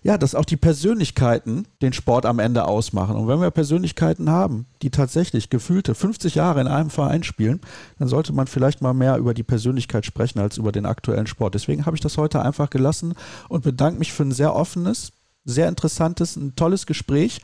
[0.02, 3.16] ja, dass auch die Persönlichkeiten den Sport am Ende ausmachen.
[3.16, 7.60] Und wenn wir Persönlichkeiten haben, die tatsächlich gefühlte 50 Jahre in einem Verein spielen,
[7.98, 11.54] dann sollte man vielleicht mal mehr über die Persönlichkeit sprechen als über den aktuellen Sport.
[11.54, 13.12] Deswegen habe ich das heute einfach gelassen
[13.50, 15.12] und bedanke mich für ein sehr offenes,
[15.44, 17.42] sehr interessantes, ein tolles Gespräch,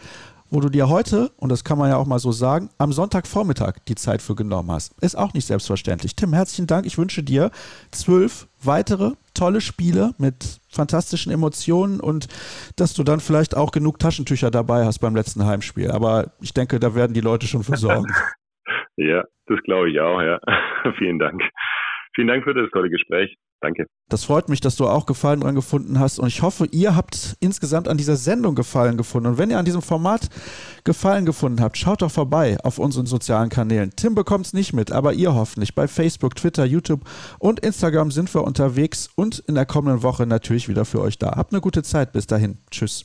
[0.51, 3.75] wo du dir heute, und das kann man ja auch mal so sagen, am Sonntagvormittag
[3.89, 5.01] die Zeit für genommen hast.
[5.03, 6.17] Ist auch nicht selbstverständlich.
[6.17, 6.87] Tim, herzlichen Dank.
[6.87, 7.51] Ich wünsche dir
[7.91, 12.29] zwölf weitere tolle Spiele mit fantastischen Emotionen und
[12.77, 15.91] dass du dann vielleicht auch genug Taschentücher dabei hast beim letzten Heimspiel.
[15.91, 18.13] Aber ich denke, da werden die Leute schon für sorgen.
[18.97, 20.41] ja, das glaube ich auch, ja.
[20.99, 21.43] Vielen Dank.
[22.15, 23.37] Vielen Dank für das tolle Gespräch.
[23.61, 23.87] Danke.
[24.09, 27.37] Das freut mich, dass du auch Gefallen dran gefunden hast und ich hoffe, ihr habt
[27.41, 29.29] insgesamt an dieser Sendung Gefallen gefunden.
[29.29, 30.29] Und wenn ihr an diesem Format
[30.83, 33.93] Gefallen gefunden habt, schaut doch vorbei auf unseren sozialen Kanälen.
[33.95, 35.75] Tim bekommt es nicht mit, aber ihr hoffentlich.
[35.75, 37.03] Bei Facebook, Twitter, YouTube
[37.39, 41.37] und Instagram sind wir unterwegs und in der kommenden Woche natürlich wieder für euch da.
[41.37, 42.13] Habt eine gute Zeit.
[42.13, 42.59] Bis dahin.
[42.71, 43.05] Tschüss.